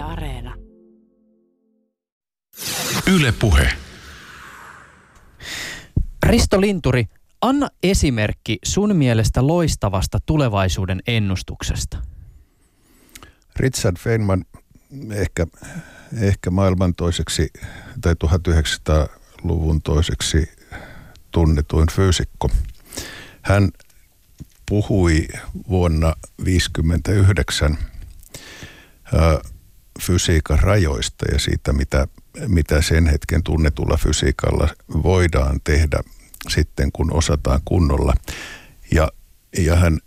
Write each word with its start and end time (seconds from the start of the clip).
Yle 0.00 0.12
Areena. 0.12 0.54
Yle 3.06 3.32
Puhe. 3.32 3.72
Risto 6.26 6.60
Linturi, 6.60 7.04
anna 7.40 7.68
esimerkki 7.82 8.58
sun 8.64 8.96
mielestä 8.96 9.46
loistavasta 9.46 10.18
tulevaisuuden 10.26 11.00
ennustuksesta. 11.06 11.98
Richard 13.56 13.96
Feynman 13.98 14.44
ehkä, 15.12 15.46
ehkä 16.20 16.50
maailman 16.50 16.94
toiseksi 16.94 17.50
tai 18.00 18.14
1900-luvun 18.24 19.82
toiseksi 19.82 20.50
tunnetuin 21.30 21.86
fyysikko. 21.92 22.50
Hän 23.42 23.68
puhui 24.68 25.28
vuonna 25.68 26.14
1959 26.36 27.78
fysiikan 30.00 30.58
rajoista 30.58 31.26
ja 31.32 31.38
siitä, 31.38 31.72
mitä, 31.72 32.08
mitä 32.46 32.82
sen 32.82 33.06
hetken 33.06 33.42
tunnetulla 33.42 33.96
fysiikalla 33.96 34.68
voidaan 35.02 35.60
tehdä 35.64 36.00
sitten, 36.48 36.92
kun 36.92 37.12
osataan 37.12 37.60
kunnolla. 37.64 38.14
Ja, 38.92 39.08
ja 39.58 39.76
hän, 39.76 39.98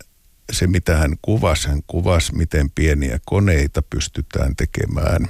se, 0.51 0.67
mitä 0.67 0.97
hän 0.97 1.15
kuvasi, 1.21 1.67
hän 1.67 1.81
kuvasi, 1.87 2.35
miten 2.35 2.69
pieniä 2.69 3.19
koneita 3.25 3.81
pystytään 3.81 4.55
tekemään, 4.55 5.27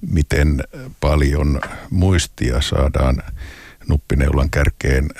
miten 0.00 0.62
paljon 1.00 1.60
muistia 1.90 2.60
saadaan 2.60 3.22
nuppineulan 3.88 4.50
kärkeen, 4.50 5.10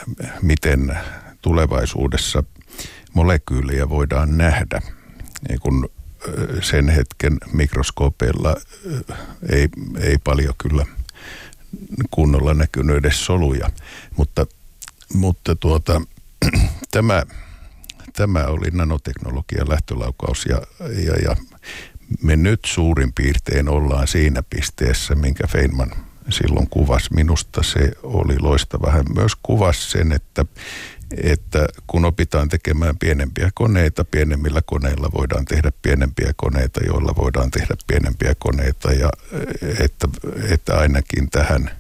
miten 0.43 0.99
tulevaisuudessa 1.43 2.45
molekyylejä 3.15 3.89
voidaan 3.89 4.39
nähdä. 4.39 4.83
Niin 5.49 5.61
kun 5.61 5.89
sen 6.63 6.89
hetken 6.89 7.39
mikroskoopeilla 7.53 8.57
ei, 9.53 9.69
ei 10.01 10.19
paljon 10.25 10.55
kyllä 10.59 10.87
kunnolla 12.11 12.55
näkynyt 12.55 12.97
edes 12.97 13.25
soluja. 13.25 13.71
Mutta, 14.17 14.47
mutta 15.15 15.57
tuota, 15.57 16.03
tämä, 16.91 17.23
tämä 18.13 18.45
oli 18.45 18.71
nanoteknologian 18.73 19.69
lähtölaukaus 19.69 20.47
ja, 20.47 20.63
ja, 21.05 21.17
ja 21.17 21.37
me 22.23 22.37
nyt 22.37 22.61
suurin 22.67 23.13
piirtein 23.13 23.69
ollaan 23.69 24.09
siinä 24.09 24.43
pisteessä, 24.51 25.15
minkä 25.15 25.47
Feynman 25.47 25.93
silloin 26.29 26.71
kuvasi. 26.71 27.15
Minusta 27.15 27.63
se 27.63 27.93
oli 28.03 28.39
loistava. 28.39 28.91
Hän 28.91 29.05
myös 29.15 29.33
kuvasi 29.43 29.91
sen, 29.91 30.13
että 30.13 30.45
että 31.23 31.67
kun 31.87 32.05
opitaan 32.05 32.49
tekemään 32.49 32.99
pienempiä 32.99 33.51
koneita, 33.55 34.05
pienemmillä 34.05 34.61
koneilla 34.67 35.11
voidaan 35.13 35.45
tehdä 35.45 35.73
pienempiä 35.83 36.33
koneita, 36.37 36.81
joilla 36.87 37.15
voidaan 37.17 37.51
tehdä 37.51 37.75
pienempiä 37.87 38.35
koneita 38.39 38.93
ja 38.93 39.11
että, 39.79 40.09
että 40.51 40.79
ainakin 40.79 41.31
tähän 41.31 41.71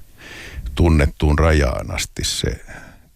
tunnettuun 0.75 1.39
rajaan 1.39 1.91
asti 1.91 2.25
se 2.25 2.61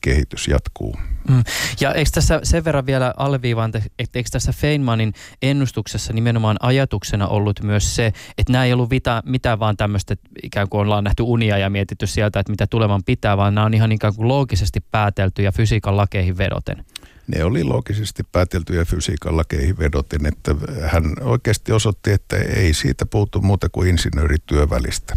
kehitys 0.00 0.48
jatkuu. 0.48 0.96
Mm. 1.28 1.44
Ja 1.80 1.92
eikö 1.92 2.10
tässä 2.14 2.40
sen 2.42 2.64
verran 2.64 2.86
vielä 2.86 3.14
alleviivaan, 3.16 3.72
että 3.98 4.18
eikö 4.18 4.30
tässä 4.32 4.52
Feynmanin 4.52 5.12
ennustuksessa 5.42 6.12
nimenomaan 6.12 6.56
ajatuksena 6.60 7.28
ollut 7.28 7.62
myös 7.62 7.96
se, 7.96 8.06
että 8.38 8.52
nämä 8.52 8.64
ei 8.64 8.72
ollut 8.72 8.90
mitään, 8.90 9.22
mitään 9.26 9.58
vaan 9.58 9.76
tämmöistä, 9.76 10.12
että 10.12 10.28
ikään 10.42 10.68
kuin 10.68 10.80
ollaan 10.80 11.04
nähty 11.04 11.22
unia 11.22 11.58
ja 11.58 11.70
mietitty 11.70 12.06
sieltä, 12.06 12.40
että 12.40 12.52
mitä 12.52 12.66
tulevan 12.66 13.04
pitää, 13.06 13.36
vaan 13.36 13.54
nämä 13.54 13.64
on 13.64 13.74
ihan 13.74 13.92
ikään 13.92 14.14
kuin 14.14 14.28
loogisesti 14.28 14.80
pääteltyjä 14.90 15.52
fysiikan 15.52 15.96
lakeihin 15.96 16.38
vedoten. 16.38 16.84
Ne 17.26 17.44
oli 17.44 17.64
loogisesti 17.64 18.22
pääteltyjä 18.32 18.84
fysiikan 18.84 19.36
lakeihin 19.36 19.78
vedoten, 19.78 20.26
että 20.26 20.54
hän 20.86 21.04
oikeasti 21.20 21.72
osoitti, 21.72 22.12
että 22.12 22.36
ei 22.36 22.74
siitä 22.74 23.06
puutu 23.06 23.40
muuta 23.40 23.68
kuin 23.68 23.88
insinöörityövälistä. 23.88 25.16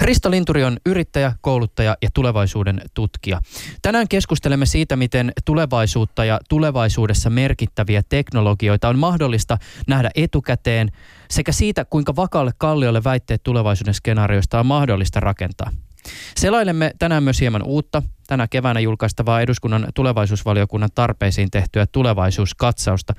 Risto 0.00 0.30
Linturi 0.30 0.64
on 0.64 0.76
yrittäjä, 0.86 1.32
kouluttaja 1.40 1.96
ja 2.02 2.08
tulevaisuuden 2.14 2.80
tutkija. 2.94 3.40
Tänään 3.82 4.08
keskustelemme 4.08 4.66
siitä, 4.66 4.96
miten 4.96 5.32
tulevaisuutta 5.44 6.24
ja 6.24 6.40
tulevaisuudessa 6.48 7.30
merkittäviä 7.30 8.02
teknologioita 8.08 8.88
on 8.88 8.98
mahdollista 8.98 9.58
nähdä 9.86 10.10
etukäteen 10.14 10.88
sekä 11.30 11.52
siitä, 11.52 11.84
kuinka 11.84 12.16
vakaalle 12.16 12.52
kalliolle 12.58 13.04
väitteet 13.04 13.42
tulevaisuuden 13.42 13.94
skenaarioista 13.94 14.60
on 14.60 14.66
mahdollista 14.66 15.20
rakentaa. 15.20 15.70
Selailemme 16.36 16.90
tänään 16.98 17.22
myös 17.22 17.40
hieman 17.40 17.62
uutta, 17.62 18.02
tänä 18.26 18.46
keväänä 18.48 18.80
julkaistavaa 18.80 19.40
eduskunnan 19.40 19.86
tulevaisuusvaliokunnan 19.94 20.90
tarpeisiin 20.94 21.50
tehtyä 21.50 21.86
tulevaisuuskatsausta. 21.92 23.14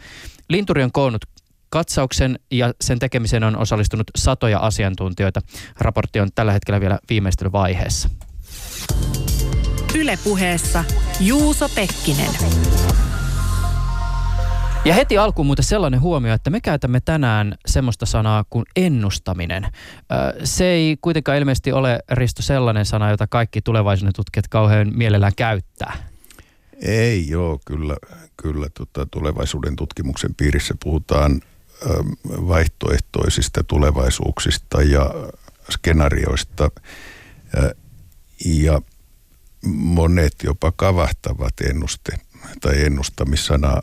Linturi 0.50 0.84
on 0.84 0.92
koonnut 0.92 1.26
Katsauksen 1.70 2.40
ja 2.52 2.74
sen 2.82 3.00
tekemiseen 3.00 3.44
on 3.44 3.58
osallistunut 3.58 4.08
satoja 4.18 4.60
asiantuntijoita. 4.60 5.42
Raportti 5.80 6.20
on 6.20 6.30
tällä 6.36 6.52
hetkellä 6.52 6.82
vielä 6.82 7.00
viimeistelyvaiheessa. 7.10 8.10
Ylepuheessa 9.96 10.84
Juuso 11.20 11.70
Pekkinen. 11.70 12.32
Ja 14.86 14.94
heti 14.94 15.18
alkuun 15.18 15.46
muuten 15.46 15.66
sellainen 15.66 16.02
huomio, 16.02 16.34
että 16.34 16.50
me 16.50 16.62
käytämme 16.62 17.00
tänään 17.06 17.56
semmoista 17.66 18.06
sanaa 18.06 18.46
kuin 18.50 18.66
ennustaminen. 18.76 19.68
Se 20.44 20.66
ei 20.66 20.98
kuitenkaan 21.02 21.38
ilmeisesti 21.38 21.72
ole, 21.72 22.00
Risto, 22.12 22.42
sellainen 22.42 22.86
sana, 22.86 23.10
jota 23.10 23.28
kaikki 23.28 23.62
tulevaisuuden 23.62 24.14
tutkijat 24.16 24.48
kauhean 24.48 24.92
mielellään 24.96 25.36
käyttää. 25.36 25.98
Ei 26.82 27.30
joo, 27.30 27.60
kyllä, 27.66 27.96
kyllä 28.38 28.68
tota, 28.74 29.08
tulevaisuuden 29.12 29.76
tutkimuksen 29.76 30.36
piirissä 30.36 30.74
puhutaan 30.84 31.42
vaihtoehtoisista 32.28 33.64
tulevaisuuksista 33.64 34.82
ja 34.82 35.10
skenaarioista. 35.72 36.72
Ja 38.46 38.82
monet 39.74 40.34
jopa 40.44 40.72
kavahtavat 40.76 41.54
ennuste 41.62 42.12
tai 42.62 42.86
ennustamissana. 42.86 43.82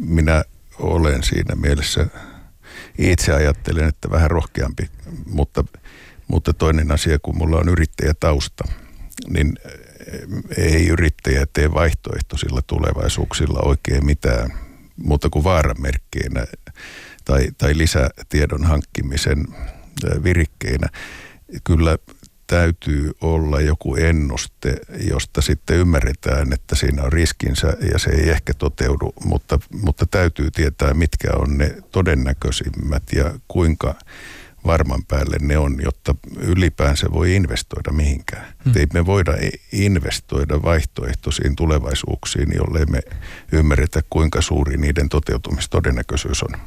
Minä 0.00 0.44
olen 0.78 1.22
siinä 1.22 1.54
mielessä, 1.54 2.06
itse 2.98 3.32
ajattelen, 3.32 3.88
että 3.88 4.10
vähän 4.10 4.30
rohkeampi, 4.30 4.90
mutta, 5.26 5.64
mutta 6.28 6.52
toinen 6.52 6.92
asia, 6.92 7.18
kun 7.18 7.36
mulla 7.36 7.58
on 7.58 7.68
yrittäjätausta, 7.68 8.64
niin 9.28 9.54
ei 10.56 10.88
yrittäjä 10.88 11.46
tee 11.52 11.74
vaihtoehtoisilla 11.74 12.62
tulevaisuuksilla 12.62 13.60
oikein 13.62 14.06
mitään 14.06 14.52
muuta 14.96 15.30
kuin 15.30 15.44
vaaramerkkeinä 15.44 16.46
tai, 17.26 17.48
tai 17.58 17.78
lisätiedon 17.78 18.64
hankkimisen 18.64 19.44
virikkeinä. 20.22 20.88
Kyllä 21.64 21.98
täytyy 22.46 23.10
olla 23.20 23.60
joku 23.60 23.96
ennuste, 23.96 24.76
josta 25.10 25.42
sitten 25.42 25.76
ymmärretään, 25.76 26.52
että 26.52 26.74
siinä 26.74 27.02
on 27.02 27.12
riskinsä 27.12 27.76
ja 27.92 27.98
se 27.98 28.10
ei 28.10 28.30
ehkä 28.30 28.54
toteudu, 28.54 29.12
mutta, 29.24 29.58
mutta 29.82 30.06
täytyy 30.06 30.50
tietää, 30.50 30.94
mitkä 30.94 31.28
on 31.36 31.58
ne 31.58 31.76
todennäköisimmät 31.92 33.02
ja 33.12 33.34
kuinka 33.48 33.94
varman 34.66 35.04
päälle 35.08 35.36
ne 35.40 35.58
on, 35.58 35.76
jotta 35.84 36.14
ylipäänsä 36.36 37.06
voi 37.12 37.34
investoida 37.34 37.92
mihinkään. 37.92 38.54
Hmm. 38.64 38.72
Ei 38.76 38.86
me 38.94 39.06
voida 39.06 39.32
investoida 39.72 40.62
vaihtoehtoisiin 40.62 41.56
tulevaisuuksiin, 41.56 42.48
jollei 42.54 42.86
me 42.86 43.00
ymmärretä, 43.52 44.02
kuinka 44.10 44.42
suuri 44.42 44.76
niiden 44.76 45.08
toteutumistodennäköisyys 45.08 46.42
on. 46.42 46.60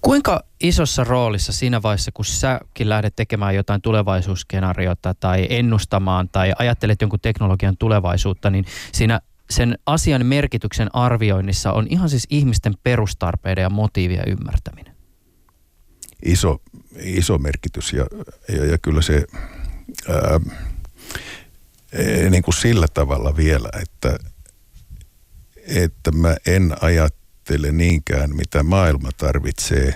Kuinka 0.00 0.44
isossa 0.60 1.04
roolissa 1.04 1.52
siinä 1.52 1.82
vaiheessa, 1.82 2.12
kun 2.12 2.24
säkin 2.24 2.88
lähdet 2.88 3.16
tekemään 3.16 3.54
jotain 3.54 3.82
tulevaisuusskenaariota 3.82 5.14
tai 5.20 5.46
ennustamaan 5.50 6.28
tai 6.28 6.52
ajattelet 6.58 7.00
jonkun 7.00 7.20
teknologian 7.20 7.76
tulevaisuutta, 7.76 8.50
niin 8.50 8.64
siinä 8.92 9.20
sen 9.50 9.78
asian 9.86 10.26
merkityksen 10.26 10.88
arvioinnissa 10.92 11.72
on 11.72 11.86
ihan 11.90 12.08
siis 12.08 12.26
ihmisten 12.30 12.74
perustarpeiden 12.82 13.62
ja 13.62 13.70
motiivia 13.70 14.22
ymmärtäminen? 14.26 14.94
Iso, 16.24 16.60
iso 16.98 17.38
merkitys 17.38 17.92
ja, 17.92 18.06
ja, 18.48 18.64
ja 18.64 18.78
kyllä 18.78 19.02
se 19.02 19.24
ää, 20.08 20.40
niin 22.30 22.42
kuin 22.42 22.54
sillä 22.54 22.86
tavalla 22.94 23.36
vielä, 23.36 23.68
että, 23.82 24.18
että 25.66 26.12
mä 26.12 26.36
en 26.46 26.76
ajattele, 26.80 27.23
ajattele 27.44 27.72
niinkään, 27.72 28.36
mitä 28.36 28.62
maailma 28.62 29.08
tarvitsee, 29.16 29.94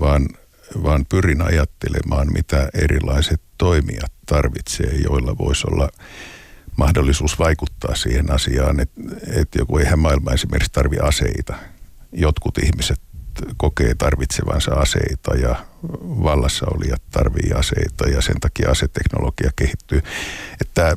vaan, 0.00 0.28
vaan 0.82 1.06
pyrin 1.08 1.42
ajattelemaan, 1.42 2.32
mitä 2.32 2.68
erilaiset 2.74 3.40
toimijat 3.58 4.12
tarvitsee, 4.26 4.94
joilla 4.94 5.38
voisi 5.38 5.66
olla 5.70 5.88
mahdollisuus 6.76 7.38
vaikuttaa 7.38 7.94
siihen 7.94 8.32
asiaan, 8.32 8.80
että, 8.80 9.00
että 9.34 9.58
joku 9.58 9.78
eihän 9.78 9.98
maailma 9.98 10.32
esimerkiksi 10.32 10.72
tarvi 10.72 10.96
aseita. 10.98 11.54
Jotkut 12.12 12.58
ihmiset 12.58 13.00
kokee 13.56 13.94
tarvitsevansa 13.94 14.74
aseita 14.74 15.34
ja 15.34 15.66
vallassa 16.22 16.66
olijat 16.74 17.02
tarvii 17.10 17.52
aseita 17.54 18.08
ja 18.08 18.22
sen 18.22 18.40
takia 18.40 18.70
aseteknologia 18.70 19.50
kehittyy. 19.56 20.02
Että 20.60 20.96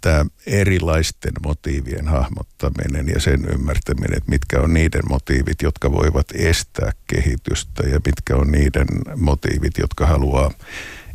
tämä 0.00 0.26
erilaisten 0.46 1.32
motiivien 1.44 2.08
hahmottaminen 2.08 3.08
ja 3.08 3.20
sen 3.20 3.44
ymmärtäminen, 3.44 4.16
että 4.16 4.30
mitkä 4.30 4.60
on 4.60 4.74
niiden 4.74 5.02
motiivit, 5.08 5.62
jotka 5.62 5.92
voivat 5.92 6.26
estää 6.34 6.92
kehitystä 7.06 7.82
ja 7.82 8.00
mitkä 8.06 8.36
on 8.36 8.52
niiden 8.52 8.86
motiivit, 9.16 9.78
jotka 9.78 10.06
haluaa 10.06 10.50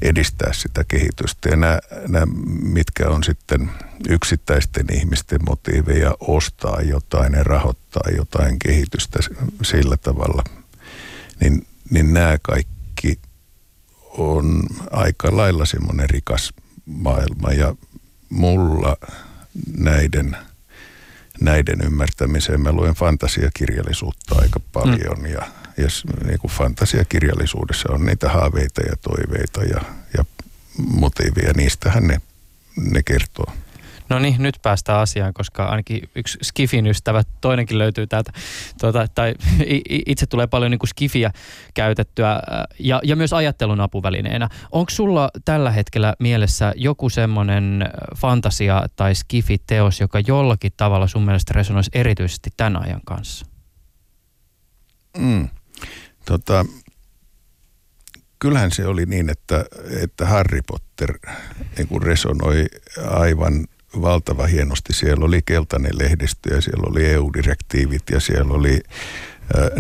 edistää 0.02 0.54
sitä 0.54 0.84
kehitystä. 0.84 1.50
Ja 1.50 1.56
nämä, 1.56 1.80
nämä 2.08 2.26
mitkä 2.62 3.10
on 3.10 3.24
sitten 3.24 3.70
yksittäisten 4.10 4.86
ihmisten 4.94 5.40
motiiveja 5.46 6.16
ostaa 6.20 6.82
jotain 6.82 7.34
ja 7.34 7.44
rahoittaa 7.44 8.12
jotain 8.18 8.60
kehitystä 8.60 9.20
sillä 9.64 9.98
tavalla, 9.98 10.44
niin, 11.40 11.68
niin 11.90 12.14
nämä 12.14 12.38
kaikki 12.42 13.20
on 14.18 14.64
aika 14.92 15.38
lailla 15.38 15.66
semmoinen 15.66 16.10
rikas 16.10 16.54
maailma 16.86 17.52
ja 17.52 17.76
mulla 18.30 18.98
näiden, 19.78 20.38
näiden 21.42 21.82
ymmärtämiseen 21.82 22.62
mä 22.62 22.72
luen 22.72 22.94
fantasiakirjallisuutta 22.94 24.36
aika 24.36 24.60
paljon 24.74 25.20
mm. 25.20 25.26
ja, 25.26 25.48
ja 25.78 25.88
niin 26.26 26.40
kuin 26.40 26.52
fantasiakirjallisuudessa 26.52 27.94
on 27.94 28.06
niitä 28.06 28.30
haaveita 28.30 28.82
ja 28.82 28.96
toiveita 29.02 29.64
ja, 29.64 29.82
ja 30.18 30.26
motiiveja, 30.78 31.54
niistähän 31.54 32.08
ne, 32.08 32.22
ne 32.76 33.04
kertoo. 33.04 33.54
No 34.10 34.20
niin, 34.20 34.36
nyt 34.40 34.56
päästään 34.62 35.00
asiaan, 35.00 35.34
koska 35.34 35.66
ainakin 35.66 36.10
yksi 36.16 36.38
Skifin 36.42 36.88
ystävä, 36.88 37.24
toinenkin 37.42 37.78
löytyy 37.78 38.08
täältä, 38.08 38.32
tuota, 38.82 39.08
tai 39.16 39.36
itse 40.06 40.26
tulee 40.26 40.48
paljon 40.48 40.72
niin 40.72 40.80
kuin 40.80 40.88
Skifiä 40.88 41.32
käytettyä 41.74 42.40
ja, 42.80 43.02
ja 43.04 43.16
myös 43.16 43.34
ajattelun 43.34 43.82
apuvälineenä. 43.82 44.50
Onko 44.72 44.90
sulla 44.90 45.30
tällä 45.46 45.72
hetkellä 45.72 46.14
mielessä 46.20 46.74
joku 46.76 47.10
semmoinen 47.10 47.90
fantasia 48.16 48.86
tai 48.96 49.16
Skifi-teos, 49.16 50.00
joka 50.00 50.20
jollakin 50.20 50.72
tavalla 50.78 51.08
sun 51.08 51.26
mielestä 51.26 51.54
resonoisi 51.56 51.92
erityisesti 51.94 52.50
tämän 52.58 52.84
ajan 52.84 53.02
kanssa? 53.06 53.46
Mm. 55.18 55.50
Tota, 56.26 56.66
kyllähän 58.40 58.72
se 58.72 58.88
oli 58.88 59.06
niin, 59.06 59.30
että, 59.30 59.66
että 60.04 60.26
Harry 60.26 60.60
Potter 60.68 61.14
niin 61.78 62.02
resonoi 62.02 62.66
aivan 63.10 63.68
valtava 64.02 64.48
hienosti. 64.48 64.94
Siellä 64.94 65.26
oli 65.26 65.42
keltainen 65.46 65.98
lehdistö 65.98 66.54
ja 66.56 66.62
siellä 66.62 66.90
oli 66.90 67.06
EU-direktiivit 67.06 68.04
ja 68.12 68.20
siellä 68.20 68.54
oli 68.54 68.82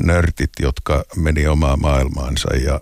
nörtit, 0.03 0.51
jotka 0.59 1.03
meni 1.15 1.47
omaa 1.47 1.77
maailmaansa 1.77 2.55
ja, 2.55 2.81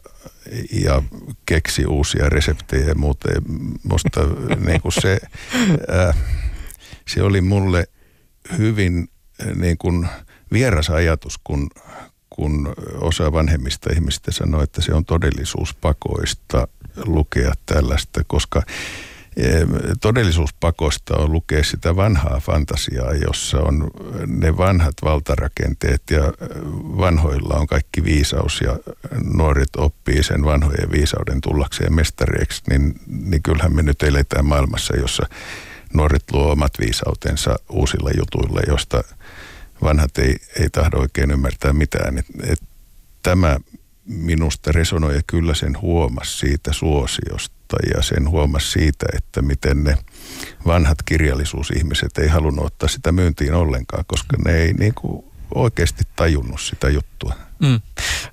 ja 0.71 1.03
keksi 1.45 1.85
uusia 1.85 2.29
reseptejä 2.29 2.85
ja 2.87 2.95
muuta. 2.95 3.29
Musta 3.83 4.21
niin 4.67 4.81
kuin 4.81 4.91
se, 4.91 5.19
se 7.07 7.23
oli 7.23 7.41
mulle 7.41 7.87
hyvin 8.57 9.09
niin 9.55 9.77
kuin 9.77 10.07
vieras 10.51 10.89
ajatus, 10.89 11.39
kun, 11.43 11.69
kun 12.29 12.73
osa 13.01 13.31
vanhemmista 13.31 13.89
ihmistä 13.93 14.31
sanoi, 14.31 14.63
että 14.63 14.81
se 14.81 14.93
on 14.93 15.05
todellisuuspakoista 15.05 16.67
lukea 17.05 17.53
tällaista, 17.65 18.21
koska 18.27 18.63
todellisuuspakosta 20.01 21.17
on 21.17 21.31
lukea 21.31 21.63
sitä 21.63 21.95
vanhaa 21.95 22.39
fantasiaa, 22.39 23.13
jossa 23.13 23.59
on 23.59 23.91
ne 24.27 24.57
vanhat 24.57 24.93
valtarakenteet 25.03 26.01
ja 26.11 26.21
vanhoilla 26.97 27.55
on 27.55 27.67
kaikki 27.67 28.03
viisaus 28.03 28.61
ja 28.61 28.77
nuoret 29.33 29.75
oppii 29.77 30.23
sen 30.23 30.45
vanhojen 30.45 30.91
viisauden 30.91 31.41
tullakseen 31.41 31.93
mestareiksi, 31.93 32.63
niin, 32.69 32.99
niin 33.07 33.43
kyllähän 33.43 33.75
me 33.75 33.83
nyt 33.83 34.03
eletään 34.03 34.45
maailmassa, 34.45 34.95
jossa 34.95 35.27
nuoret 35.93 36.23
luo 36.31 36.51
omat 36.51 36.73
viisautensa 36.79 37.55
uusilla 37.69 38.09
jutuilla, 38.17 38.61
josta 38.67 39.03
vanhat 39.81 40.17
ei, 40.17 40.35
ei 40.59 40.69
tahdo 40.69 40.97
oikein 40.97 41.31
ymmärtää 41.31 41.73
mitään. 41.73 42.17
Et, 42.17 42.25
et 42.43 42.59
tämä 43.23 43.57
minusta 44.05 44.71
resonoi 44.71 45.15
ja 45.15 45.21
kyllä 45.27 45.53
sen 45.53 45.81
huomasi 45.81 46.37
siitä 46.37 46.73
suosiosta 46.73 47.55
ja 47.95 48.01
sen 48.01 48.29
huomasi 48.29 48.71
siitä, 48.71 49.05
että 49.17 49.41
miten 49.41 49.83
ne 49.83 49.97
vanhat 50.65 50.97
kirjallisuusihmiset 51.05 52.17
ei 52.17 52.27
halunnut 52.27 52.65
ottaa 52.65 52.89
sitä 52.89 53.11
myyntiin 53.11 53.53
ollenkaan, 53.53 54.03
koska 54.07 54.37
ne 54.45 54.51
ei 54.51 54.73
niin 54.73 54.93
kuin 54.93 55.25
oikeasti 55.55 56.03
tajunnut 56.15 56.61
sitä 56.61 56.89
juttua. 56.89 57.33
Mm. 57.59 57.79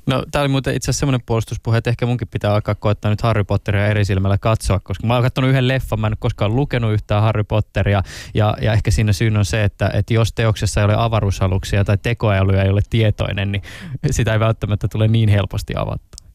No 0.07 0.25
tämä 0.31 0.41
oli 0.41 0.49
muuten 0.49 0.75
itse 0.75 0.91
asiassa 0.91 1.01
semmoinen 1.01 1.23
puolustuspuhe, 1.27 1.79
että 1.79 1.91
ehkä 1.91 2.07
munkin 2.07 2.29
pitää 2.29 2.55
alkaa 2.55 2.75
koettaa 2.75 3.11
nyt 3.11 3.23
Harry 3.23 3.45
Potteria 3.45 3.87
eri 3.87 4.05
silmällä 4.05 4.39
katsoa, 4.39 4.81
koska 4.81 5.07
mä 5.07 5.15
oon 5.15 5.23
katsonut 5.23 5.51
yhden 5.51 5.69
leffan, 5.69 6.01
mä 6.01 6.07
en 6.07 6.17
koskaan 6.19 6.57
lukenut 6.57 6.93
yhtään 6.93 7.23
Harry 7.23 7.45
Potteria 7.45 8.03
ja, 8.35 8.57
ja 8.61 8.73
ehkä 8.73 8.91
siinä 8.91 9.13
syyn 9.13 9.37
on 9.37 9.45
se, 9.45 9.65
että, 9.65 9.91
että 9.95 10.15
jos 10.15 10.33
teoksessa 10.33 10.81
ei 10.81 10.85
ole 10.85 10.95
avaruusaluksia 10.97 11.85
tai 11.85 11.99
tekoälyä 11.99 12.63
ei 12.63 12.71
ole 12.71 12.81
tietoinen, 12.91 13.53
niin 13.53 13.63
sitä 14.11 14.33
ei 14.33 14.41
välttämättä 14.41 14.89
tule 14.89 15.09
niin 15.09 15.29
helposti 15.29 15.73
avattua. 15.77 16.27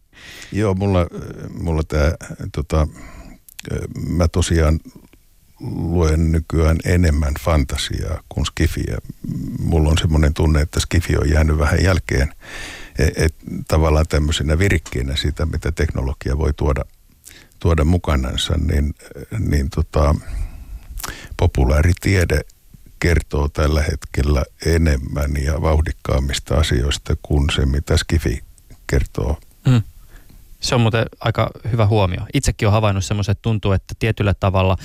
Joo, 0.52 0.74
mulla, 0.74 1.08
mulla 1.60 1.84
tämä, 1.84 2.12
tota, 2.52 2.88
mä 4.10 4.28
tosiaan 4.28 4.80
luen 5.60 6.32
nykyään 6.32 6.78
enemmän 6.86 7.34
fantasiaa 7.40 8.24
kuin 8.30 8.46
skifiä. 8.46 8.98
Mulla 9.60 9.90
on 9.90 9.98
semmoinen 9.98 10.34
tunne, 10.34 10.62
että 10.62 10.80
skifi 10.80 11.18
on 11.18 11.30
jäänyt 11.30 11.58
vähän 11.58 11.84
jälkeen. 11.84 12.34
Et, 13.00 13.14
et, 13.18 13.36
tavallaan 13.68 14.06
tämmöisenä 14.10 14.60
virikkiinä 14.60 15.16
siitä, 15.16 15.46
mitä 15.46 15.72
teknologia 15.72 16.38
voi 16.38 16.54
tuoda, 16.54 16.86
tuoda 17.60 17.84
mukanansa, 17.84 18.54
niin, 18.58 18.96
niin 19.40 19.70
tota, 19.70 20.16
populaaritiede 21.38 22.42
kertoo 23.00 23.48
tällä 23.48 23.84
hetkellä 23.84 24.46
enemmän 24.66 25.32
ja 25.44 25.62
vauhdikkaammista 25.62 26.56
asioista 26.56 27.16
kuin 27.22 27.50
se, 27.56 27.66
mitä 27.66 27.98
skifi 27.98 28.44
kertoo. 28.88 29.38
Mm. 29.66 29.82
Se 30.60 30.76
on 30.76 30.82
muuten 30.82 31.06
aika 31.20 31.50
hyvä 31.72 31.86
huomio. 31.86 32.20
Itsekin 32.34 32.68
olen 32.68 32.74
havainnut 32.74 33.06
semmoisen, 33.06 33.32
että 33.32 33.42
tuntuu, 33.42 33.72
että 33.72 33.94
tietyllä 34.00 34.34
tavalla 34.34 34.78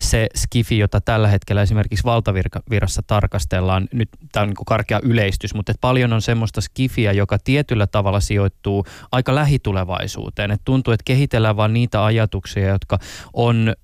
se 0.00 0.26
skifi, 0.36 0.78
jota 0.78 1.00
tällä 1.00 1.28
hetkellä 1.28 1.62
esimerkiksi 1.62 2.04
valtavirassa 2.04 3.02
tarkastellaan, 3.06 3.88
nyt 3.92 4.08
tämä 4.32 4.42
on 4.42 4.48
niin 4.48 4.56
karkea 4.66 5.00
yleistys, 5.02 5.54
mutta 5.54 5.72
että 5.72 5.80
paljon 5.80 6.12
on 6.12 6.22
semmoista 6.22 6.60
skifiä, 6.60 7.12
joka 7.12 7.38
tietyllä 7.38 7.86
tavalla 7.86 8.20
sijoittuu 8.20 8.86
aika 9.12 9.34
lähitulevaisuuteen. 9.34 10.50
Että 10.50 10.64
tuntuu, 10.64 10.92
että 10.92 11.04
kehitellään 11.04 11.56
vaan 11.56 11.72
niitä 11.72 12.04
ajatuksia, 12.04 12.68
jotka 12.68 12.98
on 13.32 13.74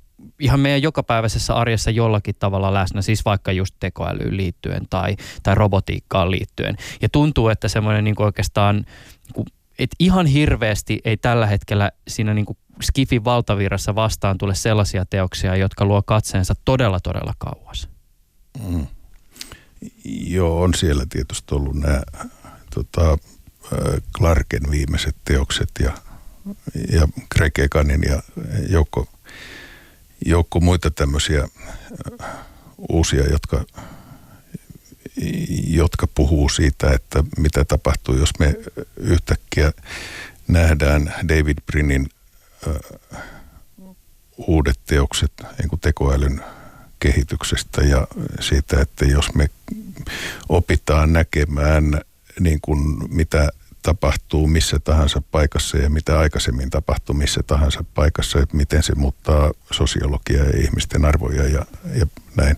ihan 0.40 0.60
meidän 0.60 0.82
jokapäiväisessä 0.82 1.54
arjessa 1.54 1.90
jollakin 1.90 2.34
tavalla 2.38 2.74
läsnä, 2.74 3.02
siis 3.02 3.24
vaikka 3.24 3.52
just 3.52 3.74
tekoälyyn 3.80 4.36
liittyen 4.36 4.86
tai, 4.90 5.16
tai 5.42 5.54
robotiikkaan 5.54 6.30
liittyen. 6.30 6.76
Ja 7.02 7.08
tuntuu, 7.08 7.48
että 7.48 7.68
semmoinen 7.68 8.04
niin 8.04 8.22
oikeastaan 8.22 8.76
niin 9.36 9.46
et 9.78 9.90
ihan 9.98 10.26
hirveästi 10.26 11.00
ei 11.04 11.16
tällä 11.16 11.46
hetkellä 11.46 11.92
siinä 12.08 12.34
niin 12.34 12.46
kuin 12.46 12.58
Skifin 12.82 13.24
valtavirrassa 13.24 13.94
vastaan 13.94 14.38
tule 14.38 14.54
sellaisia 14.54 15.04
teoksia, 15.04 15.56
jotka 15.56 15.84
luo 15.84 16.02
katseensa 16.02 16.54
todella, 16.64 17.00
todella 17.00 17.34
kauas. 17.38 17.88
Mm. 18.68 18.86
Joo, 20.04 20.62
on 20.62 20.74
siellä 20.74 21.06
tietysti 21.08 21.54
ollut 21.54 21.76
nämä 21.76 22.02
tota, 22.74 23.18
Clarken 24.16 24.70
viimeiset 24.70 25.16
teokset 25.24 25.70
ja, 25.80 25.92
ja 26.92 27.08
Greg 27.34 27.58
Eganin 27.58 28.02
ja 28.08 28.22
joukko, 28.68 29.08
joukko 30.26 30.60
muita 30.60 30.90
tämmöisiä 30.90 31.48
uusia, 32.88 33.26
jotka 33.26 33.64
jotka 35.66 36.06
puhuu 36.06 36.48
siitä, 36.48 36.90
että 36.92 37.24
mitä 37.38 37.64
tapahtuu, 37.64 38.16
jos 38.16 38.38
me 38.38 38.54
yhtäkkiä 38.96 39.72
nähdään 40.48 41.14
David 41.28 41.58
Brinnin 41.66 42.08
äh, 42.68 43.22
uudet 44.36 44.80
teokset 44.86 45.32
niin 45.58 45.80
tekoälyn 45.80 46.40
kehityksestä 47.00 47.82
ja 47.82 48.06
siitä, 48.40 48.80
että 48.80 49.04
jos 49.04 49.34
me 49.34 49.50
opitaan 50.48 51.12
näkemään 51.12 52.00
niin 52.40 52.58
kuin 52.62 53.14
mitä 53.14 53.48
tapahtuu 53.82 54.46
missä 54.46 54.78
tahansa 54.78 55.22
paikassa 55.30 55.78
ja 55.78 55.90
mitä 55.90 56.18
aikaisemmin 56.18 56.70
tapahtuu 56.70 57.14
missä 57.14 57.40
tahansa 57.46 57.84
paikassa, 57.94 58.38
että 58.40 58.56
miten 58.56 58.82
se 58.82 58.94
muuttaa 58.94 59.52
sosiologiaa 59.72 60.44
ja 60.44 60.60
ihmisten 60.60 61.04
arvoja 61.04 61.42
ja, 61.48 61.66
ja 61.94 62.06
näin. 62.36 62.56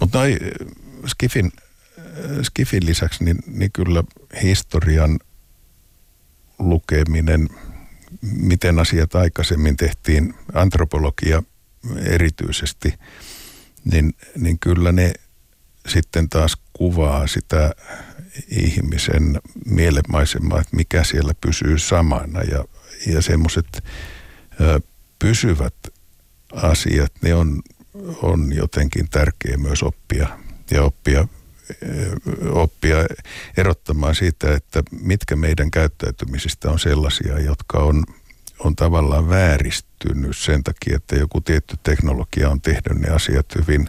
Mutta 0.00 0.18
Skifin 1.06 1.52
Skifin 2.42 2.86
lisäksi, 2.86 3.24
niin, 3.24 3.38
niin 3.46 3.72
kyllä 3.72 4.04
historian 4.42 5.18
lukeminen, 6.58 7.48
miten 8.22 8.78
asiat 8.78 9.14
aikaisemmin 9.14 9.76
tehtiin, 9.76 10.34
antropologia 10.54 11.42
erityisesti, 12.04 12.94
niin, 13.84 14.14
niin 14.36 14.58
kyllä 14.58 14.92
ne 14.92 15.12
sitten 15.88 16.28
taas 16.28 16.56
kuvaa 16.72 17.26
sitä 17.26 17.74
ihmisen 18.48 19.40
mielenmaisemaa, 19.66 20.60
että 20.60 20.76
mikä 20.76 21.04
siellä 21.04 21.32
pysyy 21.40 21.78
samana. 21.78 22.42
Ja, 22.42 22.64
ja 23.06 23.22
semmoiset 23.22 23.84
pysyvät 25.18 25.74
asiat, 26.52 27.12
ne 27.22 27.34
on 27.34 27.62
on 28.22 28.52
jotenkin 28.52 29.08
tärkeä 29.10 29.56
myös 29.56 29.82
oppia 29.82 30.38
ja 30.70 30.82
oppia 30.82 31.28
oppia 32.50 32.96
erottamaan 33.56 34.14
siitä, 34.14 34.54
että 34.54 34.82
mitkä 35.00 35.36
meidän 35.36 35.70
käyttäytymisistä 35.70 36.70
on 36.70 36.78
sellaisia, 36.78 37.40
jotka 37.40 37.78
on, 37.78 38.04
on 38.58 38.76
tavallaan 38.76 39.28
vääristynyt 39.28 40.36
sen 40.36 40.64
takia, 40.64 40.96
että 40.96 41.16
joku 41.16 41.40
tietty 41.40 41.76
teknologia 41.82 42.50
on 42.50 42.60
tehnyt 42.60 42.98
ne 42.98 43.08
asiat 43.08 43.46
hyvin 43.54 43.88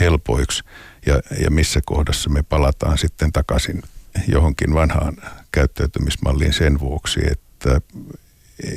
helpoiksi 0.00 0.62
ja, 1.06 1.20
ja 1.40 1.50
missä 1.50 1.80
kohdassa 1.84 2.30
me 2.30 2.42
palataan 2.42 2.98
sitten 2.98 3.32
takaisin 3.32 3.82
johonkin 4.28 4.74
vanhaan 4.74 5.16
käyttäytymismalliin 5.52 6.52
sen 6.52 6.80
vuoksi, 6.80 7.20
että, 7.30 7.80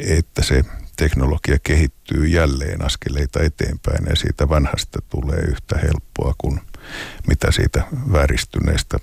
että 0.08 0.44
se 0.44 0.64
teknologia 0.96 1.58
kehittyy 1.64 2.28
jälleen 2.28 2.86
askeleita 2.86 3.44
eteenpäin 3.44 4.06
ja 4.10 4.16
siitä 4.16 4.50
vanhasta 4.50 5.00
tulee 5.10 5.40
yhtä 5.40 5.78
helppoa 5.78 6.34
kuin 6.38 6.62
mitä 7.28 7.52
siitä 7.52 7.84
vääristyneestä 8.12 8.98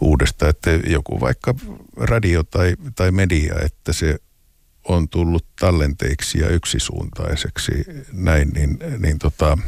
uudesta. 0.00 0.48
Että 0.48 0.70
joku 0.70 1.20
vaikka 1.20 1.54
radio 1.96 2.42
tai, 2.42 2.76
tai 2.94 3.10
media, 3.10 3.54
että 3.64 3.92
se 3.92 4.18
on 4.88 5.08
tullut 5.08 5.46
tallenteiksi 5.60 6.38
ja 6.38 6.48
yksisuuntaiseksi 6.48 7.72
näin, 8.12 8.48
niin, 8.48 8.78
niin 8.98 9.18
tota, 9.18 9.58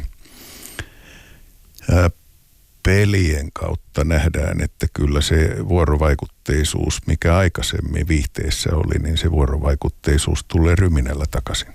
ää, 1.91 2.09
pelien 2.83 3.49
kautta 3.53 4.03
nähdään, 4.03 4.61
että 4.61 4.87
kyllä 4.93 5.21
se 5.21 5.55
vuorovaikutteisuus, 5.67 7.07
mikä 7.07 7.37
aikaisemmin 7.37 8.07
viihteessä 8.07 8.69
oli, 8.75 8.99
niin 8.99 9.17
se 9.17 9.31
vuorovaikutteisuus 9.31 10.43
tulee 10.43 10.75
ryminällä 10.75 11.25
takaisin. 11.31 11.73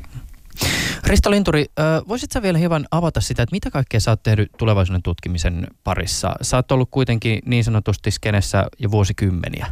Risto 1.05 1.31
Linturi, 1.31 1.67
voisitko 2.09 2.43
vielä 2.43 2.59
hieman 2.59 2.87
avata 2.91 3.21
sitä, 3.21 3.43
että 3.43 3.55
mitä 3.57 3.71
kaikkea 3.71 4.01
sä 4.01 4.11
oot 4.11 4.23
tehnyt 4.23 4.51
tulevaisuuden 4.59 5.03
tutkimisen 5.03 5.67
parissa? 5.85 6.35
Sä 6.43 6.57
oot 6.57 6.73
ollut 6.73 6.89
kuitenkin 6.91 7.39
niin 7.47 7.65
sanotusti 7.65 8.11
skenessä 8.11 8.67
jo 8.79 8.91
vuosikymmeniä. 8.91 9.67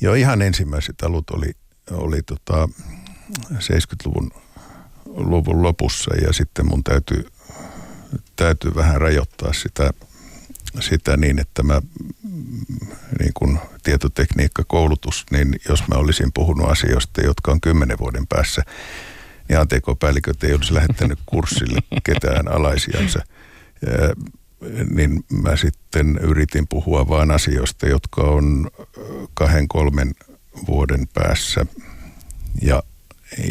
Joo, 0.00 0.14
ihan 0.14 0.42
ensimmäiset 0.42 1.02
alut 1.02 1.30
oli, 1.30 1.52
oli 1.90 2.22
tota 2.22 2.68
70-luvun 3.52 4.30
luvun 5.06 5.62
lopussa 5.62 6.14
ja 6.14 6.32
sitten 6.32 6.66
mun 6.66 6.84
täytyy, 6.84 7.26
täytyy 8.36 8.74
vähän 8.74 9.00
rajoittaa 9.00 9.52
sitä, 9.52 9.90
sitä 10.80 11.16
niin, 11.16 11.38
että 11.38 11.62
mä 11.62 11.82
niin 13.18 13.32
kuin 13.34 13.58
tietotekniikkakoulutus, 13.82 15.26
niin 15.30 15.60
jos 15.68 15.88
mä 15.88 15.94
olisin 15.94 16.30
puhunut 16.34 16.70
asioista, 16.70 17.20
jotka 17.20 17.52
on 17.52 17.60
kymmenen 17.60 17.98
vuoden 17.98 18.26
päässä, 18.26 18.62
niin 19.48 19.58
ATK-päälliköt 19.58 20.44
ei 20.44 20.54
olisi 20.54 20.74
lähettänyt 20.74 21.18
kurssille 21.26 21.80
ketään 22.04 22.48
alaisiansa. 22.48 23.18
Ja, 23.18 24.14
niin 24.90 25.24
mä 25.42 25.56
sitten 25.56 26.18
yritin 26.22 26.68
puhua 26.68 27.08
vain 27.08 27.30
asioista, 27.30 27.86
jotka 27.86 28.22
on 28.22 28.70
kahden, 29.34 29.68
kolmen 29.68 30.14
vuoden 30.66 31.08
päässä 31.14 31.66
ja, 32.62 32.82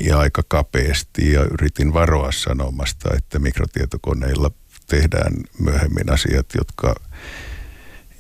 ja 0.03 0.19
aika 0.19 0.43
kapeasti 0.48 1.31
ja 1.31 1.43
yritin 1.43 1.93
varoa 1.93 2.31
sanomasta, 2.31 3.10
että 3.17 3.39
mikrotietokoneilla 3.39 4.51
tehdään 4.88 5.34
myöhemmin 5.60 6.12
asiat, 6.12 6.46
jotka 6.58 6.96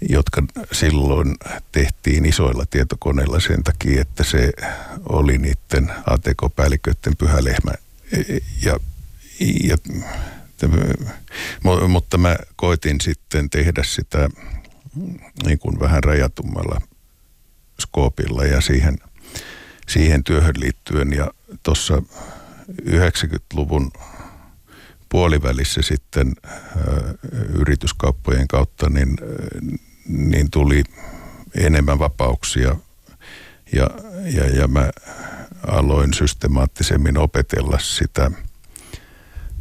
jotka 0.09 0.43
silloin 0.71 1.35
tehtiin 1.71 2.25
isoilla 2.25 2.65
tietokoneilla 2.65 3.39
sen 3.39 3.63
takia, 3.63 4.01
että 4.01 4.23
se 4.23 4.51
oli 5.09 5.37
niiden 5.37 5.91
ATK-päälliköiden 6.05 7.17
pyhä 7.17 7.43
lehmä. 7.43 7.71
Ja, 8.65 8.79
ja, 9.63 9.77
mutta 11.87 12.17
mä 12.17 12.35
koitin 12.55 13.01
sitten 13.01 13.49
tehdä 13.49 13.83
sitä 13.83 14.29
niin 15.45 15.59
kuin 15.59 15.79
vähän 15.79 16.03
rajatummalla 16.03 16.81
skoopilla 17.81 18.45
ja 18.45 18.61
siihen, 18.61 18.97
siihen 19.87 20.23
työhön 20.23 20.55
liittyen. 20.59 21.13
Ja 21.13 21.31
tuossa 21.63 22.01
90-luvun 22.81 23.91
puolivälissä 25.09 25.81
sitten 25.81 26.33
yrityskauppojen 27.53 28.47
kautta, 28.47 28.89
niin 28.89 29.17
niin 30.07 30.51
tuli 30.51 30.83
enemmän 31.55 31.99
vapauksia. 31.99 32.75
Ja, 33.73 33.89
ja, 34.23 34.47
ja 34.47 34.67
mä 34.67 34.91
aloin 35.67 36.13
systemaattisemmin 36.13 37.17
opetella 37.17 37.79
sitä, 37.79 38.31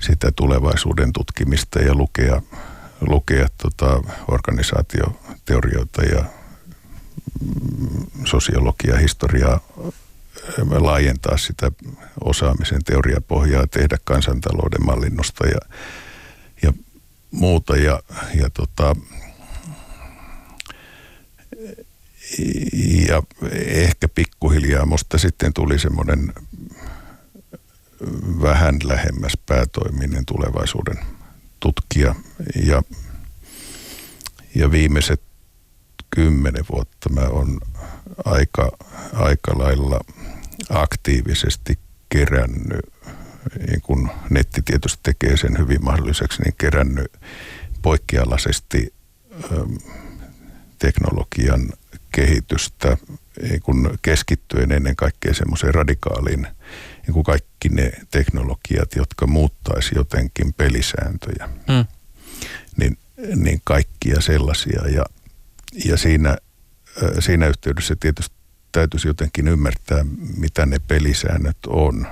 sitä 0.00 0.32
tulevaisuuden 0.36 1.12
tutkimista 1.12 1.78
ja 1.78 1.94
lukea, 1.94 2.42
lukea 3.00 3.46
tota 3.62 4.02
organisaatioteorioita 4.28 6.02
ja 6.02 6.24
sosiologia, 8.24 8.96
historiaa, 8.96 9.60
laajentaa 10.78 11.36
sitä 11.36 11.70
osaamisen 12.24 12.84
teoriapohjaa, 12.84 13.66
tehdä 13.66 13.98
kansantalouden 14.04 14.86
mallinnosta 14.86 15.46
ja, 15.46 15.58
ja 16.62 16.72
muuta. 17.30 17.76
Ja, 17.76 18.00
ja 18.34 18.50
tota, 18.50 18.96
ja 23.08 23.22
ehkä 23.66 24.08
pikkuhiljaa 24.08 24.86
musta 24.86 25.18
sitten 25.18 25.52
tuli 25.52 25.78
semmoinen 25.78 26.32
vähän 28.42 28.78
lähemmäs 28.84 29.32
päätoiminen 29.46 30.26
tulevaisuuden 30.26 30.98
tutkija. 31.60 32.14
Ja, 32.64 32.82
ja 34.54 34.70
viimeiset 34.70 35.22
kymmenen 36.10 36.64
vuotta 36.72 37.08
mä 37.08 37.20
oon 37.20 37.60
aika, 38.24 38.72
aika 39.12 39.58
lailla 39.58 40.00
aktiivisesti 40.70 41.78
kerännyt, 42.08 42.86
niin 43.66 43.80
kun 43.80 44.10
netti 44.30 44.62
tietysti 44.62 45.00
tekee 45.02 45.36
sen 45.36 45.58
hyvin 45.58 45.84
mahdolliseksi, 45.84 46.42
niin 46.42 46.54
kerännyt 46.58 47.12
poikkialaisesti 47.82 48.94
teknologian 50.78 51.72
kehitystä 52.12 52.96
niin 53.42 53.62
kun 53.62 53.98
keskittyen 54.02 54.72
ennen 54.72 54.96
kaikkea 54.96 55.34
semmoiseen 55.34 55.74
radikaaliin, 55.74 56.46
niin 57.06 57.12
kuin 57.12 57.24
kaikki 57.24 57.68
ne 57.68 57.92
teknologiat, 58.10 58.94
jotka 58.96 59.26
muuttaisi 59.26 59.94
jotenkin 59.94 60.52
pelisääntöjä. 60.52 61.48
Mm. 61.68 61.84
Niin, 62.76 62.98
niin 63.36 63.60
kaikkia 63.64 64.20
sellaisia. 64.20 64.88
Ja, 64.88 65.04
ja 65.84 65.96
siinä, 65.96 66.36
siinä 67.18 67.46
yhteydessä 67.46 67.96
tietysti 68.00 68.35
täytyisi 68.76 69.08
jotenkin 69.08 69.48
ymmärtää, 69.48 70.04
mitä 70.36 70.66
ne 70.66 70.78
pelisäännöt 70.88 71.56
on. 71.66 72.06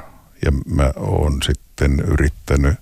Ja 0.44 0.52
mä 0.66 0.92
oon 0.96 1.42
sitten 1.42 2.00
yrittänyt 2.00 2.74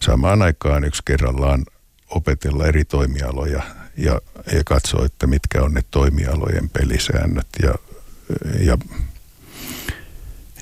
samaan 0.00 0.42
aikaan 0.42 0.84
yksi 0.84 1.02
kerrallaan 1.04 1.64
opetella 2.10 2.66
eri 2.66 2.84
toimialoja 2.84 3.62
ja, 3.96 4.20
ja 4.52 4.62
katsoa, 4.64 5.06
että 5.06 5.26
mitkä 5.26 5.62
on 5.62 5.74
ne 5.74 5.82
toimialojen 5.90 6.68
pelisäännöt. 6.68 7.46
Ja, 7.62 7.74
ja 8.60 8.78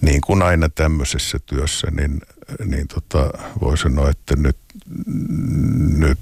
niin 0.02 0.20
kuin 0.20 0.42
aina 0.42 0.68
tämmöisessä 0.68 1.38
työssä, 1.46 1.86
niin, 1.90 2.20
niin 2.64 2.88
tota, 2.88 3.38
voi 3.60 3.78
sanoa, 3.78 4.10
että 4.10 4.36
nyt, 4.36 4.56
nyt 5.96 6.18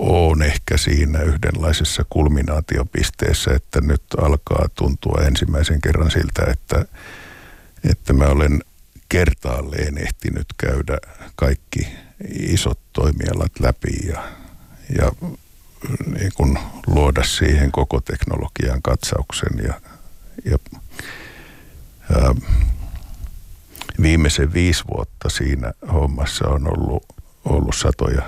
on 0.00 0.42
ehkä 0.42 0.76
siinä 0.76 1.22
yhdenlaisessa 1.22 2.04
kulminaatiopisteessä, 2.10 3.50
että 3.54 3.80
nyt 3.80 4.02
alkaa 4.18 4.66
tuntua 4.74 5.22
ensimmäisen 5.26 5.80
kerran 5.80 6.10
siltä, 6.10 6.42
että, 6.50 6.84
että 7.90 8.12
mä 8.12 8.24
olen 8.24 8.62
kertaalleen 9.08 9.98
ehtinyt 9.98 10.46
käydä 10.58 10.98
kaikki 11.36 11.88
isot 12.30 12.78
toimialat 12.92 13.52
läpi 13.60 14.06
ja 14.08 14.22
ja 14.98 15.12
niin 16.06 16.32
kuin 16.34 16.58
luoda 16.86 17.24
siihen 17.24 17.72
koko 17.72 18.00
teknologian 18.00 18.82
katsauksen. 18.82 19.58
Ja, 19.62 19.80
ja 20.44 20.58
ää, 22.10 22.34
viimeisen 24.02 24.52
viisi 24.52 24.84
vuotta 24.94 25.28
siinä 25.28 25.72
hommassa 25.92 26.48
on 26.48 26.78
ollut, 26.78 27.04
ollut 27.44 27.76
satoja 27.76 28.22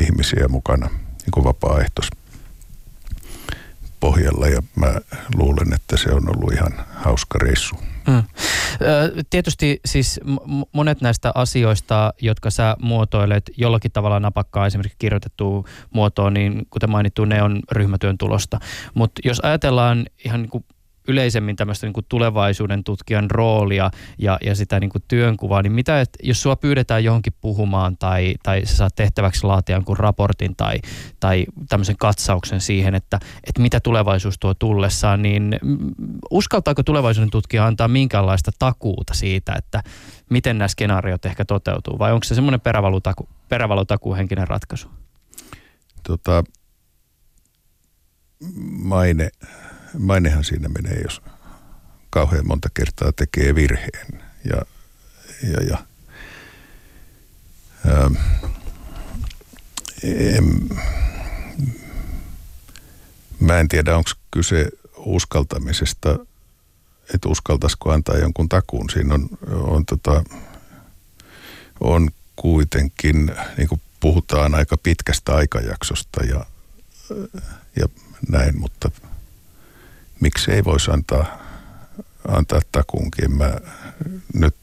ihmisiä 0.00 0.48
mukana 0.48 0.86
niin 0.86 1.30
kuin 1.34 1.44
vapaaehtois 1.44 2.08
pohjalla 4.00 4.48
ja 4.48 4.62
mä 4.76 4.94
luulen, 5.34 5.72
että 5.72 5.96
se 5.96 6.10
on 6.10 6.28
ollut 6.28 6.52
ihan 6.52 6.72
hauska 6.94 7.38
reissu. 7.38 7.76
Mm. 8.06 8.22
Tietysti 9.30 9.80
siis 9.84 10.20
monet 10.72 11.00
näistä 11.00 11.32
asioista, 11.34 12.14
jotka 12.20 12.50
sä 12.50 12.76
muotoilet 12.82 13.50
jollakin 13.56 13.92
tavalla 13.92 14.20
napakkaa 14.20 14.66
esimerkiksi 14.66 14.98
kirjoitettu 14.98 15.66
muotoon, 15.90 16.34
niin 16.34 16.66
kuten 16.70 16.90
mainittu, 16.90 17.24
ne 17.24 17.42
on 17.42 17.60
ryhmätyön 17.72 18.18
tulosta. 18.18 18.60
Mutta 18.94 19.20
jos 19.24 19.40
ajatellaan 19.40 20.06
ihan 20.24 20.42
niin 20.42 20.50
kuin 20.50 20.64
yleisemmin 21.10 21.56
tämmöistä 21.56 21.86
niin 21.86 21.92
kuin 21.92 22.06
tulevaisuuden 22.08 22.84
tutkijan 22.84 23.30
roolia 23.30 23.90
ja, 24.18 24.38
ja 24.44 24.54
sitä 24.54 24.80
niin 24.80 24.90
kuin 24.90 25.02
työnkuvaa, 25.08 25.62
niin 25.62 25.72
mitä, 25.72 26.00
että 26.00 26.18
jos 26.22 26.42
sua 26.42 26.56
pyydetään 26.56 27.04
johonkin 27.04 27.32
puhumaan 27.40 27.96
tai, 27.96 28.34
tai 28.42 28.66
sä 28.66 28.76
saat 28.76 28.94
tehtäväksi 28.94 29.46
laatia 29.46 29.76
jonkun 29.76 29.96
raportin 29.96 30.56
tai, 30.56 30.78
tai 31.20 31.46
tämmöisen 31.68 31.96
katsauksen 31.96 32.60
siihen, 32.60 32.94
että, 32.94 33.18
että 33.44 33.62
mitä 33.62 33.80
tulevaisuus 33.80 34.38
tuo 34.38 34.54
tullessaan, 34.54 35.22
niin 35.22 35.58
uskaltaako 36.30 36.82
tulevaisuuden 36.82 37.30
tutkija 37.30 37.66
antaa 37.66 37.88
minkäänlaista 37.88 38.50
takuuta 38.58 39.14
siitä, 39.14 39.52
että 39.52 39.82
miten 40.30 40.58
nämä 40.58 40.68
skenaariot 40.68 41.26
ehkä 41.26 41.44
toteutuu 41.44 41.98
vai 41.98 42.12
onko 42.12 42.24
se 42.24 42.34
semmoinen 42.34 42.60
perävalotaku, 42.60 43.28
perävalotakuhenkinen 43.48 44.48
ratkaisu? 44.48 44.88
Tota, 46.02 46.44
maine, 48.82 49.30
mainehan 49.98 50.44
siinä 50.44 50.68
menee, 50.68 51.00
jos 51.02 51.22
kauhean 52.10 52.46
monta 52.46 52.68
kertaa 52.74 53.12
tekee 53.12 53.54
virheen. 53.54 54.22
Ja, 54.44 54.62
ja, 55.42 55.62
ja 55.68 55.78
ähm, 57.86 58.14
mä 63.40 63.58
en 63.58 63.68
tiedä, 63.68 63.96
onko 63.96 64.10
kyse 64.30 64.68
uskaltamisesta, 64.96 66.18
että 67.14 67.28
uskaltaisiko 67.28 67.92
antaa 67.92 68.16
jonkun 68.16 68.48
takuun. 68.48 68.90
Siinä 68.90 69.14
on, 69.14 69.28
on, 69.50 69.86
tota, 69.86 70.24
on 71.80 72.10
kuitenkin, 72.36 73.32
niin 73.56 73.68
kuin 73.68 73.80
puhutaan 74.00 74.54
aika 74.54 74.76
pitkästä 74.76 75.34
aikajaksosta 75.34 76.24
ja, 76.24 76.46
ja 77.76 77.88
näin, 78.28 78.60
mutta 78.60 78.90
miksi 80.20 80.52
ei 80.52 80.64
voisi 80.64 80.90
antaa, 80.90 81.38
antaa 82.28 82.60
takuunkin. 82.72 83.36
Mä 83.36 83.56
nyt, 84.34 84.54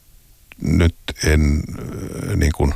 nyt 0.61 0.95
en 1.23 1.63
niin 2.35 2.51
kuin 2.55 2.73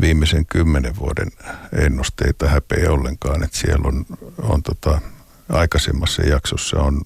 viimeisen 0.00 0.46
kymmenen 0.46 0.96
vuoden 0.96 1.28
ennusteita 1.72 2.48
häpeä 2.48 2.92
ollenkaan, 2.92 3.44
että 3.44 3.58
siellä 3.58 3.88
on, 3.88 4.06
on 4.38 4.62
tota, 4.62 5.00
aikaisemmassa 5.48 6.22
jaksossa 6.22 6.80
on, 6.80 7.02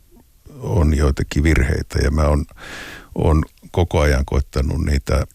on 0.61 0.97
joitakin 0.97 1.43
virheitä 1.43 1.99
ja 2.03 2.11
mä 2.11 2.23
on, 2.23 2.45
on 3.15 3.45
koko 3.71 4.01
ajan 4.01 4.25
koittanut 4.25 4.85
niitä, 4.85 5.27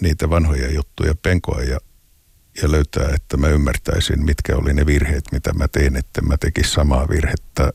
niitä 0.00 0.30
vanhoja 0.30 0.72
juttuja 0.72 1.14
penkoa 1.22 1.62
ja 1.62 1.78
ja 2.62 2.70
löytää, 2.70 3.08
että 3.14 3.36
mä 3.36 3.48
ymmärtäisin, 3.48 4.24
mitkä 4.24 4.56
oli 4.56 4.74
ne 4.74 4.86
virheet, 4.86 5.24
mitä 5.32 5.52
mä 5.52 5.68
tein, 5.68 5.96
että 5.96 6.22
mä 6.22 6.36
tekin 6.36 6.64
samaa 6.64 7.08
virhettä 7.08 7.72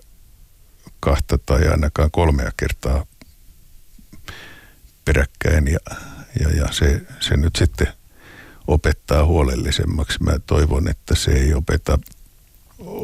kahta 0.99 1.37
tai 1.37 1.67
ainakaan 1.67 2.11
kolmea 2.11 2.51
kertaa 2.57 3.05
peräkkäin 5.05 5.67
ja, 5.67 5.79
ja, 6.39 6.49
ja 6.49 6.71
se, 6.71 7.01
se 7.19 7.37
nyt 7.37 7.55
sitten 7.55 7.87
opettaa 8.67 9.25
huolellisemmaksi. 9.25 10.23
Mä 10.23 10.39
toivon, 10.39 10.87
että 10.87 11.15
se 11.15 11.31
ei 11.31 11.53
opeta, 11.53 11.99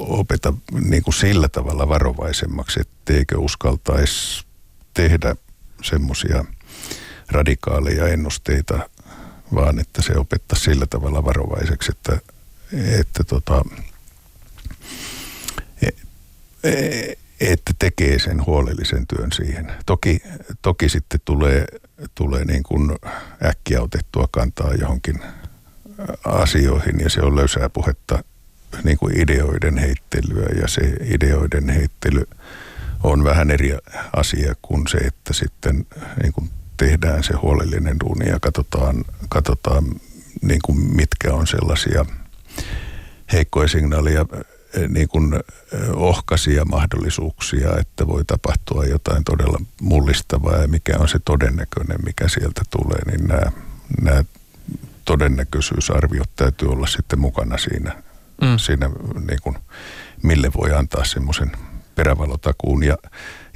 opeta 0.08 0.54
niin 0.72 1.04
kuin 1.04 1.14
sillä 1.14 1.50
tavalla 1.50 1.88
varovaisemmaksi, 1.88 2.80
etteikö 2.80 3.38
uskaltaisi 3.38 4.46
tehdä 4.94 5.36
semmoisia 5.84 6.46
radikaaleja 7.32 8.08
ennusteita 8.08 8.90
vaan 9.56 9.80
että 9.80 10.02
se 10.02 10.18
opettaa 10.18 10.60
sillä 10.60 10.86
tavalla 10.86 11.26
varovaiseksi, 11.26 11.92
että, 11.92 12.20
että, 13.00 13.24
tota, 13.24 13.66
e, 15.82 15.88
e, 16.64 17.14
että 17.52 17.72
tekee 17.80 18.20
sen 18.20 18.46
huolellisen 18.46 19.08
työn 19.08 19.32
siihen. 19.32 19.72
Toki, 19.86 20.22
toki 20.62 20.90
sitten 20.90 21.20
tulee, 21.26 21.66
tulee 22.16 22.46
niin 22.46 22.64
kuin 22.64 22.92
äkkiä 23.46 23.82
otettua 23.82 24.28
kantaa 24.32 24.74
johonkin 24.74 25.20
asioihin 26.26 27.00
ja 27.00 27.10
se 27.10 27.22
on 27.22 27.36
löysää 27.36 27.70
puhetta 27.70 28.24
niin 28.84 28.98
kuin 28.98 29.20
ideoiden 29.20 29.78
heittelyä 29.78 30.48
ja 30.62 30.68
se 30.68 30.82
ideoiden 31.02 31.70
heittely 31.70 32.28
on 33.04 33.24
vähän 33.24 33.52
eri 33.52 33.78
asia 34.14 34.54
kuin 34.62 34.88
se, 34.88 34.98
että 34.98 35.34
sitten 35.34 35.86
niin 36.24 36.34
kuin 36.34 36.50
tehdään 36.78 37.24
se 37.24 37.34
huolellinen 37.34 38.00
duuni 38.00 38.30
ja 38.30 38.40
katsotaan, 38.40 39.04
katsotaan 39.30 39.84
niin 40.42 40.62
kuin 40.66 40.96
mitkä 40.96 41.34
on 41.34 41.48
sellaisia 41.48 42.06
heikkoja 43.34 43.68
signaaleja, 43.68 44.26
niin 44.88 45.08
kuin 45.08 45.34
ohkaisia 45.94 46.66
mahdollisuuksia, 46.66 47.78
että 47.80 48.08
voi 48.08 48.26
tapahtua 48.26 48.86
jotain 48.86 49.24
todella 49.24 49.60
mullistavaa 49.82 50.58
ja 50.58 50.68
mikä 50.68 50.98
on 51.00 51.10
se 51.10 51.20
todennäköinen, 51.26 51.98
mikä 52.06 52.28
sieltä 52.28 52.62
tulee, 52.70 53.00
niin 53.12 53.28
nämä, 53.28 53.52
nämä 54.02 54.24
todennäköisyysarviot 55.06 56.30
täytyy 56.36 56.70
olla 56.70 56.88
sitten 56.88 57.20
mukana 57.20 57.58
siinä, 57.58 58.04
mm. 58.42 58.58
siinä 58.58 58.90
niin 59.28 59.40
kuin, 59.44 59.58
mille 60.24 60.52
voi 60.58 60.74
antaa 60.74 61.04
semmoisen 61.06 61.52
perävalotakuun 61.96 62.84
ja 62.84 62.98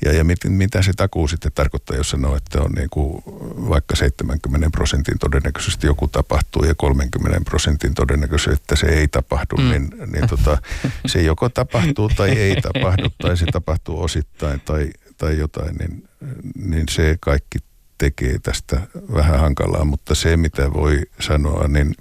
ja, 0.05 0.13
ja 0.13 0.23
mit, 0.23 0.39
mitä 0.47 0.81
se 0.81 0.91
takuu 0.93 1.27
sitten 1.27 1.51
tarkoittaa, 1.55 1.97
jos 1.97 2.09
sanoo, 2.09 2.35
että 2.35 2.61
on 2.61 2.71
niin 2.71 2.89
kuin 2.89 3.23
vaikka 3.69 3.95
70 3.95 4.69
prosentin 4.69 5.19
todennäköisesti 5.19 5.87
joku 5.87 6.07
tapahtuu 6.07 6.63
ja 6.63 6.75
30 6.75 7.41
prosentin 7.45 7.93
todennäköisesti, 7.93 8.53
että 8.63 8.75
se 8.75 8.87
ei 8.87 9.07
tapahdu, 9.07 9.57
mm. 9.57 9.69
niin, 9.69 9.89
niin 10.07 10.27
tota, 10.27 10.57
se 11.05 11.21
joko 11.21 11.49
tapahtuu 11.49 12.09
tai 12.09 12.29
ei 12.29 12.61
tapahdu 12.61 13.09
tai 13.21 13.37
se 13.37 13.45
tapahtuu 13.45 14.03
osittain 14.03 14.61
tai, 14.65 14.91
tai 15.17 15.37
jotain, 15.37 15.75
niin, 15.75 16.07
niin 16.55 16.85
se 16.89 17.17
kaikki 17.19 17.59
tekee 17.97 18.39
tästä 18.43 18.81
vähän 19.13 19.39
hankalaa, 19.39 19.85
mutta 19.85 20.15
se 20.15 20.37
mitä 20.37 20.73
voi 20.73 21.01
sanoa, 21.19 21.67
niin 21.67 21.95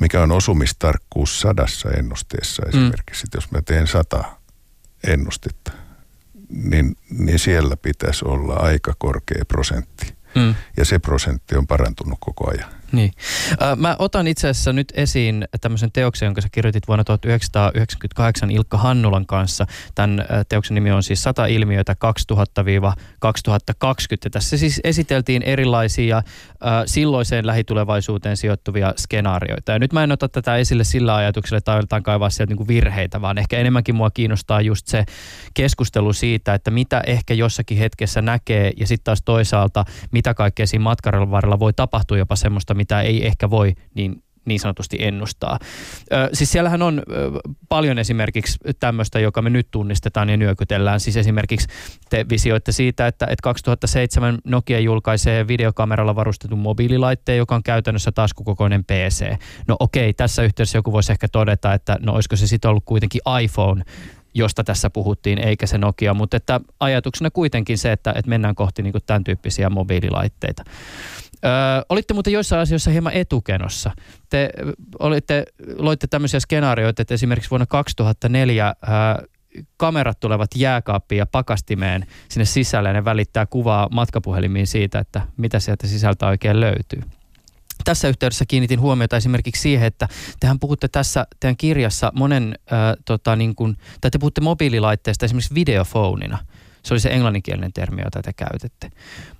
mikä 0.00 0.22
on 0.22 0.32
osumistarkkuus 0.32 1.40
sadassa 1.40 1.90
ennusteessa 1.90 2.62
mm. 2.62 2.68
esimerkiksi, 2.68 3.24
mm. 3.24 3.30
jos 3.34 3.50
mä 3.50 3.62
teen 3.62 3.86
sata 3.86 4.24
ennustetta, 5.04 5.72
niin, 6.52 6.96
niin 7.10 7.38
siellä 7.38 7.76
pitäisi 7.76 8.24
olla 8.24 8.54
aika 8.54 8.92
korkea 8.98 9.44
prosentti. 9.48 10.14
Mm. 10.34 10.54
Ja 10.76 10.84
se 10.84 10.98
prosentti 10.98 11.56
on 11.56 11.66
parantunut 11.66 12.18
koko 12.20 12.50
ajan. 12.50 12.81
Niin. 12.92 13.10
Mä 13.76 13.96
otan 13.98 14.26
itse 14.26 14.48
asiassa 14.48 14.72
nyt 14.72 14.92
esiin 14.94 15.48
tämmöisen 15.60 15.92
teoksen, 15.92 16.26
jonka 16.26 16.40
sä 16.40 16.48
kirjoitit 16.52 16.88
vuonna 16.88 17.04
1998 17.04 18.50
Ilkka 18.50 18.78
Hannulan 18.78 19.26
kanssa. 19.26 19.66
Tämän 19.94 20.24
teoksen 20.48 20.74
nimi 20.74 20.92
on 20.92 21.02
siis 21.02 21.22
100 21.22 21.46
ilmiöitä 21.46 21.96
2000-2020. 22.32 22.36
Tässä 24.30 24.56
siis 24.56 24.80
esiteltiin 24.84 25.42
erilaisia 25.42 26.22
silloiseen 26.86 27.46
lähitulevaisuuteen 27.46 28.36
sijoittuvia 28.36 28.94
skenaarioita. 28.96 29.72
Ja 29.72 29.78
nyt 29.78 29.92
mä 29.92 30.04
en 30.04 30.12
ota 30.12 30.28
tätä 30.28 30.56
esille 30.56 30.84
sillä 30.84 31.14
ajatuksella, 31.14 31.58
että 31.58 31.72
aletaan 31.72 32.02
kaivaa 32.02 32.30
sieltä 32.30 32.50
niinku 32.50 32.68
virheitä, 32.68 33.20
vaan 33.20 33.38
ehkä 33.38 33.58
enemmänkin 33.58 33.94
mua 33.94 34.10
kiinnostaa 34.10 34.60
just 34.60 34.86
se 34.86 35.04
keskustelu 35.54 36.12
siitä, 36.12 36.54
että 36.54 36.70
mitä 36.70 37.02
ehkä 37.06 37.34
jossakin 37.34 37.78
hetkessä 37.78 38.22
näkee 38.22 38.72
ja 38.76 38.86
sitten 38.86 39.04
taas 39.04 39.22
toisaalta 39.22 39.84
mitä 40.10 40.34
kaikkea 40.34 40.66
siinä 40.66 40.82
matkan 40.82 41.30
varrella 41.30 41.58
voi 41.58 41.72
tapahtua 41.72 42.18
jopa 42.18 42.36
semmoista, 42.36 42.74
mitä 42.82 43.00
ei 43.00 43.26
ehkä 43.26 43.50
voi 43.50 43.72
niin 43.94 44.22
niin 44.44 44.60
sanotusti 44.60 44.96
ennustaa. 45.00 45.58
Ö, 46.12 46.28
siis 46.32 46.52
siellähän 46.52 46.82
on 46.82 46.98
ö, 46.98 47.30
paljon 47.68 47.98
esimerkiksi 47.98 48.58
tämmöistä, 48.80 49.20
joka 49.20 49.42
me 49.42 49.50
nyt 49.50 49.68
tunnistetaan 49.70 50.28
ja 50.28 50.36
nyökytellään. 50.36 51.00
Siis 51.00 51.16
esimerkiksi 51.16 51.68
te 52.10 52.26
visioitte 52.28 52.72
siitä, 52.72 53.06
että, 53.06 53.24
että 53.24 53.42
2007 53.42 54.38
Nokia 54.44 54.80
julkaisee 54.80 55.48
videokameralla 55.48 56.16
varustetun 56.16 56.58
mobiililaitteen, 56.58 57.38
joka 57.38 57.54
on 57.54 57.62
käytännössä 57.62 58.12
taskukokoinen 58.12 58.84
PC. 58.84 59.36
No 59.68 59.76
okei, 59.80 60.12
tässä 60.12 60.42
yhteydessä 60.42 60.78
joku 60.78 60.92
voisi 60.92 61.12
ehkä 61.12 61.28
todeta, 61.28 61.74
että 61.74 61.98
no 62.00 62.12
olisiko 62.12 62.36
se 62.36 62.46
sitten 62.46 62.68
ollut 62.68 62.84
kuitenkin 62.86 63.20
iPhone, 63.42 63.82
josta 64.34 64.64
tässä 64.64 64.90
puhuttiin, 64.90 65.38
eikä 65.38 65.66
se 65.66 65.78
Nokia, 65.78 66.14
mutta 66.14 66.36
että 66.36 66.60
ajatuksena 66.80 67.30
kuitenkin 67.30 67.78
se, 67.78 67.92
että, 67.92 68.10
että 68.16 68.28
mennään 68.28 68.54
kohti 68.54 68.82
niin 68.82 68.92
kuin 68.92 69.02
tämän 69.06 69.24
tyyppisiä 69.24 69.70
mobiililaitteita. 69.70 70.64
Öö, 71.44 71.50
olitte 71.88 72.14
muuten 72.14 72.32
joissain 72.32 72.62
asioissa 72.62 72.90
hieman 72.90 73.12
etukenossa. 73.12 73.90
Te 74.28 74.50
olitte, 74.98 75.44
loitte 75.76 76.06
tämmöisiä 76.06 76.40
skenaarioita, 76.40 77.02
että 77.02 77.14
esimerkiksi 77.14 77.50
vuonna 77.50 77.66
2004 77.66 78.66
öö, 78.88 79.26
kamerat 79.76 80.20
tulevat 80.20 80.50
jääkaappiin 80.56 81.18
ja 81.18 81.26
pakastimeen 81.26 82.06
sinne 82.28 82.44
sisälle 82.44 82.88
ja 82.88 82.92
ne 82.92 83.04
välittää 83.04 83.46
kuvaa 83.46 83.88
matkapuhelimiin 83.90 84.66
siitä, 84.66 84.98
että 84.98 85.20
mitä 85.36 85.60
sieltä 85.60 85.86
sisältä 85.86 86.26
oikein 86.26 86.60
löytyy. 86.60 87.02
Tässä 87.84 88.08
yhteydessä 88.08 88.44
kiinnitin 88.48 88.80
huomiota 88.80 89.16
esimerkiksi 89.16 89.62
siihen, 89.62 89.86
että 89.86 90.08
tehän 90.40 90.58
puhutte 90.58 90.88
tässä 90.88 91.26
teidän 91.40 91.56
kirjassa 91.56 92.12
monen, 92.14 92.54
äh, 92.72 92.78
tota, 93.04 93.36
niin 93.36 93.54
kuin, 93.54 93.76
tai 94.00 94.10
te 94.10 94.18
puhutte 94.18 94.40
mobiililaitteesta 94.40 95.24
esimerkiksi 95.24 95.54
videofoonina– 95.54 96.38
se 96.84 96.94
oli 96.94 97.00
se 97.00 97.08
englanninkielinen 97.08 97.72
termi, 97.72 98.02
jota 98.02 98.22
te 98.22 98.32
käytätte. 98.32 98.90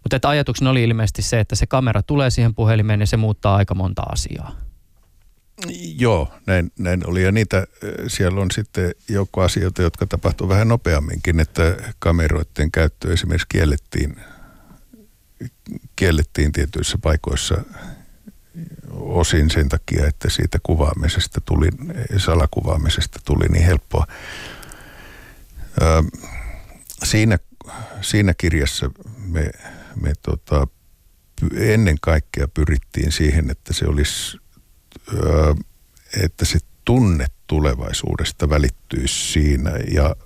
Mutta 0.03 0.17
että 0.17 0.29
ajatuksena 0.29 0.71
oli 0.71 0.85
ilmeisesti 0.85 1.23
se, 1.23 1.41
että 1.41 1.57
se 1.57 1.67
kamera 1.67 2.03
tulee 2.03 2.31
siihen 2.31 2.55
puhelimeen 2.55 3.01
ja 3.01 3.07
se 3.07 3.17
muuttaa 3.17 3.57
aika 3.57 3.75
monta 3.75 4.03
asiaa. 4.03 4.57
Joo, 5.99 6.33
näin, 6.47 6.73
näin 6.79 7.07
oli. 7.07 7.23
Ja 7.23 7.33
niitä, 7.33 7.67
siellä 8.07 8.41
on 8.41 8.51
sitten 8.51 8.93
joukko 9.09 9.41
asioita, 9.41 9.83
jotka 9.83 10.07
tapahtuu 10.07 10.49
vähän 10.49 10.69
nopeamminkin, 10.69 11.41
että 11.41 11.77
kameroiden 11.99 12.71
käyttö 12.73 13.13
esimerkiksi 13.13 13.47
kiellettiin, 13.49 14.17
kiellettiin 15.97 16.53
tietyissä 16.53 16.99
paikoissa 16.99 17.63
osin 18.91 19.51
sen 19.51 19.69
takia, 19.69 20.07
että 20.07 20.31
siitä 20.31 20.59
kuvaamisesta 20.63 21.41
tuli, 21.41 21.69
salakuvaamisesta 22.17 23.21
tuli 23.25 23.49
niin 23.49 23.65
helppoa. 23.65 24.07
Siinä, 27.13 27.39
siinä 28.01 28.35
kirjassa 28.35 28.91
me, 29.27 29.51
me 30.01 30.13
tota, 30.23 30.67
ennen 31.55 31.97
kaikkea 32.01 32.49
pyrittiin 32.49 33.13
siihen, 33.13 33.51
että 33.51 33.73
se 33.73 33.87
olisi, 33.87 34.39
että 36.23 36.45
se 36.45 36.59
tunne 36.85 37.27
tulevaisuudesta 37.47 38.49
välittyisi 38.49 39.33
siinä. 39.33 39.71
Ja, 39.95 40.17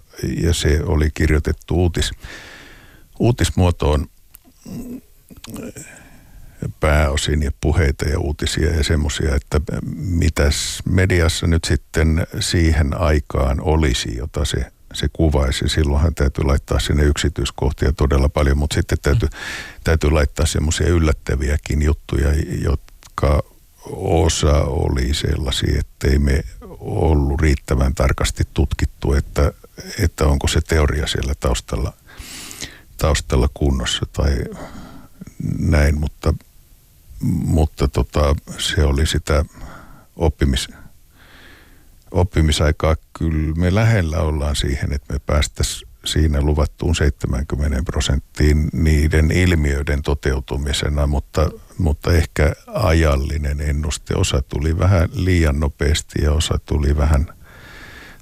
ja 0.42 0.54
se 0.54 0.80
oli 0.82 1.10
kirjoitettu 1.14 1.74
uutis, 1.74 2.10
uutismuotoon 3.18 4.06
pääosin 6.80 7.42
ja 7.42 7.50
puheita 7.60 8.04
ja 8.08 8.18
uutisia 8.18 8.76
ja 8.76 8.84
semmoisia, 8.84 9.34
että 9.34 9.60
mitäs 9.96 10.82
mediassa 10.84 11.46
nyt 11.46 11.64
sitten 11.64 12.26
siihen 12.40 13.00
aikaan 13.00 13.60
olisi, 13.60 14.16
jota 14.16 14.44
se, 14.44 14.72
se 14.96 15.08
kuvaisi. 15.12 15.68
Silloinhan 15.68 16.14
täytyy 16.14 16.44
laittaa 16.44 16.78
sinne 16.78 17.04
yksityiskohtia 17.04 17.92
todella 17.92 18.28
paljon, 18.28 18.58
mutta 18.58 18.74
sitten 18.74 18.98
täytyy, 19.02 19.28
täytyy 19.84 20.10
laittaa 20.10 20.46
semmoisia 20.46 20.88
yllättäviäkin 20.88 21.82
juttuja, 21.82 22.28
jotka 22.62 23.42
osa 23.92 24.64
oli 24.64 25.14
sellaisia, 25.14 25.80
että 25.80 26.08
ei 26.08 26.18
me 26.18 26.44
ollut 26.80 27.40
riittävän 27.40 27.94
tarkasti 27.94 28.44
tutkittu, 28.54 29.12
että, 29.12 29.52
että 29.98 30.26
onko 30.26 30.48
se 30.48 30.60
teoria 30.60 31.06
siellä 31.06 31.34
taustalla, 31.40 31.92
taustalla 32.96 33.48
kunnossa 33.54 34.06
tai 34.12 34.36
näin, 35.58 36.00
mutta 36.00 36.34
mutta 37.20 37.88
tota, 37.88 38.36
se 38.58 38.84
oli 38.84 39.06
sitä 39.06 39.44
oppimis, 40.16 40.68
oppimisaikaa. 42.10 42.96
Kyllä 43.18 43.54
me 43.56 43.74
lähellä 43.74 44.18
ollaan 44.18 44.56
siihen, 44.56 44.92
että 44.92 45.12
me 45.12 45.18
päästäisiin 45.18 45.88
siinä 46.04 46.40
luvattuun 46.40 46.94
70 46.94 47.82
prosenttiin 47.82 48.68
niiden 48.72 49.30
ilmiöiden 49.30 50.02
toteutumisena, 50.02 51.06
mutta, 51.06 51.50
mutta 51.78 52.12
ehkä 52.12 52.52
ajallinen 52.66 53.60
ennuste. 53.60 54.14
Osa 54.16 54.42
tuli 54.42 54.78
vähän 54.78 55.08
liian 55.12 55.60
nopeasti 55.60 56.22
ja 56.22 56.32
osa 56.32 56.58
tuli 56.66 56.96
vähän, 56.96 57.26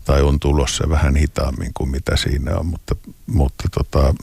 tai 0.05 0.23
on 0.23 0.41
tulossa 0.41 0.89
vähän 0.89 1.17
hitaammin 1.17 1.71
kuin 1.75 1.91
mitä 1.91 2.17
siinä 2.17 2.57
on, 2.57 2.67
mutta, 2.67 2.97
mutta 3.27 3.69
tota, 3.75 4.15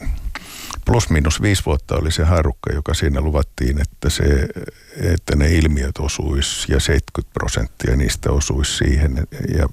plus 0.85 1.09
minus 1.09 1.41
viisi 1.41 1.65
vuotta 1.65 1.95
oli 1.95 2.11
se 2.11 2.23
harukka, 2.23 2.73
joka 2.73 2.93
siinä 2.93 3.21
luvattiin, 3.21 3.81
että, 3.81 4.09
se, 4.09 4.47
että 4.95 5.35
ne 5.35 5.51
ilmiöt 5.51 5.97
osuisi 5.99 6.71
ja 6.71 6.79
70 6.79 7.33
prosenttia 7.33 7.95
niistä 7.95 8.31
osuisi 8.31 8.77
siihen 8.77 9.27
ja 9.57 9.69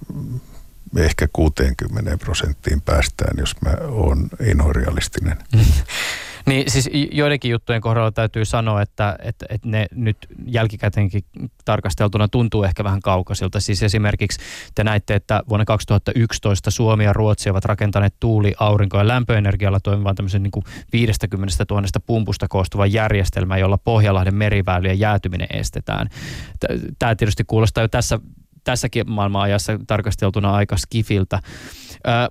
ehkä 0.96 1.28
60 1.32 2.18
prosenttiin 2.18 2.80
päästään, 2.80 3.38
jos 3.38 3.54
mä 3.62 3.70
oon 3.88 4.28
inhorealistinen. 4.40 5.36
Niin 6.48 6.70
siis 6.70 6.90
joidenkin 7.12 7.50
juttujen 7.50 7.80
kohdalla 7.80 8.12
täytyy 8.12 8.44
sanoa, 8.44 8.82
että, 8.82 9.18
että, 9.22 9.46
että 9.48 9.68
ne 9.68 9.86
nyt 9.94 10.16
jälkikäteenkin 10.46 11.24
tarkasteltuna 11.64 12.28
tuntuu 12.28 12.64
ehkä 12.64 12.84
vähän 12.84 13.00
kaukaisilta. 13.00 13.60
Siis 13.60 13.82
esimerkiksi 13.82 14.40
te 14.74 14.84
näitte, 14.84 15.14
että 15.14 15.42
vuonna 15.48 15.64
2011 15.64 16.70
Suomi 16.70 17.04
ja 17.04 17.12
Ruotsi 17.12 17.50
ovat 17.50 17.64
rakentaneet 17.64 18.14
tuuli, 18.20 18.54
aurinko- 18.60 18.98
ja 18.98 19.08
lämpöenergialla 19.08 19.80
toimivan 19.80 20.14
tämmöisen 20.14 20.42
niin 20.42 20.50
kuin 20.50 20.64
50 20.92 21.64
000 21.70 21.82
pumpusta 22.06 22.48
koostuvan 22.48 22.92
järjestelmän, 22.92 23.60
jolla 23.60 23.78
Pohjalahden 23.78 24.34
meriväylien 24.34 24.98
jäätyminen 24.98 25.48
estetään. 25.52 26.08
Tämä 26.98 27.14
tietysti 27.14 27.44
kuulostaa 27.46 27.84
jo 27.84 27.88
tässä 27.88 28.20
tässäkin 28.68 29.10
maailman 29.10 29.42
ajassa 29.42 29.78
tarkasteltuna 29.86 30.54
aika 30.54 30.76
skifiltä. 30.76 31.40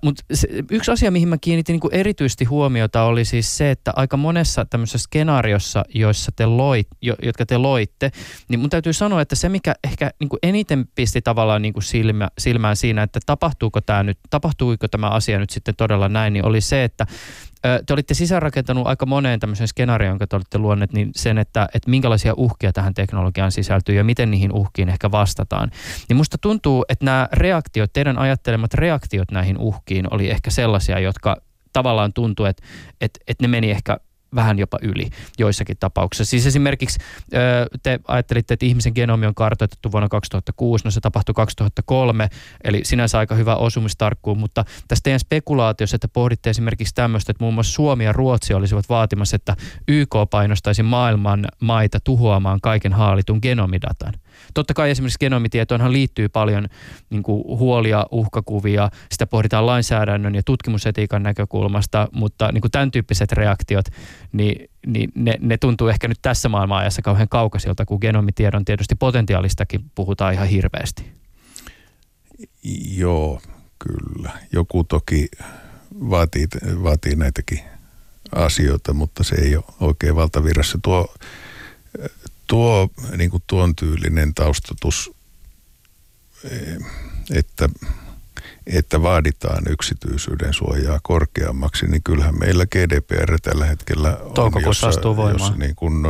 Mutta 0.02 0.24
yksi 0.72 0.92
asia, 0.92 1.12
mihin 1.12 1.28
mä 1.28 1.38
kiinnitin 1.42 1.80
niin 1.84 1.94
erityisesti 1.94 2.46
huomiota, 2.46 3.04
oli 3.04 3.26
siis 3.26 3.58
se, 3.58 3.72
että 3.72 3.94
aika 3.96 4.18
monessa 4.18 4.66
tämmöisessä 4.66 4.98
skenaariossa, 4.98 5.84
joissa 5.94 6.32
te 6.36 6.46
loit, 6.46 6.88
jo, 7.02 7.16
jotka 7.24 7.46
te 7.46 7.58
loitte, 7.58 8.12
niin 8.50 8.60
mun 8.60 8.70
täytyy 8.70 8.94
sanoa, 8.94 9.22
että 9.22 9.36
se, 9.36 9.50
mikä 9.50 9.76
ehkä 9.84 10.12
niin 10.20 10.30
kuin 10.30 10.40
eniten 10.44 10.88
pisti 10.96 11.22
tavallaan 11.22 11.74
kuin 11.74 11.84
silmä, 11.84 12.28
silmään 12.38 12.76
siinä, 12.76 13.04
että 13.04 13.20
tapahtuuko 13.26 13.82
tämä 13.82 14.04
nyt, 14.04 14.18
tapahtuuko 14.30 14.88
tämä 14.88 15.10
asia 15.10 15.40
nyt 15.40 15.50
sitten 15.50 15.76
todella 15.76 16.10
näin, 16.10 16.34
niin 16.34 16.46
oli 16.46 16.62
se, 16.62 16.84
että 16.84 17.06
te 17.62 17.94
olitte 17.94 18.14
sisäänrakentanut 18.14 18.88
aika 18.88 19.06
moneen 19.06 19.40
tämmöisen 19.40 19.68
skenaarioon, 19.68 20.12
jonka 20.12 20.28
te 20.28 20.36
olitte 20.36 20.58
luonneet, 20.58 20.94
niin 20.94 21.12
sen, 21.16 21.38
että, 21.38 21.70
että 21.74 21.90
minkälaisia 21.90 22.34
uhkia 22.38 22.74
tähän 22.74 22.94
teknologiaan 22.94 23.52
sisältyy 23.52 23.96
ja 23.96 24.04
miten 24.04 24.32
niihin 24.32 24.52
uhkiin 24.52 24.90
ehkä 24.90 25.12
vastataan. 25.12 25.72
Niin 26.10 26.18
musta 26.18 26.38
tuntuu, 26.38 26.86
että 26.90 27.06
nämä 27.06 27.30
reaktiot, 27.32 27.94
teidän 27.94 28.18
ajattelemat 28.18 28.74
reaktiot 28.74 29.32
näihin 29.32 29.58
uhkiin 29.58 30.14
oli 30.14 30.30
ehkä 30.30 30.52
sellaisia, 30.52 31.00
jotka 31.00 31.38
tavallaan 31.74 32.14
tuntuu, 32.14 32.46
että, 32.46 32.64
että, 33.02 33.20
että 33.28 33.44
ne 33.44 33.48
meni 33.48 33.72
ehkä 33.72 33.98
vähän 34.36 34.60
jopa 34.60 34.78
yli 34.82 35.10
joissakin 35.40 35.78
tapauksissa. 35.80 36.30
Siis 36.30 36.46
esimerkiksi 36.46 37.00
te 37.84 38.00
ajattelitte, 38.08 38.54
että 38.54 38.66
ihmisen 38.66 38.94
genomi 38.96 39.26
on 39.26 39.36
kartoitettu 39.36 39.92
vuonna 39.92 40.10
2006, 40.10 40.86
no 40.86 40.92
se 40.92 41.02
tapahtui 41.02 41.34
2003, 41.36 42.30
eli 42.64 42.82
sinänsä 42.84 43.18
aika 43.20 43.36
hyvä 43.36 43.56
osumistarkkuus, 43.56 44.38
mutta 44.38 44.66
tässä 44.88 45.04
teidän 45.04 45.20
spekulaatiossa, 45.20 45.96
että 45.96 46.08
pohditte 46.08 46.50
esimerkiksi 46.50 46.96
tämmöistä, 46.96 47.32
että 47.32 47.44
muun 47.44 47.54
muassa 47.54 47.74
Suomi 47.74 48.04
ja 48.04 48.14
Ruotsi 48.14 48.54
olisivat 48.54 48.90
vaatimassa, 48.90 49.36
että 49.36 49.56
YK 49.88 50.16
painostaisi 50.32 50.84
maailman 50.84 51.46
maita 51.62 52.00
tuhoamaan 52.00 52.60
kaiken 52.62 52.94
haalitun 52.94 53.40
genomidatan. 53.42 54.14
Totta 54.54 54.74
kai 54.74 54.92
esimerkiksi 54.92 55.20
genomitietoonhan 55.20 55.94
liittyy 55.94 56.30
paljon 56.30 56.68
niin 57.10 57.24
kuin 57.24 57.44
huolia, 57.60 58.06
uhkakuvia, 58.12 58.90
sitä 59.12 59.28
pohditaan 59.28 59.66
lainsäädännön 59.66 60.36
ja 60.36 60.42
tutkimusetiikan 60.46 61.24
näkökulmasta, 61.24 62.08
mutta 62.12 62.52
niin 62.52 62.62
kuin 62.62 62.72
tämän 62.72 62.92
tyyppiset 62.92 63.32
reaktiot, 63.32 63.86
niin, 64.32 64.70
niin 64.86 65.12
ne, 65.16 65.34
ne 65.40 65.58
tuntuu 65.58 65.88
ehkä 65.88 66.08
nyt 66.08 66.20
tässä 66.22 66.50
maailmanajassa 66.50 67.02
kauhean 67.02 67.30
kaukaisilta, 67.30 67.86
kun 67.86 68.00
genomitiedon 68.02 68.66
tietysti 68.66 68.96
potentiaalistakin 68.96 69.82
puhutaan 69.96 70.34
ihan 70.34 70.48
hirveästi. 70.48 71.12
Joo, 72.96 73.42
kyllä. 73.80 74.32
Joku 74.52 74.84
toki 74.84 75.28
vaatii, 75.94 76.48
vaatii 76.84 77.16
näitäkin 77.16 77.60
asioita, 78.36 78.94
mutta 78.94 79.24
se 79.24 79.36
ei 79.36 79.56
ole 79.56 79.64
oikein 79.80 80.16
valtavirrassa. 80.16 80.80
Tuo 80.82 81.14
tuo 82.48 82.90
niin 83.18 83.30
kuin 83.30 83.44
tuon 83.48 83.76
tyylinen 83.76 84.34
taustatus, 84.34 85.12
eh, 86.44 86.78
että, 87.34 87.70
että 88.68 89.02
vaaditaan 89.02 89.64
yksityisyyden 89.70 90.54
suojaa 90.54 91.00
korkeammaksi, 91.04 91.88
niin 91.88 92.04
kyllähän 92.04 92.40
meillä 92.40 92.66
GDPR 92.66 93.40
tällä 93.42 93.66
hetkellä 93.66 94.18
on, 94.38 94.62
jossa, 94.62 94.88
astuu 94.88 95.16
voimaan. 95.16 95.40
jossa 95.40 95.56
niin 95.56 95.76
kuin 95.76 96.06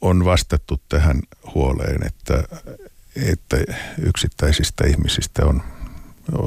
on 0.00 0.24
vastattu 0.24 0.80
tähän 0.88 1.22
huoleen, 1.54 2.06
että, 2.06 2.44
että 3.30 3.56
yksittäisistä 3.98 4.86
ihmisistä 4.86 5.46
on, 5.46 5.62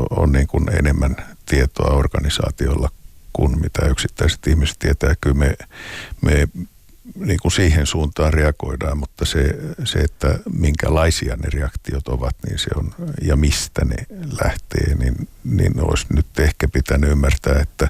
on 0.09 0.31
niin 0.31 0.47
kuin 0.47 0.75
enemmän 0.79 1.15
tietoa 1.45 1.95
organisaatiolla 1.95 2.89
kuin 3.33 3.61
mitä 3.61 3.85
yksittäiset 3.85 4.47
ihmiset 4.47 4.79
tietää. 4.79 5.15
Kyllä 5.21 5.35
me, 5.35 5.55
me 6.21 6.47
niin 7.15 7.39
kuin 7.41 7.51
siihen 7.51 7.85
suuntaan 7.85 8.33
reagoidaan, 8.33 8.97
mutta 8.97 9.25
se, 9.25 9.55
se, 9.83 9.99
että 9.99 10.39
minkälaisia 10.53 11.35
ne 11.35 11.49
reaktiot 11.53 12.07
ovat, 12.07 12.35
niin 12.47 12.59
se 12.59 12.69
on, 12.75 12.95
ja 13.21 13.35
mistä 13.35 13.85
ne 13.85 13.95
lähtee, 14.43 14.95
niin, 14.95 15.27
niin 15.43 15.79
olisi 15.79 16.05
nyt 16.09 16.39
ehkä 16.39 16.67
pitänyt 16.67 17.11
ymmärtää, 17.11 17.59
että 17.59 17.87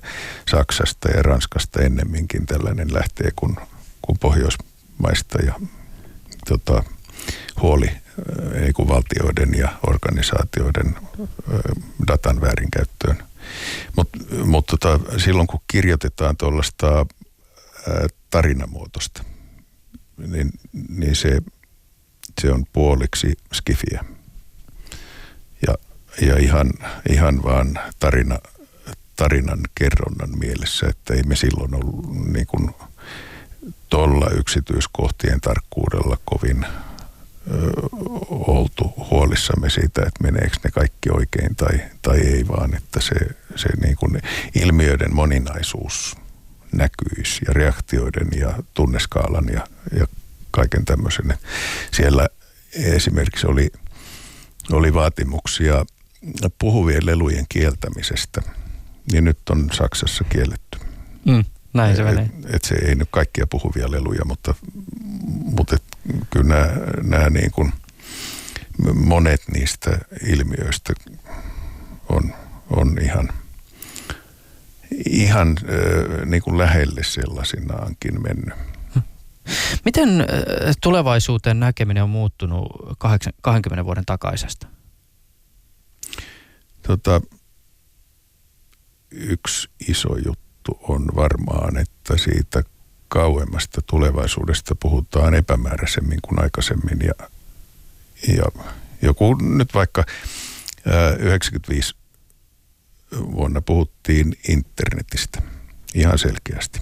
Saksasta 0.51 1.10
ja 1.10 1.21
Ranskasta 1.21 1.82
ennemminkin 1.82 2.45
tällainen 2.45 2.93
lähtee 2.93 3.30
kuin, 3.36 3.56
kuin 4.01 4.19
Pohjoismaista 4.19 5.41
ja 5.45 5.54
tota, 6.47 6.84
huoli 7.62 7.91
niin 8.60 8.73
kuin 8.73 8.88
valtioiden 8.88 9.54
ja 9.58 9.69
organisaatioiden 9.88 10.95
datan 12.08 12.41
väärinkäyttöön. 12.41 13.23
Mutta 13.95 14.19
mut 14.45 14.65
tota, 14.65 14.99
silloin 15.17 15.47
kun 15.47 15.60
kirjoitetaan 15.67 16.38
tuollaista 16.38 17.06
tarinamuotoista, 18.36 19.24
niin, 20.17 20.52
niin 20.89 21.15
se, 21.15 21.41
se 22.41 22.52
on 22.52 22.65
puoliksi 22.74 23.34
skifiä. 23.54 24.06
Ja, 25.67 25.76
ja 26.21 26.38
ihan, 26.38 26.71
ihan 27.10 27.43
vaan 27.43 27.80
tarina, 28.00 28.39
tarinan 29.15 29.60
kerronnan 29.76 30.39
mielessä, 30.39 30.88
että 30.88 31.13
ei 31.13 31.24
me 31.24 31.36
silloin 31.36 31.76
ollut 31.76 32.26
niin 32.34 32.48
kuin 32.48 32.69
tuolla 33.89 34.30
yksityiskohtien 34.30 35.41
tarkkuudella 35.41 36.17
kovin, 36.26 36.65
oltu 38.30 38.93
huolissamme 39.12 39.69
siitä, 39.69 40.02
että 40.02 40.24
meneekö 40.24 40.58
ne 40.63 40.71
kaikki 40.71 41.10
oikein 41.10 41.56
tai, 41.56 41.80
tai 42.02 42.19
ei, 42.19 42.48
vaan 42.48 42.76
että 42.76 43.02
se, 43.02 43.15
se 43.56 43.69
niin 43.82 43.95
kuin 43.95 44.21
ilmiöiden 44.56 45.15
moninaisuus 45.15 46.25
näkyisi 46.76 47.46
ja 47.48 47.54
reaktioiden 47.54 48.28
ja 48.40 48.54
tunneskaalan 48.74 49.46
ja, 49.54 49.68
ja 50.00 50.08
kaiken 50.52 50.86
tämmöisen. 50.86 51.34
Siellä 51.92 52.28
esimerkiksi 52.74 53.48
oli, 53.48 53.72
oli 54.72 54.94
vaatimuksia 54.94 55.86
puhuvien 56.60 57.06
lelujen 57.06 57.46
kieltämisestä, 57.50 58.42
niin 59.12 59.24
nyt 59.24 59.50
on 59.50 59.70
Saksassa 59.74 60.24
kielletty. 60.24 60.80
Mm, 61.26 61.46
näin 61.74 61.96
se 61.96 62.04
menee. 62.04 62.30
Et, 62.46 62.56
et 62.56 62.64
se 62.64 62.76
ei 62.76 62.96
nyt 62.96 63.08
kaikkia 63.12 63.48
puhuvia 63.48 63.92
leluja, 63.92 64.26
mutta, 64.26 64.56
mutta 65.28 65.76
et, 65.76 65.84
kyllä 66.30 66.46
nämä, 66.56 66.68
nämä 67.04 67.30
niin 67.30 67.52
kuin 67.52 67.74
monet 68.94 69.42
niistä 69.54 70.00
ilmiöistä 70.28 70.94
on, 72.10 72.34
on 72.70 72.98
ihan, 73.02 73.30
ihan 75.10 75.58
niin 76.26 76.41
kuin 76.43 76.58
lähelle 76.58 77.04
sellaisinaankin 77.04 78.21
mennyt. 78.21 78.54
Miten 79.86 80.10
tulevaisuuteen 80.82 81.60
näkeminen 81.60 82.04
on 82.04 82.10
muuttunut 82.10 82.67
20 83.41 83.86
vuoden 83.86 84.06
takaisesta? 84.06 84.67
Tota, 86.88 87.21
yksi 89.12 89.69
iso 89.88 90.17
juttu 90.26 90.80
on 90.82 91.08
varmaan, 91.15 91.78
että 91.78 92.17
siitä 92.17 92.63
kauemmasta 93.08 93.82
tulevaisuudesta 93.82 94.76
puhutaan 94.76 95.34
epämääräisemmin 95.34 96.19
kuin 96.21 96.43
aikaisemmin. 96.43 97.00
Ja, 97.00 97.30
ja 98.28 98.45
joku 99.02 99.36
nyt 99.36 99.74
vaikka 99.74 100.04
ää, 100.88 101.15
95 101.15 101.95
vuonna 103.19 103.62
puhuttiin 103.62 104.38
internetistä 104.47 105.41
ihan 105.93 106.19
selkeästi. 106.19 106.80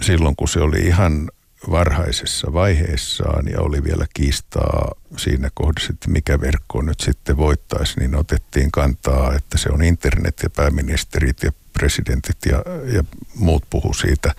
Silloin 0.00 0.36
kun 0.36 0.48
se 0.48 0.60
oli 0.60 0.80
ihan 0.80 1.30
varhaisessa 1.70 2.52
vaiheessaan 2.52 3.46
ja 3.52 3.60
oli 3.60 3.84
vielä 3.84 4.06
kiistaa 4.14 4.92
siinä 5.16 5.50
kohdassa, 5.54 5.92
että 5.92 6.10
mikä 6.10 6.40
verkko 6.40 6.82
nyt 6.82 7.00
sitten 7.00 7.36
voittaisi, 7.36 8.00
niin 8.00 8.14
otettiin 8.14 8.70
kantaa, 8.70 9.34
että 9.34 9.58
se 9.58 9.68
on 9.72 9.82
internet 9.82 10.40
ja 10.42 10.50
pääministerit 10.50 11.42
ja 11.42 11.52
presidentit 11.72 12.38
ja, 12.46 12.64
ja 12.92 13.04
muut 13.34 13.64
puhu 13.70 13.94
siitä. 13.94 14.34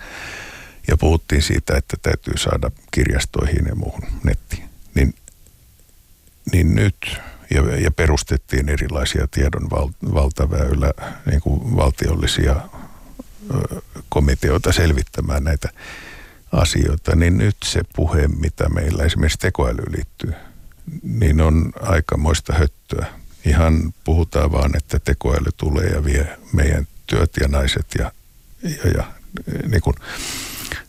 Ja 0.88 0.96
puhuttiin 0.96 1.42
siitä, 1.42 1.76
että 1.76 1.96
täytyy 2.02 2.38
saada 2.38 2.70
kirjastoihin 2.90 3.66
ja 3.66 3.74
muuhun 3.74 4.06
nettiin. 4.24 4.68
Niin, 4.94 5.14
niin 6.52 6.74
nyt, 6.74 7.20
ja, 7.54 7.76
ja 7.80 7.90
perustettiin 7.90 8.68
erilaisia 8.68 9.26
tiedon 9.30 9.70
val, 9.70 9.88
valtaväylä, 10.14 10.92
niin 11.26 11.40
kuin 11.40 11.76
valtiollisia 11.76 12.56
komiteoita 14.08 14.72
selvittämään 14.72 15.44
näitä 15.44 15.68
asioita, 16.52 17.16
niin 17.16 17.38
nyt 17.38 17.56
se 17.64 17.80
puhe, 17.96 18.28
mitä 18.28 18.68
meillä 18.68 19.04
esimerkiksi 19.04 19.38
tekoäly 19.38 19.82
liittyy, 19.96 20.32
niin 21.02 21.40
on 21.40 21.72
aikamoista 21.80 22.52
höttöä. 22.54 23.06
Ihan 23.44 23.94
puhutaan 24.04 24.52
vaan, 24.52 24.76
että 24.76 24.98
tekoäly 24.98 25.50
tulee 25.56 25.86
ja 25.86 26.04
vie 26.04 26.38
meidän 26.52 26.86
työt 27.06 27.30
ja 27.40 27.48
naiset 27.48 27.86
ja, 27.98 28.12
ja, 28.62 28.90
ja 28.96 29.04
niin 29.68 29.80
kuin 29.80 29.96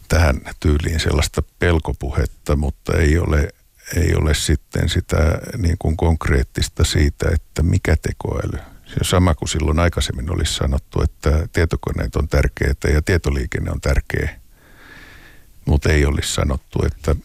tähän 0.08 0.42
tyyliin 0.60 1.00
sellaista 1.00 1.44
pelkopuhetta, 1.60 2.56
mutta 2.56 2.98
ei 2.98 3.18
ole, 3.18 3.50
ei 3.96 4.16
ole 4.16 4.34
sitten 4.34 4.90
sitä 4.90 5.40
niin 5.58 5.76
kuin 5.80 5.98
konkreettista 5.98 6.84
siitä, 6.84 7.30
että 7.34 7.64
mikä 7.64 7.96
tekoäly. 8.02 8.58
Se 8.86 8.94
on 9.00 9.06
sama 9.06 9.36
kuin 9.36 9.50
silloin 9.50 9.80
aikaisemmin 9.80 10.32
olisi 10.32 10.54
sanottu, 10.54 11.02
että 11.02 11.48
tietokoneet 11.54 12.16
on 12.16 12.28
tärkeitä 12.28 12.88
ja 12.88 13.02
tietoliikenne 13.02 13.72
on 13.72 13.82
tärkeä 13.82 14.44
mutta 15.66 15.92
ei 15.92 16.06
olisi 16.06 16.34
sanottu, 16.34 16.86
että 16.86 17.16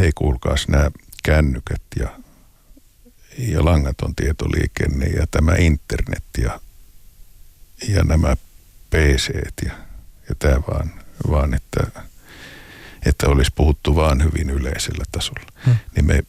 hei 0.00 0.12
kuulkaas 0.14 0.68
nämä 0.68 0.90
kännykät 1.22 1.82
ja, 1.98 2.20
ja 3.38 3.64
langaton 3.64 4.14
tietoliikenne 4.14 5.06
ja 5.06 5.26
tämä 5.30 5.54
internet 5.58 6.24
ja, 6.38 6.60
ja 7.88 8.04
nämä 8.04 8.36
pc 8.90 9.34
ja, 9.64 9.72
ja 10.28 10.34
tämä 10.38 10.62
vaan, 10.68 10.90
vaan 11.30 11.54
että, 11.54 12.02
että 13.06 13.28
olisi 13.28 13.52
puhuttu 13.54 13.96
vaan 13.96 14.24
hyvin 14.24 14.50
yleisellä 14.50 15.04
tasolla. 15.12 15.46
Hmm. 15.66 15.76
Niin 15.96 16.06
me, 16.06 16.22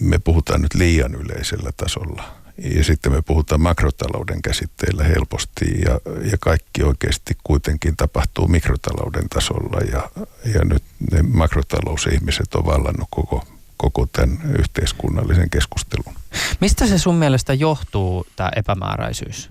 me 0.00 0.18
puhutaan 0.18 0.62
nyt 0.62 0.74
liian 0.74 1.14
yleisellä 1.14 1.70
tasolla 1.76 2.42
ja 2.58 2.84
sitten 2.84 3.12
me 3.12 3.22
puhutaan 3.22 3.60
makrotalouden 3.60 4.42
käsitteillä 4.42 5.04
helposti 5.04 5.64
ja, 5.84 6.00
ja 6.30 6.38
kaikki 6.40 6.82
oikeasti 6.82 7.36
kuitenkin 7.44 7.96
tapahtuu 7.96 8.48
mikrotalouden 8.48 9.28
tasolla 9.28 9.80
ja, 9.92 10.10
ja 10.54 10.64
nyt 10.64 10.82
ne 11.12 11.22
makrotalousihmiset 11.22 12.54
on 12.54 12.66
vallannut 12.66 13.08
koko, 13.10 13.44
koko 13.76 14.06
tämän 14.06 14.38
yhteiskunnallisen 14.58 15.50
keskustelun. 15.50 16.14
Mistä 16.60 16.86
se 16.86 16.98
sun 16.98 17.14
mielestä 17.14 17.54
johtuu, 17.54 18.26
tämä 18.36 18.50
epämääräisyys? 18.56 19.50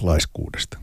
Laiskuudesta. 0.00 0.78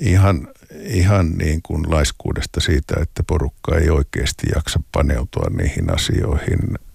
Ihan, 0.00 0.48
ihan 0.80 1.30
niin 1.30 1.62
kuin 1.62 1.90
laiskuudesta 1.90 2.60
siitä, 2.60 2.94
että 3.00 3.22
porukka 3.22 3.76
ei 3.76 3.90
oikeasti 3.90 4.46
jaksa 4.54 4.80
paneutua 4.92 5.46
niihin 5.50 5.94
asioihin– 5.94 6.60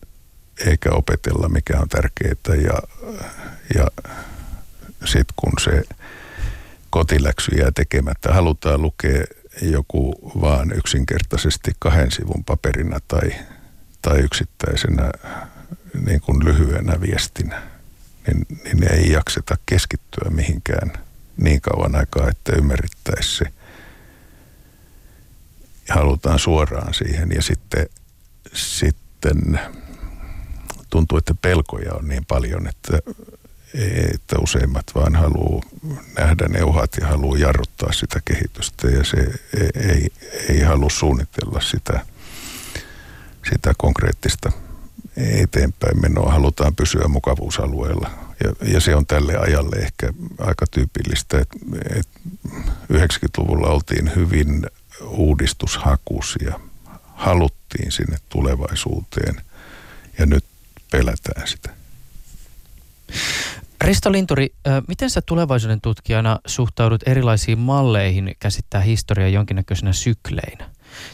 eikä 0.65 0.91
opetella 0.91 1.49
mikä 1.49 1.79
on 1.79 1.89
tärkeää 1.89 2.33
ja, 2.63 2.79
ja 3.75 3.87
sitten 5.05 5.33
kun 5.35 5.53
se 5.59 5.83
kotiläksy 6.89 7.51
jää 7.55 7.71
tekemättä, 7.75 8.33
halutaan 8.33 8.81
lukea 8.81 9.23
joku 9.61 10.31
vaan 10.41 10.71
yksinkertaisesti 10.77 11.71
kahden 11.79 12.11
sivun 12.11 12.43
paperina 12.43 12.99
tai, 13.07 13.31
tai 14.01 14.19
yksittäisenä 14.19 15.11
niin 16.05 16.21
kuin 16.21 16.45
lyhyenä 16.45 17.01
viestinä, 17.01 17.61
niin, 18.27 18.45
niin 18.63 18.93
ei 18.93 19.11
jakseta 19.11 19.57
keskittyä 19.65 20.29
mihinkään 20.29 20.93
niin 21.37 21.61
kauan 21.61 21.95
aikaa, 21.95 22.29
että 22.29 22.53
ymmärrettäisiin 22.55 23.37
se. 23.37 23.56
Halutaan 25.89 26.39
suoraan 26.39 26.93
siihen 26.93 27.29
ja 27.35 27.41
sitten, 27.41 27.89
sitten 28.53 29.59
tuntuu, 30.89 31.17
että 31.17 31.33
pelkoja 31.41 31.93
on 31.93 32.07
niin 32.07 32.25
paljon, 32.25 32.67
että, 32.67 32.99
että 34.13 34.35
useimmat 34.39 34.85
vaan 34.95 35.15
haluaa 35.15 35.61
nähdä 36.19 36.47
ne 36.47 36.63
uhat 36.63 36.91
ja 37.01 37.07
haluaa 37.07 37.37
jarruttaa 37.37 37.91
sitä 37.91 38.19
kehitystä 38.25 38.87
ja 38.87 39.03
se 39.03 39.17
ei, 39.75 40.07
ei, 40.49 40.61
halua 40.61 40.89
suunnitella 40.89 41.61
sitä, 41.61 42.05
sitä 43.49 43.73
konkreettista 43.77 44.51
eteenpäin 45.17 46.01
menoa. 46.01 46.31
Halutaan 46.31 46.75
pysyä 46.75 47.07
mukavuusalueella 47.07 48.09
ja, 48.43 48.73
ja 48.73 48.79
se 48.79 48.95
on 48.95 49.05
tälle 49.05 49.37
ajalle 49.37 49.75
ehkä 49.75 50.13
aika 50.39 50.65
tyypillistä, 50.71 51.39
että, 51.39 51.57
että 51.95 52.19
90-luvulla 52.93 53.67
oltiin 53.67 54.15
hyvin 54.15 54.65
uudistushakuisia. 55.01 56.59
Haluttiin 57.03 57.91
sinne 57.91 58.17
tulevaisuuteen 58.29 59.35
ja 60.19 60.25
nyt 60.25 60.45
pelätään 60.91 61.47
sitä. 61.47 61.69
Risto 63.81 64.11
Linturi, 64.11 64.53
miten 64.87 65.09
sä 65.09 65.21
tulevaisuuden 65.21 65.81
tutkijana 65.81 66.39
suhtaudut 66.47 67.07
erilaisiin 67.07 67.59
malleihin 67.59 68.35
käsittää 68.39 68.81
historiaa 68.81 69.29
jonkinnäköisenä 69.29 69.93
sykleinä? 69.93 70.69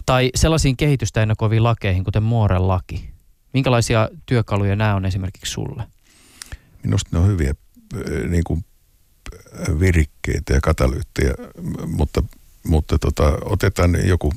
Tai 0.05 0.29
sellaisiin 0.35 0.77
kehitystä 0.77 1.21
ennakoiviin 1.21 1.63
lakeihin, 1.63 2.03
kuten 2.03 2.23
Mooren 2.23 2.67
laki. 2.67 3.09
Minkälaisia 3.53 4.09
työkaluja 4.25 4.75
nämä 4.75 4.95
on 4.95 5.05
esimerkiksi 5.05 5.51
sulle? 5.51 5.83
Minusta 6.83 7.09
ne 7.11 7.19
on 7.19 7.27
hyviä 7.27 7.53
niin 8.29 8.43
kuin 8.43 8.65
virikkeitä 9.79 10.53
ja 10.53 10.61
katalyyttejä, 10.61 11.33
mutta, 11.87 12.23
mutta 12.63 12.99
tota, 12.99 13.37
otetaan 13.41 14.07
joku 14.07 14.33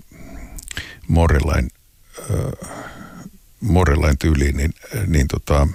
Moorelain 1.09 1.71
Morelain 3.61 4.19
tyyliin, 4.19 4.57
niin, 4.57 4.75
niin 5.07 5.29
tota, 5.29 5.69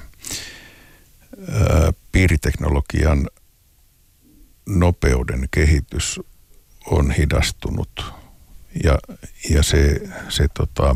piiriteknologian 2.12 3.30
nopeuden 4.66 5.48
kehitys 5.52 6.20
on 6.86 7.12
hidastunut 7.12 8.14
ja, 8.84 8.98
ja 9.50 9.64
se, 9.64 10.02
se 10.30 10.48
tota, 10.54 10.96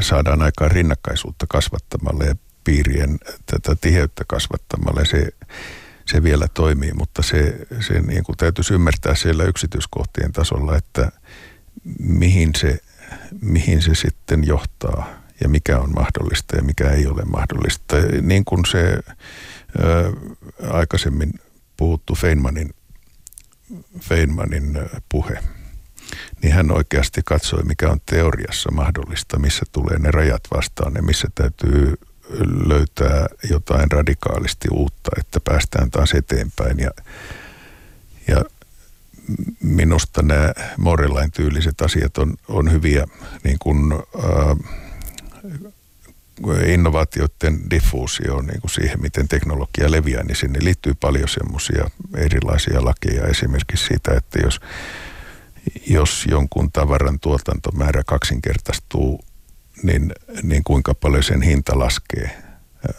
saadaan 0.00 0.42
aikaan 0.42 0.70
rinnakkaisuutta 0.70 1.46
kasvattamalla 1.48 2.24
ja 2.24 2.34
piirien 2.64 3.18
tätä 3.46 3.76
tiheyttä 3.80 4.24
kasvattamalla. 4.26 5.04
Se, 5.04 5.28
se 6.12 6.22
vielä 6.22 6.46
toimii, 6.54 6.92
mutta 6.92 7.22
se, 7.22 7.66
se 7.80 8.00
niin 8.00 8.24
kuin 8.24 8.36
täytyisi 8.36 8.74
ymmärtää 8.74 9.14
siellä 9.14 9.44
yksityiskohtien 9.44 10.32
tasolla, 10.32 10.76
että 10.76 11.12
mihin 11.98 12.50
se 12.56 12.78
mihin 13.40 13.82
se 13.82 13.94
sitten 13.94 14.46
johtaa 14.46 15.22
ja 15.40 15.48
mikä 15.48 15.78
on 15.78 15.92
mahdollista 15.94 16.56
ja 16.56 16.62
mikä 16.62 16.90
ei 16.90 17.06
ole 17.06 17.22
mahdollista. 17.24 17.96
Niin 18.22 18.44
kuin 18.44 18.64
se 18.64 18.98
ö, 19.80 20.12
aikaisemmin 20.70 21.32
puhuttu 21.76 22.14
Feynmanin, 22.14 22.70
Feynmanin 24.00 24.78
puhe, 25.08 25.38
niin 26.42 26.52
hän 26.52 26.70
oikeasti 26.70 27.20
katsoi, 27.24 27.62
mikä 27.62 27.90
on 27.90 28.00
teoriassa 28.06 28.70
mahdollista, 28.70 29.38
missä 29.38 29.64
tulee 29.72 29.98
ne 29.98 30.10
rajat 30.10 30.42
vastaan 30.54 30.92
ja 30.94 31.02
missä 31.02 31.28
täytyy 31.34 31.94
löytää 32.68 33.26
jotain 33.50 33.90
radikaalisti 33.90 34.68
uutta, 34.70 35.10
että 35.18 35.40
päästään 35.44 35.90
taas 35.90 36.12
eteenpäin. 36.12 36.78
Ja, 36.78 36.90
ja 38.28 38.44
minusta 39.62 40.22
nämä 40.22 40.52
Morelain 40.76 41.30
tyyliset 41.30 41.80
asiat 41.80 42.18
on, 42.18 42.34
on 42.48 42.72
hyviä 42.72 43.06
niin 43.44 43.56
kuin, 43.58 43.92
äh, 43.92 44.56
innovaatioiden 46.66 47.70
diffuusio 47.70 48.42
niin 48.42 48.60
kuin 48.60 48.70
siihen, 48.70 49.02
miten 49.02 49.28
teknologia 49.28 49.90
leviää, 49.90 50.22
niin 50.22 50.36
sinne 50.36 50.58
liittyy 50.62 50.94
paljon 50.94 51.28
semmoisia 51.28 51.90
erilaisia 52.16 52.84
lakeja. 52.84 53.26
Esimerkiksi 53.26 53.86
siitä, 53.86 54.14
että 54.14 54.38
jos, 54.38 54.60
jos 55.86 56.26
jonkun 56.30 56.72
tavaran 56.72 57.20
tuotantomäärä 57.20 58.02
kaksinkertaistuu, 58.06 59.24
niin, 59.82 60.12
niin 60.42 60.64
kuinka 60.64 60.94
paljon 60.94 61.22
sen 61.22 61.42
hinta 61.42 61.78
laskee. 61.78 62.42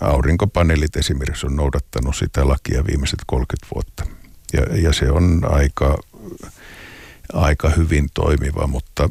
Aurinkopaneelit 0.01 0.95
esimerkiksi 0.95 1.45
on 1.45 1.55
noudattanut 1.55 2.15
sitä 2.15 2.47
lakia 2.47 2.85
viimeiset 2.85 3.19
30 3.27 3.67
vuotta. 3.75 4.05
Ja, 4.53 4.77
ja 4.77 4.93
se 4.93 5.11
on 5.11 5.41
aika, 5.49 5.97
aika 7.33 7.69
hyvin 7.69 8.09
toimiva, 8.13 8.67
mutta, 8.67 9.09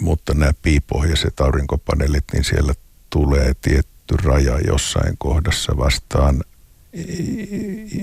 mutta 0.00 0.34
nämä 0.34 0.52
piipohjaiset 0.62 1.40
aurinkopaneelit, 1.40 2.24
niin 2.32 2.44
siellä 2.44 2.74
tulee 3.10 3.52
tietty 3.62 4.16
raja 4.22 4.58
jossain 4.66 5.14
kohdassa 5.18 5.76
vastaan, 5.76 6.44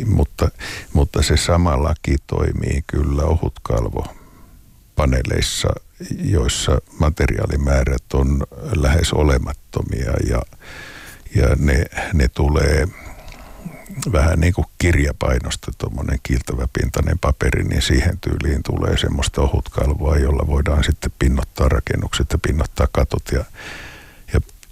mutta, 0.05 0.49
mutta 0.93 1.23
se 1.23 1.37
sama 1.37 1.83
laki 1.83 2.15
toimii 2.27 2.83
kyllä 2.87 3.23
ohutkalvo 3.23 4.05
paneeleissa, 4.95 5.69
joissa 6.23 6.81
materiaalimäärät 6.99 8.13
on 8.13 8.43
lähes 8.75 9.13
olemattomia 9.13 10.11
ja, 10.29 10.41
ja 11.35 11.55
ne, 11.59 11.85
ne 12.13 12.27
tulee 12.27 12.87
vähän 14.11 14.39
niin 14.39 14.53
kuin 14.53 14.65
kirjapainosta 14.77 15.71
tuommoinen 15.77 16.19
kiiltävä 16.23 16.67
pintainen 16.73 17.19
paperi, 17.19 17.63
niin 17.63 17.81
siihen 17.81 18.17
tyyliin 18.21 18.63
tulee 18.63 18.97
semmoista 18.97 19.41
ohutkalvoa, 19.41 20.17
jolla 20.17 20.47
voidaan 20.47 20.83
sitten 20.83 21.11
pinnottaa 21.19 21.69
rakennukset 21.69 22.27
ja 22.31 22.37
pinnottaa 22.37 22.87
katot 22.91 23.23
ja 23.31 23.45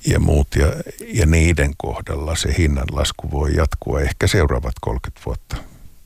ja 0.08 0.20
muut. 0.20 0.48
Ja, 0.56 0.68
ja 1.08 1.26
niiden 1.26 1.74
kohdalla 1.78 2.36
se 2.36 2.56
hinnanlasku 2.58 3.32
voi 3.32 3.56
jatkua 3.56 4.02
ehkä 4.02 4.28
seuraavat 4.28 4.74
30 4.82 5.26
vuotta 5.26 5.58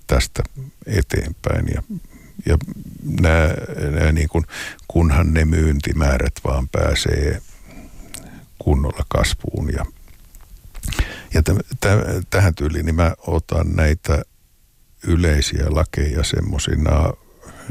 tästä 0.07 0.43
eteenpäin. 0.85 1.65
Ja, 1.75 1.81
ja 2.45 2.57
nämä, 3.21 3.49
nämä 3.91 4.11
niin 4.11 4.29
kuin, 4.29 4.45
kunhan 4.87 5.33
ne 5.33 5.45
myyntimäärät 5.45 6.33
vaan 6.43 6.69
pääsee 6.69 7.41
kunnolla 8.59 9.05
kasvuun. 9.07 9.73
Ja, 9.73 9.85
ja 11.33 11.43
t- 11.43 11.67
t- 11.79 12.27
tähän 12.29 12.55
tyyliin 12.55 12.85
niin 12.85 12.95
mä 12.95 13.13
otan 13.27 13.75
näitä 13.75 14.21
yleisiä 15.07 15.65
lakeja 15.69 16.23
semmoisina 16.23 17.13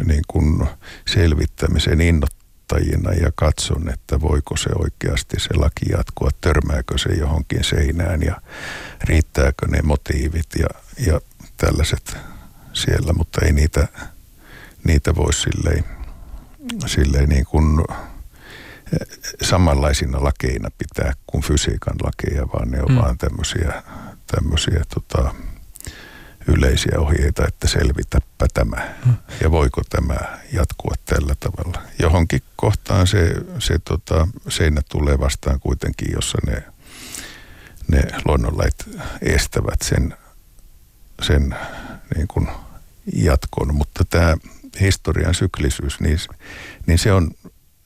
niin 0.05 0.25
kuin 0.29 0.69
selvittämisen 1.07 2.01
innot 2.01 2.39
kuluttajina 2.69 3.13
ja 3.13 3.33
katson, 3.35 3.89
että 3.89 4.21
voiko 4.21 4.57
se 4.57 4.71
oikeasti 4.75 5.41
se 5.41 5.55
laki 5.55 5.87
jatkua, 5.91 6.31
törmääkö 6.41 6.99
se 6.99 7.09
johonkin 7.09 7.65
seinään 7.65 8.23
ja 8.23 8.41
riittääkö 9.05 9.67
ne 9.67 9.83
motiivit 9.83 10.47
ja, 10.59 10.67
ja 11.07 11.21
tällaiset 11.57 12.17
siellä, 12.73 13.13
mutta 13.13 13.41
ei 13.47 13.53
niitä, 13.53 13.89
niitä 14.85 15.15
voi 15.15 15.33
silleen, 15.33 15.85
silleen 16.87 17.29
niin 17.29 17.47
kuin 17.47 17.81
eh, 17.81 19.19
samanlaisina 19.43 20.25
lakeina 20.25 20.71
pitää 20.79 21.13
kuin 21.27 21.43
fysiikan 21.43 21.97
lakeja, 22.03 22.47
vaan 22.53 22.71
ne 22.71 22.83
on 22.83 22.93
mm. 22.93 22.97
vaan 22.97 23.19
tämmöisiä, 23.19 23.83
tämmöisiä 24.27 24.85
tota, 24.95 25.35
yleisiä 26.49 26.99
ohjeita, 26.99 27.47
että 27.49 27.69
selvitäpä 27.69 28.47
tämä. 28.55 28.95
Hmm. 29.05 29.15
Ja 29.41 29.51
voiko 29.51 29.83
tämä 29.91 30.39
jatkua 30.53 30.95
tällä 31.05 31.35
tavalla. 31.41 31.83
Johonkin 31.99 32.43
kohtaan 32.57 33.07
se, 33.07 33.35
se 33.59 33.79
tota, 33.79 34.29
seinä 34.49 34.81
tulee 34.89 35.19
vastaan 35.19 35.61
kuitenkin, 35.61 36.09
jossa 36.15 36.39
ne, 36.47 36.63
ne 37.89 38.03
luonnonlait 38.25 38.75
estävät 39.23 39.83
sen, 39.83 40.17
sen 41.23 41.57
niin 42.17 42.29
kuin 42.29 42.49
jatkon. 43.13 43.75
Mutta 43.75 44.05
tämä 44.11 44.37
historian 44.81 45.35
syklisyys, 45.35 46.01
niin, 46.01 46.19
niin 46.87 46.99
se, 46.99 47.13
on, 47.13 47.31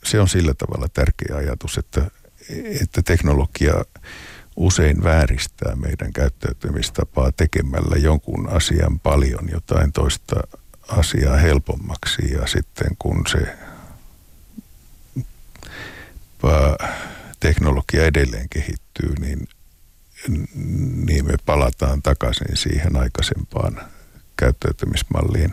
se 0.04 0.20
on 0.20 0.28
sillä 0.28 0.54
tavalla 0.54 0.88
tärkeä 0.88 1.36
ajatus, 1.36 1.78
että, 1.78 2.10
että 2.80 3.02
teknologia– 3.02 3.74
usein 4.56 5.04
vääristää 5.04 5.76
meidän 5.76 6.12
käyttäytymistapaa 6.12 7.32
tekemällä 7.32 7.96
jonkun 7.96 8.48
asian 8.48 9.00
paljon 9.00 9.48
jotain 9.52 9.92
toista 9.92 10.36
asiaa 10.88 11.36
helpommaksi. 11.36 12.32
Ja 12.32 12.46
sitten 12.46 12.96
kun 12.98 13.26
se 13.28 13.56
teknologia 17.40 18.04
edelleen 18.04 18.48
kehittyy, 18.48 19.14
niin, 19.20 19.48
niin 21.06 21.24
me 21.26 21.34
palataan 21.46 22.02
takaisin 22.02 22.56
siihen 22.56 22.96
aikaisempaan 22.96 23.80
käyttäytymismalliin, 24.36 25.52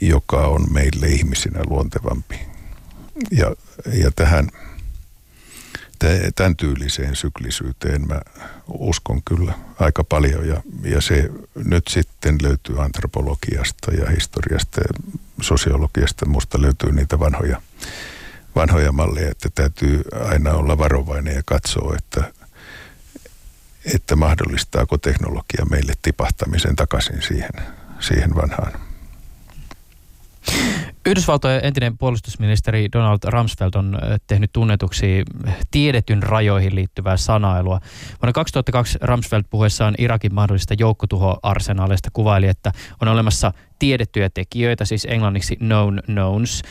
joka 0.00 0.36
on 0.36 0.72
meille 0.72 1.06
ihmisinä 1.06 1.60
luontevampi. 1.66 2.40
Ja, 3.30 3.54
ja 3.92 4.10
tähän 4.16 4.48
tämän 6.34 6.56
tyyliseen 6.56 7.16
syklisyyteen 7.16 8.08
mä 8.08 8.20
uskon 8.68 9.22
kyllä 9.22 9.54
aika 9.80 10.04
paljon 10.04 10.48
ja, 10.48 10.62
ja 10.82 11.00
se 11.00 11.30
nyt 11.54 11.88
sitten 11.88 12.38
löytyy 12.42 12.82
antropologiasta 12.82 13.92
ja 13.92 14.10
historiasta 14.10 14.80
ja 14.80 15.18
sosiologiasta. 15.40 16.26
Musta 16.26 16.62
löytyy 16.62 16.92
niitä 16.92 17.18
vanhoja, 17.18 17.62
vanhoja 18.54 18.92
malleja, 18.92 19.30
että 19.30 19.48
täytyy 19.54 20.02
aina 20.30 20.52
olla 20.52 20.78
varovainen 20.78 21.34
ja 21.34 21.42
katsoa, 21.44 21.96
että, 21.98 22.32
että 23.94 24.16
mahdollistaako 24.16 24.98
teknologia 24.98 25.64
meille 25.70 25.92
tipahtamisen 26.02 26.76
takaisin 26.76 27.22
siihen, 27.22 27.52
siihen 28.00 28.34
vanhaan. 28.34 28.91
Yhdysvaltojen 31.06 31.64
entinen 31.64 31.98
puolustusministeri 31.98 32.88
Donald 32.92 33.18
Rumsfeld 33.24 33.70
on 33.74 33.98
tehnyt 34.26 34.52
tunnetuksi 34.52 35.22
tiedetyn 35.70 36.22
rajoihin 36.22 36.74
liittyvää 36.74 37.16
sanailua. 37.16 37.80
Vuonna 38.22 38.32
2002 38.32 38.98
Rumsfeld 39.02 39.42
puheessaan 39.50 39.94
Irakin 39.98 40.34
mahdollista 40.34 40.74
joukkotuhoarsenaaleista 40.78 42.08
kuvaili, 42.12 42.48
että 42.48 42.72
on 43.00 43.08
olemassa 43.08 43.52
tiedettyjä 43.78 44.30
tekijöitä, 44.30 44.84
siis 44.84 45.06
englanniksi 45.10 45.56
known 45.56 46.00
knowns. 46.06 46.62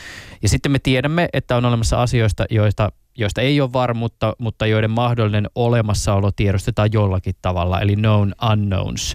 Ja 0.42 0.48
sitten 0.48 0.72
me 0.72 0.78
tiedämme, 0.78 1.28
että 1.32 1.56
on 1.56 1.64
olemassa 1.64 2.02
asioista, 2.02 2.44
joista 2.50 2.92
joista 3.18 3.40
ei 3.40 3.60
ole 3.60 3.72
varmuutta, 3.72 4.36
mutta 4.38 4.66
joiden 4.66 4.90
mahdollinen 4.90 5.50
olemassaolo 5.54 6.30
tiedostetaan 6.32 6.88
jollakin 6.92 7.34
tavalla, 7.42 7.80
eli 7.80 7.96
known 7.96 8.32
unknowns. 8.52 9.14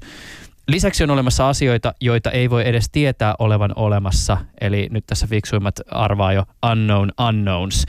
Lisäksi 0.67 1.03
on 1.03 1.09
olemassa 1.09 1.49
asioita, 1.49 1.93
joita 2.01 2.31
ei 2.31 2.49
voi 2.49 2.67
edes 2.67 2.89
tietää 2.91 3.35
olevan 3.39 3.71
olemassa, 3.75 4.37
eli 4.61 4.87
nyt 4.91 5.05
tässä 5.07 5.27
fiksuimmat 5.27 5.75
arvaa 5.91 6.33
jo 6.33 6.43
unknown 6.71 7.11
unknowns. 7.27 7.85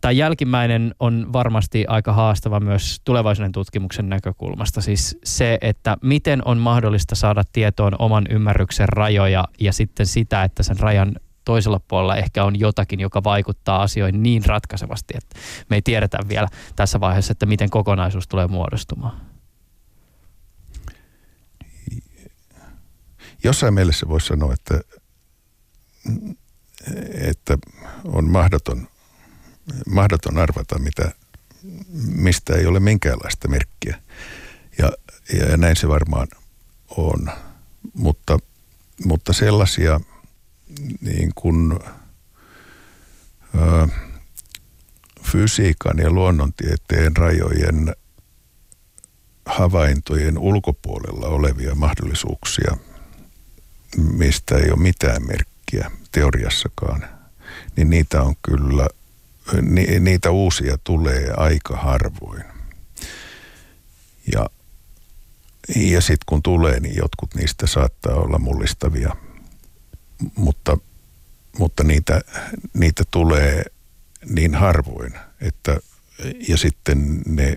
Tämä 0.00 0.12
jälkimmäinen 0.12 0.94
on 1.00 1.32
varmasti 1.32 1.84
aika 1.88 2.12
haastava 2.12 2.60
myös 2.60 3.00
tulevaisuuden 3.04 3.52
tutkimuksen 3.52 4.08
näkökulmasta. 4.08 4.80
Siis 4.80 5.18
se, 5.24 5.58
että 5.60 5.96
miten 6.02 6.42
on 6.44 6.58
mahdollista 6.58 7.14
saada 7.14 7.42
tietoon 7.52 7.96
oman 7.98 8.26
ymmärryksen 8.30 8.88
rajoja 8.88 9.44
ja 9.60 9.72
sitten 9.72 10.06
sitä, 10.06 10.44
että 10.44 10.62
sen 10.62 10.78
rajan 10.78 11.12
toisella 11.44 11.80
puolella 11.88 12.16
ehkä 12.16 12.44
on 12.44 12.58
jotakin, 12.60 13.00
joka 13.00 13.24
vaikuttaa 13.24 13.82
asioihin 13.82 14.22
niin 14.22 14.44
ratkaisevasti, 14.46 15.14
että 15.16 15.38
me 15.70 15.76
ei 15.76 15.82
tiedetä 15.82 16.18
vielä 16.28 16.48
tässä 16.76 17.00
vaiheessa, 17.00 17.32
että 17.32 17.46
miten 17.46 17.70
kokonaisuus 17.70 18.28
tulee 18.28 18.46
muodostumaan. 18.46 19.35
Jossain 23.44 23.74
mielessä 23.74 24.08
voisi 24.08 24.26
sanoa, 24.26 24.52
että, 24.52 24.80
että 27.12 27.58
on 28.04 28.30
mahdoton, 28.30 28.88
mahdoton 29.86 30.38
arvata, 30.38 30.78
mitä, 30.78 31.12
mistä 32.16 32.54
ei 32.54 32.66
ole 32.66 32.80
minkäänlaista 32.80 33.48
merkkiä. 33.48 34.02
Ja, 34.78 34.92
ja 35.48 35.56
näin 35.56 35.76
se 35.76 35.88
varmaan 35.88 36.28
on. 36.96 37.30
Mutta, 37.94 38.38
mutta 39.04 39.32
sellaisia, 39.32 40.00
niin 41.00 41.32
kuin, 41.34 41.78
ää, 43.58 43.88
fysiikan 45.22 45.98
ja 45.98 46.10
luonnontieteen 46.10 47.16
rajojen 47.16 47.94
havaintojen 49.46 50.38
ulkopuolella 50.38 51.26
olevia 51.26 51.74
mahdollisuuksia, 51.74 52.76
mistä 53.96 54.56
ei 54.56 54.70
ole 54.70 54.80
mitään 54.80 55.26
merkkiä 55.26 55.90
teoriassakaan, 56.12 57.04
niin 57.76 57.90
niitä 57.90 58.22
on 58.22 58.34
kyllä, 58.42 58.88
ni, 59.62 60.00
niitä 60.00 60.30
uusia 60.30 60.78
tulee 60.84 61.30
aika 61.36 61.76
harvoin. 61.76 62.44
Ja, 64.32 64.50
ja 65.76 66.00
sitten 66.00 66.24
kun 66.26 66.42
tulee, 66.42 66.80
niin 66.80 66.96
jotkut 66.96 67.34
niistä 67.34 67.66
saattaa 67.66 68.14
olla 68.14 68.38
mullistavia, 68.38 69.16
mutta, 70.36 70.78
mutta 71.58 71.84
niitä, 71.84 72.20
niitä 72.74 73.02
tulee 73.10 73.62
niin 74.28 74.54
harvoin, 74.54 75.14
että 75.40 75.80
ja 76.48 76.56
sitten 76.56 77.22
ne 77.26 77.54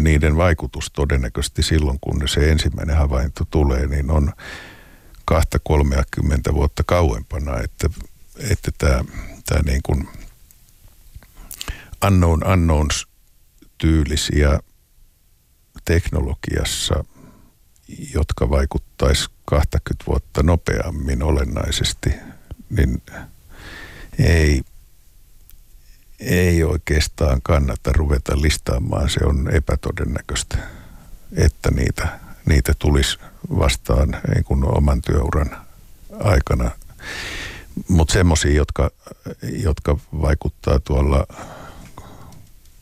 niiden 0.00 0.36
vaikutus 0.36 0.90
todennäköisesti 0.90 1.62
silloin, 1.62 1.98
kun 2.00 2.28
se 2.28 2.50
ensimmäinen 2.50 2.96
havainto 2.96 3.44
tulee, 3.50 3.86
niin 3.86 4.10
on 4.10 4.32
kahta 5.30 5.58
30 5.58 6.54
vuotta 6.54 6.82
kauempana, 6.86 7.60
että, 7.60 7.90
että 8.38 8.70
tämä, 8.78 9.04
tämä 9.46 9.60
niin 9.62 9.80
kuin 9.82 10.08
unknown 12.04 12.42
unknowns 12.52 13.06
tyylisiä 13.78 14.60
teknologiassa, 15.84 17.04
jotka 18.14 18.50
vaikuttaisi 18.50 19.28
20 19.44 20.04
vuotta 20.06 20.42
nopeammin 20.42 21.22
olennaisesti, 21.22 22.10
niin 22.70 23.02
ei, 24.18 24.62
ei 26.20 26.64
oikeastaan 26.64 27.42
kannata 27.42 27.92
ruveta 27.92 28.42
listaamaan. 28.42 29.10
Se 29.10 29.20
on 29.24 29.50
epätodennäköistä, 29.54 30.58
että 31.36 31.70
niitä, 31.70 32.20
niitä 32.46 32.72
tulisi 32.78 33.18
vastaan 33.58 34.16
niin 34.34 34.44
kuin 34.44 34.64
oman 34.64 35.02
työuran 35.02 35.56
aikana. 36.20 36.70
Mutta 37.88 38.12
semmoisia, 38.12 38.52
jotka, 38.52 38.90
jotka 39.42 39.98
vaikuttaa 40.22 40.80
tuolla 40.80 41.26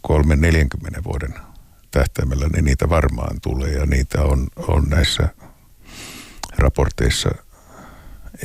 3-40 0.08 1.04
vuoden 1.04 1.34
tähtäimellä, 1.90 2.48
niin 2.48 2.64
niitä 2.64 2.88
varmaan 2.88 3.40
tulee 3.40 3.72
ja 3.72 3.86
niitä 3.86 4.22
on, 4.22 4.46
on 4.56 4.84
näissä 4.88 5.28
raporteissa 6.58 7.30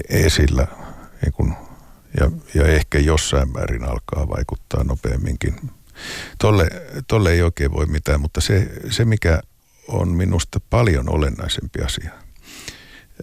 esillä 0.09 0.67
niin 1.21 1.33
kun 1.33 1.55
ja, 2.19 2.31
ja 2.53 2.67
ehkä 2.67 2.99
jossain 2.99 3.53
määrin 3.53 3.83
alkaa 3.83 4.29
vaikuttaa 4.29 4.83
nopeamminkin. 4.83 5.55
Tolle, 6.39 6.69
tolle 7.07 7.31
ei 7.31 7.41
oikein 7.41 7.71
voi 7.71 7.85
mitään, 7.85 8.21
mutta 8.21 8.41
se, 8.41 8.71
se 8.89 9.05
mikä 9.05 9.41
on 9.87 10.09
minusta 10.09 10.59
paljon 10.69 11.09
olennaisempi 11.09 11.81
asia, 11.81 12.11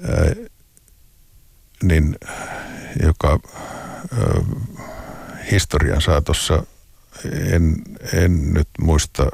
ää, 0.02 0.34
niin 1.82 2.16
joka 3.02 3.38
ää, 4.12 4.40
historian 5.50 6.00
saatossa 6.00 6.62
en, 7.24 7.76
en 8.12 8.54
nyt 8.54 8.68
muista, 8.80 9.26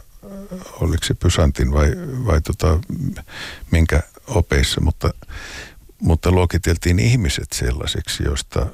oliko 0.81 1.05
se 1.05 1.15
Pysantin 1.15 1.73
vai, 1.73 1.93
vai 2.27 2.41
tota, 2.41 2.79
minkä 3.71 4.03
opeissa, 4.27 4.81
mutta, 4.81 5.11
mutta 6.01 6.31
luokiteltiin 6.31 6.99
ihmiset 6.99 7.53
sellaiseksi, 7.53 8.23
joista 8.23 8.67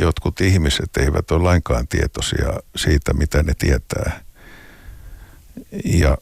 jotkut 0.00 0.40
ihmiset 0.40 0.96
eivät 0.96 1.30
ole 1.30 1.42
lainkaan 1.42 1.88
tietoisia 1.88 2.60
siitä, 2.76 3.12
mitä 3.12 3.42
ne 3.42 3.52
tietää. 3.58 4.20
Ja, 5.84 6.18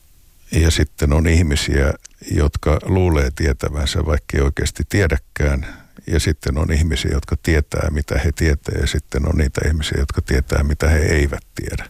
ja 0.53 0.71
sitten 0.71 1.13
on 1.13 1.27
ihmisiä, 1.27 1.93
jotka 2.31 2.79
luulee 2.83 3.31
tietävänsä, 3.37 4.07
vaikka 4.07 4.37
ei 4.37 4.43
oikeasti 4.43 4.83
tiedäkään. 4.89 5.67
Ja 6.07 6.21
sitten 6.21 6.59
on 6.59 6.73
ihmisiä, 6.73 7.11
jotka 7.11 7.37
tietää, 7.43 7.91
mitä 7.91 8.19
he 8.25 8.33
tietää. 8.33 8.75
Ja 8.81 8.87
sitten 8.87 9.29
on 9.29 9.39
niitä 9.39 9.61
ihmisiä, 9.69 9.99
jotka 9.99 10.23
tietää, 10.23 10.63
mitä 10.63 10.89
he 10.89 10.99
eivät 10.99 11.43
tiedä. 11.55 11.85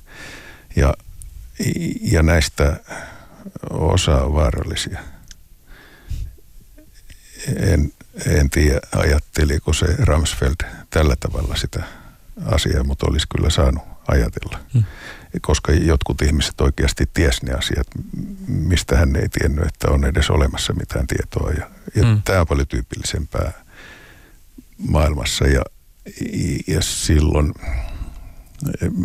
Ja, 0.77 0.95
ja 2.03 2.23
näistä 2.23 2.81
osa 3.71 4.23
on 4.23 4.35
vaarallisia. 4.35 4.99
En, 7.57 7.93
en 8.27 8.51
tiedä, 8.51 8.81
ajatteliko 8.97 9.73
se 9.73 9.87
Ramsfeld 9.99 10.57
tällä 10.91 11.17
tavalla 11.21 11.57
sitä 11.57 11.83
asiaa, 12.45 12.85
mutta 12.85 13.07
olisi 13.11 13.27
kyllä 13.37 13.51
saanut 13.51 13.83
ajatella. 14.09 14.61
Hmm. 14.73 14.85
Koska 15.41 15.73
jotkut 15.73 16.23
ihmiset 16.23 16.61
oikeasti 16.61 17.05
ties 17.15 17.43
ne 17.43 17.53
asiat, 17.53 17.87
mistä 18.47 18.97
hän 18.97 19.17
ei 19.17 19.29
tiennyt, 19.29 19.67
että 19.67 19.91
on 19.91 20.05
edes 20.05 20.31
olemassa 20.31 20.73
mitään 20.73 21.07
tietoa. 21.07 21.51
Ja, 21.51 21.71
ja 21.95 22.03
hmm. 22.07 22.23
tämä 22.23 22.41
on 22.41 22.47
paljon 22.47 22.69
tyypillisempää 22.69 23.53
maailmassa. 24.89 25.47
Ja, 25.47 25.63
ja 26.67 26.81
silloin 26.81 27.55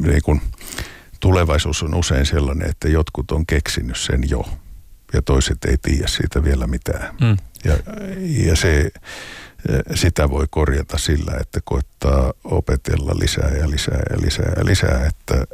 niin 0.04 0.22
kun, 0.24 0.42
tulevaisuus 1.20 1.84
on 1.84 1.96
usein 1.96 2.26
sellainen, 2.26 2.70
että 2.70 2.90
jotkut 2.90 3.32
on 3.32 3.46
keksinyt 3.46 3.98
sen 3.98 4.30
jo 4.30 4.46
ja 5.14 5.22
toiset 5.22 5.66
ei 5.66 5.78
tiedä 5.78 6.08
siitä 6.08 6.44
vielä 6.44 6.68
mitään. 6.68 7.16
Hmm. 7.20 7.38
Ja, 7.64 7.78
ja 8.46 8.56
se, 8.56 8.92
sitä 9.96 10.30
voi 10.30 10.46
korjata 10.50 10.98
sillä, 10.98 11.38
että 11.40 11.60
koittaa 11.64 12.34
opetella 12.44 13.12
lisää 13.20 13.50
ja 13.50 13.70
lisää 13.70 14.02
ja 14.10 14.22
lisää 14.22 14.54
ja 14.58 14.66
lisää, 14.66 15.06
että 15.06 15.46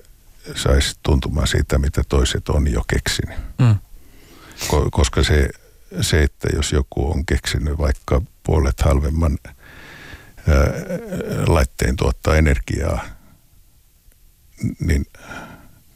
saisi 0.55 0.95
tuntumaan 1.03 1.47
siitä, 1.47 1.79
mitä 1.79 2.01
toiset 2.09 2.49
on 2.49 2.71
jo 2.71 2.83
keksinyt. 2.87 3.37
Mm. 3.59 3.75
Ko, 4.67 4.87
koska 4.91 5.23
se, 5.23 5.49
se, 6.01 6.23
että 6.23 6.47
jos 6.55 6.71
joku 6.71 7.11
on 7.11 7.25
keksinyt 7.25 7.77
vaikka 7.77 8.21
puolet 8.43 8.81
halvemman 8.81 9.37
ää, 9.43 9.55
laitteen 11.47 11.95
tuottaa 11.95 12.35
energiaa, 12.35 13.05
niin 14.79 15.05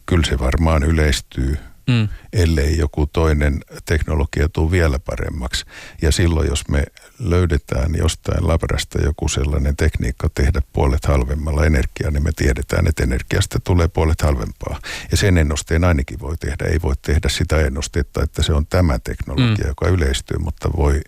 kyllä 0.06 0.26
se 0.28 0.40
varmaan 0.40 0.84
yleistyy– 0.84 1.58
mm. 1.88 2.10
ellei 2.34 2.78
joku 2.78 3.08
toinen 3.08 3.60
teknologia 3.86 4.50
tule 4.50 4.72
vielä 4.72 5.00
paremmaksi. 5.00 5.66
Ja 6.02 6.12
silloin, 6.12 6.48
jos 6.48 6.68
me 6.68 6.84
löydetään 7.30 7.96
jostain 7.96 8.48
labrasta 8.48 9.02
joku 9.02 9.30
sellainen 9.30 9.76
tekniikka 9.76 10.30
tehdä 10.36 10.62
puolet 10.74 11.06
halvemmalla 11.06 11.66
energiaa, 11.66 12.12
niin 12.12 12.24
me 12.24 12.32
tiedetään, 12.36 12.88
että 12.88 13.04
energiasta 13.04 13.60
tulee 13.64 13.88
puolet 13.88 14.22
halvempaa. 14.22 14.80
Ja 15.12 15.18
sen 15.18 15.38
ennusteen 15.38 15.84
ainakin 15.84 16.20
voi 16.20 16.38
tehdä. 16.38 16.66
Ei 16.66 16.80
voi 16.82 16.94
tehdä 17.02 17.30
sitä 17.30 17.60
ennustetta, 17.60 18.24
että 18.24 18.44
se 18.44 18.54
on 18.54 18.66
tämä 18.66 19.00
teknologia, 19.00 19.66
mm. 19.66 19.68
joka 19.68 19.88
yleistyy, 19.88 20.38
mutta 20.38 20.70
voi 20.78 21.02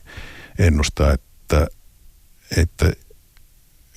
ennustaa, 0.59 1.11
että, 1.11 1.67
että, 2.57 2.91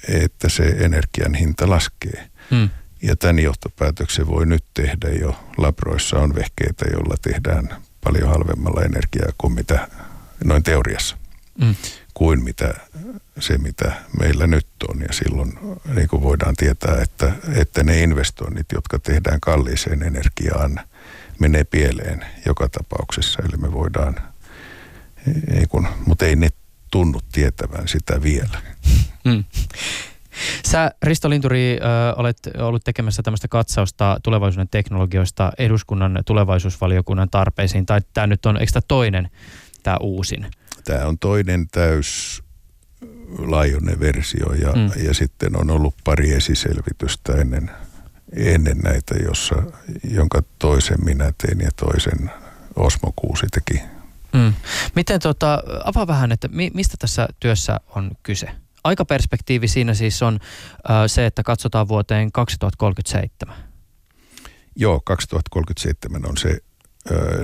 että 0.09 0.49
se 0.49 0.64
energian 0.64 1.35
hinta 1.35 1.71
laskee. 1.71 2.29
Mm. 2.51 2.71
Ja 3.03 3.16
tämän 3.16 3.39
johtopäätöksen 3.39 4.27
voi 4.27 4.47
nyt 4.47 4.64
tehdä 4.75 5.09
jo. 5.09 5.37
Labroissa 5.57 6.19
on 6.19 6.35
vehkeitä, 6.35 6.85
joilla 6.93 7.16
tehdään 7.23 7.83
paljon 8.05 8.29
halvemmalla 8.29 8.83
energiaa 8.83 9.33
kuin 9.39 9.53
mitä 9.53 9.89
noin 10.45 10.62
teoriassa. 10.62 11.16
Mm. 11.61 11.75
Kuin 12.19 12.45
mitä 12.45 12.75
se, 13.41 13.59
mitä 13.59 13.93
meillä 14.21 14.47
nyt 14.47 14.66
on. 14.89 15.01
Ja 15.01 15.12
silloin 15.12 15.59
niin 15.95 16.09
kuin 16.09 16.23
voidaan 16.23 16.57
tietää, 16.57 17.03
että, 17.03 17.33
että 17.55 17.85
ne 17.85 18.03
investoinnit, 18.03 18.66
jotka 18.73 18.99
tehdään 18.99 19.41
kalliiseen 19.41 20.03
energiaan, 20.03 20.81
menee 21.39 21.64
pieleen 21.64 22.25
joka 22.47 22.69
tapauksessa. 22.69 23.43
Eli 23.43 23.57
me 23.57 23.73
voidaan, 23.73 24.16
ei 25.55 25.66
kun, 25.69 25.89
mutta 26.07 26.25
ei 26.25 26.37
ne 26.37 26.49
tunnu 26.91 27.21
tietävän 27.33 27.89
sitä 27.89 28.23
vielä. 28.23 28.59
Mm. 29.25 29.45
Sä, 30.66 30.91
Risto 31.03 31.31
Linturi, 31.31 31.79
äh, 31.83 32.19
olet 32.19 32.39
ollut 32.59 32.85
tekemässä 32.85 33.23
tämmöistä 33.23 33.49
katsausta 33.49 34.21
tulevaisuuden 34.23 34.69
teknologioista 34.69 35.53
eduskunnan 35.59 36.23
tulevaisuusvaliokunnan 36.27 37.31
tarpeisiin. 37.31 37.87
Tai 37.87 38.01
tämä 38.14 38.27
nyt 38.27 38.47
on, 38.47 38.57
eikö 38.57 38.73
tämä 38.73 38.83
toinen, 38.89 39.31
tämä 39.83 39.97
uusin? 40.01 40.47
Tämä 40.85 41.07
on 41.07 41.18
toinen 41.18 41.68
täys 41.68 42.43
laajoinen 43.39 44.01
versio 44.01 44.53
ja, 44.53 44.72
mm. 44.72 45.05
ja 45.05 45.14
sitten 45.14 45.57
on 45.57 45.70
ollut 45.70 45.95
pari 46.05 46.33
esiselvitystä 46.33 47.33
ennen, 47.33 47.70
ennen 48.37 48.79
näitä, 48.79 49.14
jossa, 49.14 49.62
jonka 50.11 50.43
toisen 50.59 51.05
minä 51.05 51.33
tein 51.47 51.61
ja 51.61 51.70
toisen 51.76 52.31
Osmo 52.76 53.12
Kuusi 53.16 53.47
teki. 53.47 53.83
Mm. 54.33 54.55
Miten 54.95 55.20
tota, 55.20 55.62
avaa 55.85 56.07
vähän, 56.07 56.33
että 56.33 56.49
mi, 56.49 56.70
mistä 56.74 56.95
tässä 56.99 57.29
työssä 57.41 57.81
on 57.95 58.11
kyse? 58.22 58.49
aikaperspektiivi 58.85 59.68
siinä 59.68 59.95
siis 59.95 60.22
on 60.22 60.41
se, 61.07 61.26
että 61.26 61.43
katsotaan 61.43 61.89
vuoteen 61.89 62.33
2037. 62.33 63.55
Joo, 64.76 65.01
2037 65.05 66.26
on 66.26 66.37
se 66.37 66.59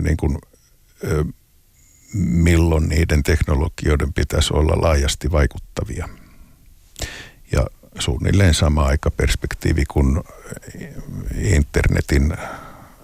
niin 0.02 0.16
kuin, 0.16 0.38
milloin 2.14 2.88
niiden 2.88 3.22
teknologioiden 3.22 4.12
pitäisi 4.12 4.54
olla 4.54 4.82
laajasti 4.82 5.32
vaikuttavia. 5.32 6.08
Ja 7.52 7.66
suunnilleen 7.98 8.54
sama 8.54 8.84
aikaperspektiivi 8.84 9.84
kuin 9.84 10.22
internetin 11.34 12.36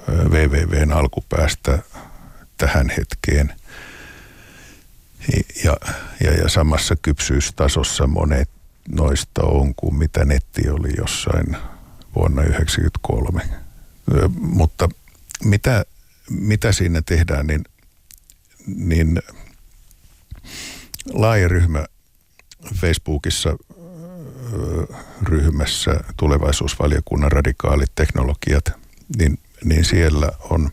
WWWn 0.08 0.92
alkupäästä 0.92 1.78
tähän 2.56 2.90
hetkeen. 2.98 3.54
Ja, 5.64 5.76
ja, 6.20 6.32
ja 6.32 6.48
samassa 6.48 6.96
kypsyystasossa 7.02 8.06
monet 8.06 8.50
noista 8.88 9.42
on 9.42 9.74
kuin 9.74 9.94
mitä 9.94 10.24
netti 10.24 10.70
oli 10.70 10.88
jossain 10.96 11.56
vuonna 12.14 12.42
1993. 12.42 13.42
Mutta 14.40 14.88
mitä, 15.44 15.84
mitä 16.30 16.72
siinä 16.72 17.02
tehdään, 17.06 17.46
niin, 17.46 17.64
niin 18.76 19.22
laaja 21.12 21.48
ryhmä 21.48 21.84
Facebookissa 22.74 23.56
ryhmässä 25.22 26.00
tulevaisuusvaliokunnan 26.16 27.32
radikaalit 27.32 27.94
teknologiat, 27.94 28.64
niin, 29.18 29.38
niin 29.64 29.84
siellä 29.84 30.32
on, 30.50 30.70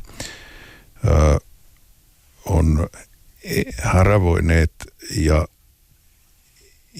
on 2.45 2.87
haravoineet 3.83 4.73
ja, 5.15 5.47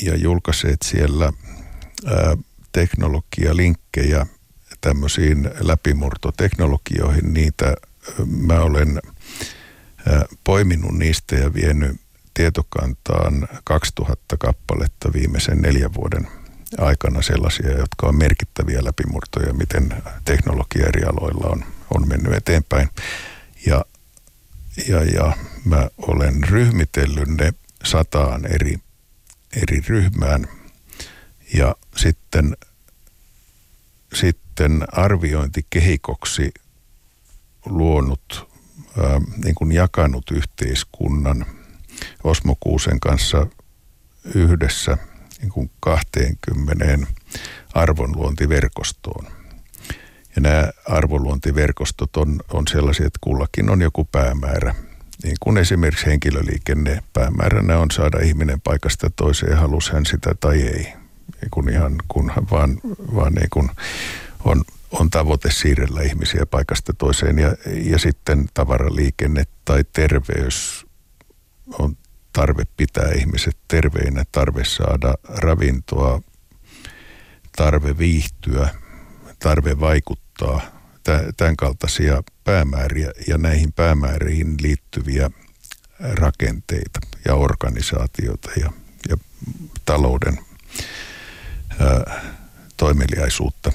ja 0.04 0.16
julkaiseet 0.16 0.82
siellä 0.82 1.34
teknologialinkkejä 2.72 4.26
tämmöisiin 4.82 5.50
läpimurtoteknologioihin. 5.60 7.34
Niitä 7.34 7.76
mä 8.26 8.60
olen 8.60 9.00
poiminut 10.44 10.98
niistä 10.98 11.36
ja 11.36 11.54
vienyt 11.54 12.02
tietokantaan 12.34 13.48
2000 13.64 14.38
kappaletta 14.38 15.14
viimeisen 15.14 15.58
neljän 15.58 15.94
vuoden 15.94 16.28
aikana 16.78 17.22
sellaisia, 17.22 17.78
jotka 17.78 18.08
on 18.08 18.18
merkittäviä 18.18 18.84
läpimurtoja, 18.84 19.54
miten 19.54 20.04
teknologia 20.26 20.88
eri 20.88 21.04
aloilla 21.04 21.48
on, 21.48 21.66
on 21.96 22.08
mennyt 22.08 22.34
eteenpäin. 22.34 22.90
Ja, 23.66 23.86
ja, 24.88 25.04
ja 25.04 25.38
mä 25.66 25.90
olen 25.98 26.44
ryhmitellyt 26.44 27.30
ne 27.30 27.54
sataan 27.84 28.46
eri, 28.46 28.80
eri 29.62 29.82
ryhmään 29.88 30.48
ja 31.54 31.76
sitten, 31.96 32.58
sitten 34.14 34.84
arviointikehikoksi 34.92 36.54
luonut, 37.66 38.47
niin 39.44 39.56
kuin 39.56 39.72
jakanut 39.72 40.32
yhteiskunnan 40.32 41.46
Osmo 42.24 42.58
Kuusen 42.60 43.00
kanssa 43.00 43.48
yhdessä 44.36 44.98
niin 45.42 45.50
kuin 45.50 45.72
20 45.80 47.08
arvonluontiverkostoon. 47.74 49.26
Ja 50.36 50.42
nämä 50.42 50.70
arvonluontiverkostot 50.86 52.18
on, 52.18 52.40
on 52.54 52.68
sellaisia, 52.68 53.08
että 53.08 53.20
kullakin 53.22 53.70
on 53.70 53.82
joku 53.82 54.06
päämäärä. 54.06 54.76
Niin 55.24 55.38
kuin 55.40 55.58
esimerkiksi 55.58 56.06
henkilöliikenne 56.06 57.04
päämääränä 57.14 57.80
on 57.80 57.92
saada 57.92 58.20
ihminen 58.20 58.62
paikasta 58.62 59.10
toiseen, 59.10 59.58
halus 59.58 59.92
hän 59.92 60.06
sitä 60.06 60.36
tai 60.40 60.62
ei. 60.62 60.84
Niin 61.42 61.52
kuin 61.52 61.70
ihan 61.70 61.96
kunhan 62.08 62.48
vaan, 62.52 62.78
vaan 63.16 63.34
niin 63.34 63.50
kuin 63.50 63.70
on, 64.46 64.64
on 64.92 65.10
tavoite 65.10 65.52
siirrellä 65.52 66.02
ihmisiä 66.02 66.46
paikasta 66.46 66.94
toiseen. 66.94 67.40
Ja, 67.40 67.56
ja 67.84 68.00
sitten 68.00 68.50
tavaraliikenne 68.54 69.44
tai 69.66 69.84
terveys 69.94 70.88
on 71.80 71.98
tarve 72.34 72.64
pitää 72.78 73.12
ihmiset 73.12 73.58
terveinä, 73.68 74.24
tarve 74.32 74.66
saada 74.66 75.14
ravintoa, 75.28 76.22
tarve 77.58 77.98
viihtyä, 77.98 78.70
tarve 79.40 79.80
vaikuttaa, 79.80 80.62
tämän 81.38 81.56
kaltaisia 81.56 82.24
päämääriä 82.44 83.12
ja 83.28 83.38
näihin 83.38 83.74
päämääriin 83.74 84.56
liittyviä 84.62 85.30
rakenteita 86.00 87.00
ja 87.26 87.36
organisaatioita 87.36 88.52
ja, 88.60 88.72
ja 89.10 89.18
talouden 89.86 90.40
ää, 91.80 92.22
toimeliaisuutta. 92.78 93.72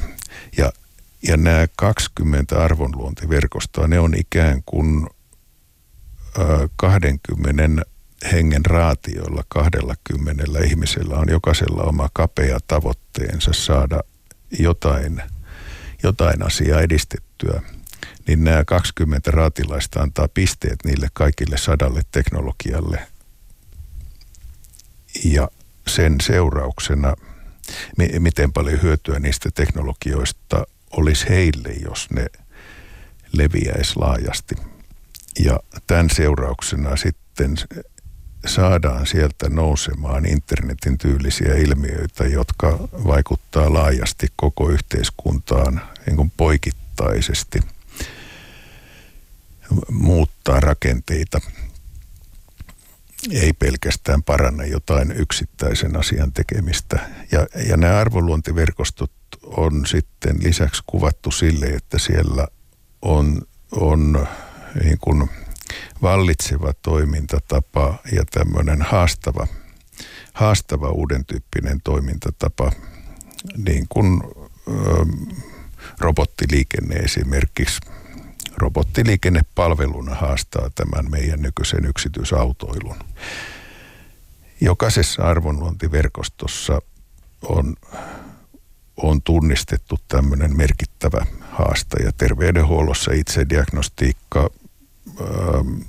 Ja, 1.29 1.37
nämä 1.37 1.67
20 1.77 2.65
arvonluontiverkostoa, 2.65 3.87
ne 3.87 4.01
on 4.01 4.15
ikään 4.15 4.63
kuin 4.67 5.07
20 6.77 7.83
hengen 8.33 8.67
raatioilla 8.67 9.45
20 9.49 10.45
ihmisellä 10.65 11.17
on 11.17 11.29
jokaisella 11.29 11.83
oma 11.83 12.09
kapea 12.13 12.59
tavoitteensa 12.67 13.53
saada 13.53 14.01
jotain, 14.59 15.23
jotain 16.03 16.47
asiaa 16.47 16.81
edistettyä, 16.81 17.63
niin 18.27 18.45
nämä 18.45 18.65
20 18.65 19.31
raatilaista 19.31 20.01
antaa 20.01 20.29
pisteet 20.29 20.79
niille 20.85 21.09
kaikille 21.13 21.59
sadalle 21.59 22.03
teknologialle. 22.13 23.07
Ja 25.25 25.49
sen 25.87 26.17
seurauksena, 26.23 27.15
miten 28.19 28.53
paljon 28.53 28.83
hyötyä 28.83 29.19
niistä 29.19 29.51
teknologioista 29.55 30.67
olisi 30.97 31.29
heille, 31.29 31.69
jos 31.69 32.11
ne 32.11 32.27
leviäisi 33.33 33.97
laajasti. 33.97 34.55
Ja 35.45 35.61
tämän 35.87 36.11
seurauksena 36.11 36.97
sitten 36.97 37.57
saadaan 38.47 39.07
sieltä 39.07 39.49
nousemaan 39.49 40.27
internetin 40.27 40.99
tyylisiä 40.99 41.55
ilmiöitä, 41.55 42.25
jotka 42.25 42.79
vaikuttaa 42.93 43.73
laajasti 43.73 44.27
koko 44.37 44.69
yhteiskuntaan 44.69 45.81
niin 46.07 46.17
kuin 46.17 46.33
poikittaisesti, 46.37 47.61
muuttaa 49.91 50.61
rakenteita, 50.61 51.41
ei 53.31 53.53
pelkästään 53.53 54.23
paranna 54.23 54.65
jotain 54.65 55.13
yksittäisen 55.13 55.97
asian 55.97 56.33
tekemistä. 56.33 57.11
Ja, 57.33 57.47
ja 57.69 57.77
nämä 57.77 57.99
arvoluontiverkostot 57.99 59.11
on 59.43 59.87
sitten 59.87 60.37
lisäksi 60.43 60.83
kuvattu 60.87 61.31
sille, 61.31 61.67
että 61.67 61.99
siellä 61.99 62.49
on, 63.03 63.43
on 63.73 64.29
niin 64.85 64.99
kuin– 65.01 65.29
vallitseva 66.03 66.73
toimintatapa 66.83 67.99
ja 68.13 68.25
tämmöinen 68.31 68.83
haastava, 68.83 69.47
haastava 70.33 70.89
uuden 70.91 71.25
tyyppinen 71.25 71.81
toimintatapa, 71.85 72.73
niin 73.57 73.87
kuin 73.89 74.23
ö, 74.69 75.07
robottiliikenne 75.99 76.95
esimerkiksi. 76.95 77.81
Robottiliikennepalveluna 78.57 80.15
haastaa 80.15 80.71
tämän 80.75 81.11
meidän 81.11 81.43
nykyisen 81.43 81.85
yksityisautoilun. 81.85 82.97
Jokaisessa 84.61 85.23
arvonluontiverkostossa 85.23 86.83
on, 87.43 87.77
on 88.97 89.23
tunnistettu 89.23 89.99
tämmöinen 90.09 90.57
merkittävä 90.57 91.27
haastaja. 91.51 92.13
Terveydenhuollossa 92.13 93.13
itsediagnostiikka, 93.13 94.51
Ähm, 95.21 95.81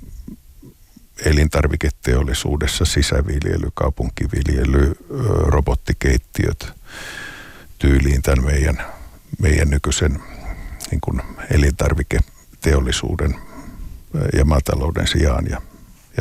elintarviketeollisuudessa 1.25 2.85
sisäviljely, 2.85 3.67
kaupunkiviljely, 3.73 4.95
robottikeittiöt 5.43 6.73
tyyliin 7.79 8.21
tämän 8.21 8.45
meidän, 8.45 8.85
meidän 9.41 9.69
nykyisen 9.69 10.19
niin 10.91 11.01
kuin 11.01 11.21
elintarviketeollisuuden 11.51 13.35
ja 14.33 14.45
maatalouden 14.45 15.07
sijaan 15.07 15.45
ja, 15.49 15.61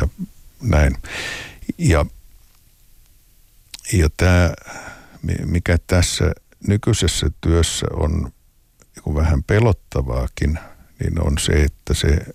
ja 0.01 0.07
näin. 0.61 0.97
Ja, 1.77 2.05
ja 3.93 4.09
tämä, 4.17 4.53
mikä 5.45 5.77
tässä 5.87 6.33
nykyisessä 6.67 7.29
työssä 7.41 7.85
on 7.93 8.31
niin 8.95 9.15
vähän 9.15 9.43
pelottavaakin, 9.43 10.59
niin 10.99 11.21
on 11.21 11.37
se, 11.37 11.51
että 11.51 11.93
se 11.93 12.25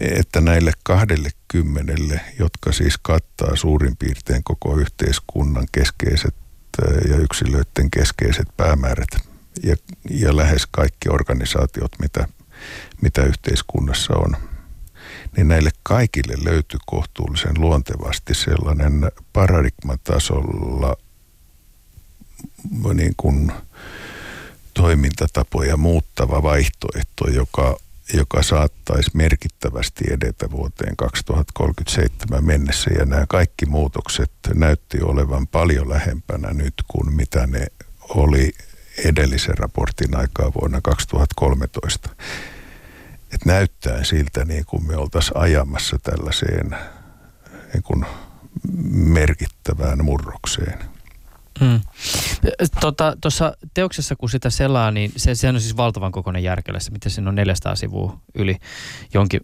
että 0.00 0.40
näille 0.40 0.72
kahdelle 0.82 1.30
kymmenelle, 1.48 2.20
jotka 2.38 2.72
siis 2.72 2.98
kattaa 3.02 3.56
suurin 3.56 3.96
piirtein 3.96 4.44
koko 4.44 4.76
yhteiskunnan 4.76 5.66
keskeiset 5.72 6.34
ja 7.08 7.16
yksilöiden 7.16 7.90
keskeiset 7.90 8.48
päämäärät 8.56 9.08
ja, 9.62 9.76
ja 10.10 10.36
lähes 10.36 10.66
kaikki 10.70 11.08
organisaatiot, 11.08 11.92
mitä, 12.02 12.28
mitä 13.02 13.22
yhteiskunnassa 13.22 14.14
on, 14.16 14.36
niin 15.36 15.48
näille 15.48 15.70
kaikille 15.82 16.34
löytyy 16.44 16.80
kohtuullisen 16.86 17.54
luontevasti 17.60 18.34
sellainen 18.34 19.10
paradigmatasolla 19.32 20.96
niin 22.94 23.14
kuin 23.16 23.52
toimintatapoja 24.74 25.76
muuttava 25.76 26.42
vaihtoehto, 26.42 27.30
joka 27.30 27.76
joka 28.12 28.42
saattaisi 28.42 29.10
merkittävästi 29.14 30.04
edetä 30.10 30.50
vuoteen 30.50 30.96
2037 30.96 32.44
mennessä. 32.44 32.90
Ja 32.98 33.04
nämä 33.04 33.26
kaikki 33.28 33.66
muutokset 33.66 34.30
näytti 34.54 35.02
olevan 35.02 35.46
paljon 35.46 35.88
lähempänä 35.88 36.52
nyt 36.52 36.74
kuin 36.88 37.14
mitä 37.14 37.46
ne 37.46 37.66
oli 38.08 38.52
edellisen 39.04 39.58
raportin 39.58 40.16
aikaa 40.16 40.52
vuonna 40.60 40.80
2013. 40.80 42.10
Et 43.32 43.44
näyttää 43.44 44.04
siltä 44.04 44.44
niin 44.44 44.64
kuin 44.64 44.86
me 44.86 44.96
oltaisiin 44.96 45.36
ajamassa 45.36 45.98
tällaiseen 46.02 46.76
niin 47.72 47.82
kuin 47.82 48.06
merkittävään 48.92 50.04
murrokseen. 50.04 50.93
Mm. 51.60 51.80
Tuossa 53.20 53.44
tota, 53.44 53.66
teoksessa, 53.74 54.16
kun 54.16 54.30
sitä 54.30 54.50
selaa, 54.50 54.90
niin 54.90 55.12
se, 55.16 55.34
sehän 55.34 55.54
on 55.54 55.60
siis 55.60 55.76
valtavan 55.76 56.12
kokoinen 56.12 56.42
järkele, 56.42 56.80
se 56.80 56.90
miten 56.90 57.12
siinä 57.12 57.28
on 57.28 57.34
400 57.34 57.76
sivua 57.76 58.18
yli 58.34 58.56
jonkin, 59.14 59.40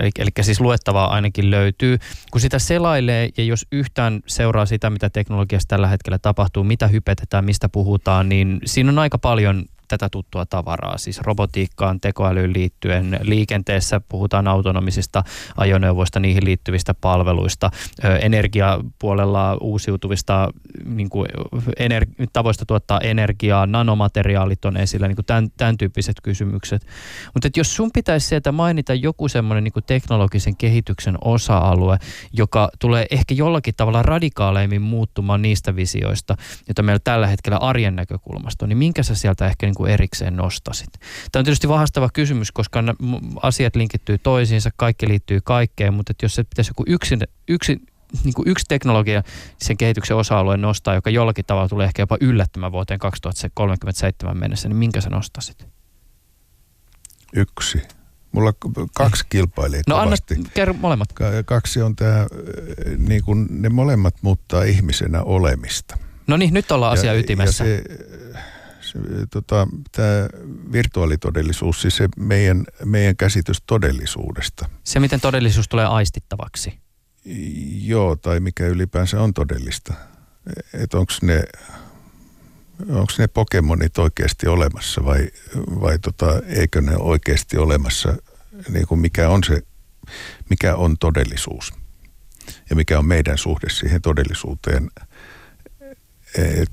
eli, 0.00 0.10
eli 0.18 0.30
siis 0.40 0.60
luettavaa 0.60 1.10
ainakin 1.10 1.50
löytyy. 1.50 1.98
Kun 2.30 2.40
sitä 2.40 2.58
selailee 2.58 3.28
ja 3.36 3.44
jos 3.44 3.66
yhtään 3.72 4.20
seuraa 4.26 4.66
sitä, 4.66 4.90
mitä 4.90 5.10
teknologiassa 5.10 5.68
tällä 5.68 5.88
hetkellä 5.88 6.18
tapahtuu, 6.18 6.64
mitä 6.64 6.86
hypetetään, 6.86 7.44
mistä 7.44 7.68
puhutaan, 7.68 8.28
niin 8.28 8.60
siinä 8.64 8.90
on 8.90 8.98
aika 8.98 9.18
paljon 9.18 9.64
tätä 9.88 10.08
tuttua 10.08 10.46
tavaraa, 10.46 10.98
siis 10.98 11.20
robotiikkaan, 11.20 12.00
tekoälyyn 12.00 12.52
liittyen. 12.52 13.18
Liikenteessä 13.22 14.00
puhutaan 14.08 14.48
autonomisista 14.48 15.24
ajoneuvoista, 15.56 16.20
niihin 16.20 16.44
liittyvistä 16.44 16.94
palveluista. 16.94 17.70
Energiapuolella 18.20 19.58
uusiutuvista 19.60 20.48
niin 20.84 21.08
kuin 21.08 21.28
ener- 21.78 22.06
tavoista 22.32 22.66
tuottaa 22.66 23.00
energiaa, 23.00 23.66
nanomateriaalit 23.66 24.64
on 24.64 24.76
esillä, 24.76 25.08
niin 25.08 25.16
kuin 25.16 25.26
tämän, 25.26 25.48
tämän 25.56 25.78
tyyppiset 25.78 26.16
kysymykset. 26.22 26.86
Mutta 27.34 27.48
jos 27.56 27.76
sun 27.76 27.90
pitäisi 27.94 28.26
sieltä 28.26 28.52
mainita 28.52 28.94
joku 28.94 29.28
semmoinen 29.28 29.64
niin 29.64 29.84
teknologisen 29.86 30.56
kehityksen 30.56 31.18
osa-alue, 31.24 31.98
joka 32.32 32.68
tulee 32.78 33.06
ehkä 33.10 33.34
jollakin 33.34 33.74
tavalla 33.76 34.02
radikaaleimmin 34.02 34.82
muuttumaan 34.82 35.42
niistä 35.42 35.76
visioista, 35.76 36.36
joita 36.68 36.82
meillä 36.82 37.00
tällä 37.04 37.26
hetkellä 37.26 37.58
arjen 37.58 37.96
näkökulmasta 37.96 38.64
on, 38.64 38.68
niin 38.68 38.78
minkä 38.78 39.02
sä 39.02 39.14
sieltä 39.14 39.46
ehkä 39.46 39.66
niin 39.66 39.73
kuin 39.74 39.92
erikseen 39.92 40.36
nostasit? 40.36 40.92
Tämä 41.32 41.40
on 41.40 41.44
tietysti 41.44 41.68
vahastava 41.68 42.10
kysymys, 42.12 42.52
koska 42.52 42.84
asiat 43.42 43.76
linkittyy 43.76 44.18
toisiinsa, 44.18 44.70
kaikki 44.76 45.08
liittyy 45.08 45.40
kaikkeen, 45.44 45.94
mutta 45.94 46.10
että 46.10 46.24
jos 46.24 46.34
se 46.34 46.44
pitäisi 46.44 46.70
joku 46.70 46.84
yksin, 46.86 47.20
yksin, 47.48 47.86
niin 48.24 48.34
kuin 48.34 48.48
yksi 48.48 48.64
teknologia 48.68 49.22
sen 49.58 49.76
kehityksen 49.76 50.16
osa-alueen 50.16 50.60
nostaa, 50.60 50.94
joka 50.94 51.10
jollakin 51.10 51.44
tavalla 51.44 51.68
tulee 51.68 51.86
ehkä 51.86 52.02
jopa 52.02 52.18
yllättämään 52.20 52.72
vuoteen 52.72 53.00
2037 53.00 54.38
mennessä, 54.38 54.68
niin 54.68 54.76
minkä 54.76 55.00
sä 55.00 55.10
nostasit? 55.10 55.66
Yksi. 57.36 57.82
Mulla 58.32 58.52
kaksi 58.94 59.24
kilpailee 59.30 59.82
No 59.86 59.96
anna, 59.96 60.16
kerro 60.54 60.74
molemmat. 60.74 61.08
Kaksi 61.44 61.82
on 61.82 61.96
tämä, 61.96 62.26
niin 62.98 63.24
kuin 63.24 63.46
ne 63.50 63.68
molemmat 63.68 64.14
muuttaa 64.22 64.62
ihmisenä 64.62 65.22
olemista. 65.22 65.98
No 66.26 66.36
niin, 66.36 66.54
nyt 66.54 66.72
ollaan 66.72 66.92
asia 66.92 67.14
ytimessä. 67.14 67.64
Ja 67.64 67.76
se, 67.76 67.84
tota, 69.30 69.68
tämä 69.92 70.28
virtuaalitodellisuus, 70.72 71.82
siis 71.82 71.96
se 71.96 72.08
meidän, 72.16 72.64
meidän 72.84 73.16
käsitys 73.16 73.62
todellisuudesta. 73.66 74.68
Se, 74.84 75.00
miten 75.00 75.20
todellisuus 75.20 75.68
tulee 75.68 75.86
aistittavaksi. 75.86 76.78
Joo, 77.82 78.16
tai 78.16 78.40
mikä 78.40 78.66
ylipäänsä 78.66 79.20
on 79.20 79.34
todellista. 79.34 79.94
Että 80.74 80.98
onko 80.98 81.12
ne, 81.22 81.44
onks 82.88 83.18
ne 83.18 83.26
Pokemonit 83.26 83.98
oikeasti 83.98 84.46
olemassa 84.46 85.04
vai, 85.04 85.28
vai 85.56 85.98
tota, 85.98 86.42
eikö 86.46 86.80
ne 86.80 86.96
oikeasti 86.96 87.58
olemassa, 87.58 88.16
niin 88.68 88.86
kuin 88.86 89.00
mikä 89.00 89.28
on 89.28 89.44
se, 89.44 89.62
mikä 90.50 90.76
on 90.76 90.96
todellisuus 91.00 91.72
ja 92.70 92.76
mikä 92.76 92.98
on 92.98 93.06
meidän 93.06 93.38
suhde 93.38 93.66
siihen 93.70 94.02
todellisuuteen– 94.02 94.90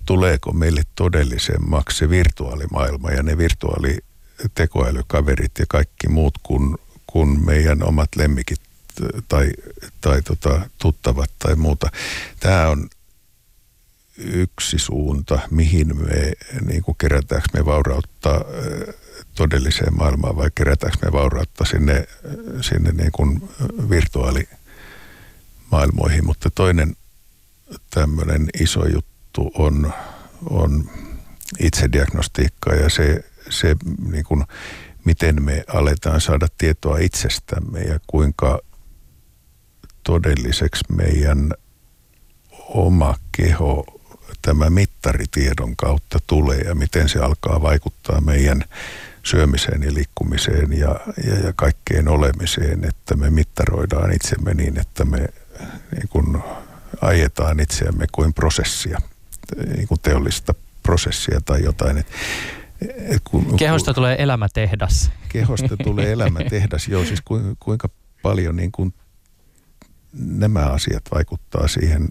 tuleeko 0.05 0.53
meille 0.53 0.82
todellisemmaksi 0.95 1.97
se 1.97 2.09
virtuaalimaailma 2.09 3.12
ja 3.12 3.24
ne 3.24 3.38
virtuaalitekoälykaverit 3.38 5.51
ja 5.59 5.66
kaikki 5.70 6.07
muut 6.07 6.34
kuin, 6.43 6.78
kuin 7.07 7.45
meidän 7.45 7.84
omat 7.84 8.09
lemmikit 8.16 8.62
tai, 9.28 9.51
tai 10.01 10.22
tota, 10.22 10.70
tuttavat 10.78 11.32
tai 11.39 11.55
muuta. 11.55 11.89
Tämä 12.39 12.68
on 12.68 12.89
yksi 14.18 14.80
suunta, 14.80 15.39
mihin 15.51 15.97
me 15.97 16.34
niin 16.66 16.84
kuin 16.84 16.97
kerätäänkö 16.97 17.47
me 17.53 17.66
vaurautta 17.66 18.45
todelliseen 19.36 19.97
maailmaan 19.97 20.36
vai 20.36 20.51
kerätäänkö 20.55 20.97
me 21.05 21.12
vaurautta 21.12 21.66
sinne, 21.66 22.07
sinne 22.62 22.91
niin 22.91 23.12
kuin 23.12 23.49
virtuaalimaailmoihin. 23.89 26.26
Mutta 26.26 26.49
toinen 26.49 26.95
tämmöinen 27.89 28.49
iso 28.62 28.86
juttu 28.86 29.11
juttu 29.38 29.52
on, 29.64 29.94
on 30.50 30.90
itsediagnostiikka 31.60 32.76
ja 32.76 32.90
se, 32.90 33.24
se 33.50 33.76
niin 34.12 34.24
kuin, 34.24 34.44
miten 35.06 35.44
me 35.44 35.64
aletaan 35.68 36.22
saada 36.22 36.48
tietoa 36.58 36.98
itsestämme 36.98 37.80
ja 37.80 38.00
kuinka 38.08 38.60
todelliseksi 40.04 40.86
meidän 40.94 41.54
oma 42.68 43.16
keho 43.32 43.86
tämä 44.42 44.70
mittaritiedon 44.70 45.76
kautta 45.76 46.20
tulee 46.28 46.60
ja 46.60 46.76
miten 46.76 47.10
se 47.10 47.20
alkaa 47.20 47.62
vaikuttaa 47.62 48.22
meidän 48.22 48.64
syömiseen 49.24 49.84
ja 49.84 49.94
liikkumiseen 49.94 50.74
ja, 50.74 51.00
ja, 51.24 51.34
ja 51.34 51.54
kaikkeen 51.56 52.08
olemiseen, 52.08 52.84
että 52.84 53.16
me 53.16 53.30
mittaroidaan 53.30 54.14
itsemme 54.14 54.54
niin, 54.54 54.80
että 54.80 55.06
me 55.06 55.30
niin 55.96 56.10
kuin 56.10 56.38
ajetaan 57.02 57.60
itseämme 57.60 58.06
kuin 58.12 58.34
prosessia 58.34 59.02
niin 59.76 59.88
kuin 59.88 59.99
teollista 60.02 60.54
prosessia 60.84 61.41
tai 61.45 61.64
jotain. 61.64 61.97
Et, 61.97 62.08
et 62.82 63.22
kun, 63.24 63.58
kehosta 63.58 63.93
kun, 63.93 63.95
tulee 63.95 64.16
elämätehdas. 64.24 65.12
Kehosta 65.30 65.78
tulee 65.84 66.12
elämätehdas, 66.12 66.88
joo. 66.88 67.06
Siis 67.06 67.22
kuinka 67.60 67.89
paljon 68.22 68.56
niin 68.56 68.72
kuin 68.72 68.93
nämä 70.14 70.60
asiat 70.60 71.04
vaikuttaa 71.14 71.68
siihen 71.68 72.10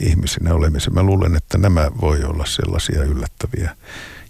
ihmisenä 0.00 0.54
olemiseen. 0.54 0.94
Mä 0.94 1.02
luulen, 1.02 1.36
että 1.36 1.58
nämä 1.58 1.90
voi 2.00 2.24
olla 2.24 2.46
sellaisia 2.46 3.02
yllättäviä 3.02 3.76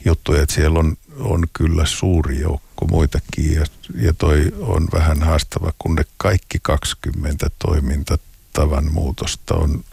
juttuja, 0.05 0.43
että 0.43 0.55
siellä 0.55 0.79
on, 0.79 0.97
on 1.19 1.45
kyllä 1.53 1.87
suuri 1.87 2.41
joukko 2.41 2.87
muitakin 2.87 3.55
ja, 3.55 3.65
ja 3.95 4.15
toi 4.15 4.53
on 4.61 4.89
vähän 4.93 5.23
haastava, 5.23 5.73
kun 5.79 5.95
ne 5.95 6.03
kaikki 6.17 6.59
20 6.63 7.47
toimintatavan 7.59 8.93
muutosta 8.93 9.55
on 9.55 9.85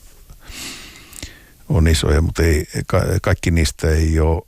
on 1.70 1.88
isoja, 1.88 2.22
mutta 2.22 2.44
ei, 2.44 2.68
kaikki 3.22 3.52
niistä 3.52 3.90
ei 3.90 4.20
ole 4.20 4.42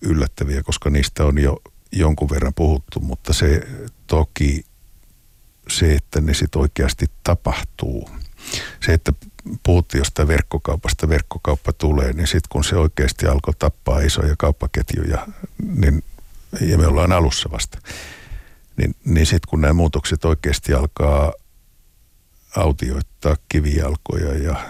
yllättäviä, 0.00 0.62
koska 0.62 0.90
niistä 0.90 1.24
on 1.24 1.38
jo 1.38 1.62
jonkun 1.92 2.30
verran 2.30 2.54
puhuttu, 2.54 3.00
mutta 3.00 3.32
se 3.32 3.68
toki 4.06 4.64
se, 5.68 5.94
että 5.94 6.20
ne 6.20 6.34
sitten 6.34 6.62
oikeasti 6.62 7.06
tapahtuu. 7.24 8.10
Se, 8.86 8.92
että 8.92 9.12
puhuttiin 9.62 9.98
jostain 9.98 10.28
verkkokaupasta, 10.28 11.08
verkkokauppa 11.08 11.72
tulee, 11.72 12.12
niin 12.12 12.26
sitten 12.26 12.48
kun 12.48 12.64
se 12.64 12.76
oikeasti 12.76 13.26
alkoi 13.26 13.54
tappaa 13.58 14.00
isoja 14.00 14.34
kauppaketjuja, 14.38 15.26
niin, 15.76 16.04
ja 16.60 16.78
me 16.78 16.86
ollaan 16.86 17.12
alussa 17.12 17.50
vasta, 17.50 17.78
niin, 18.76 18.96
niin 19.04 19.26
sitten 19.26 19.48
kun 19.48 19.60
nämä 19.60 19.72
muutokset 19.72 20.24
oikeasti 20.24 20.74
alkaa 20.74 21.32
autioittaa 22.56 23.36
kivijalkoja 23.48 24.38
ja 24.38 24.66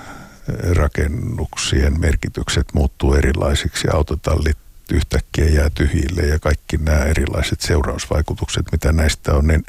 rakennuksien 0.77 2.01
merkitykset 2.01 2.67
muuttuu 2.75 3.15
erilaisiksi. 3.15 3.89
Autotallit 3.93 4.57
yhtäkkiä 4.93 5.45
jää 5.45 5.71
tyhjille 5.71 6.23
ja 6.23 6.39
kaikki 6.39 6.77
nämä 6.77 6.99
erilaiset 6.99 7.61
seurausvaikutukset, 7.61 8.67
mitä 8.73 8.93
näistä 8.93 9.35
on, 9.35 9.47
niin, 9.47 9.65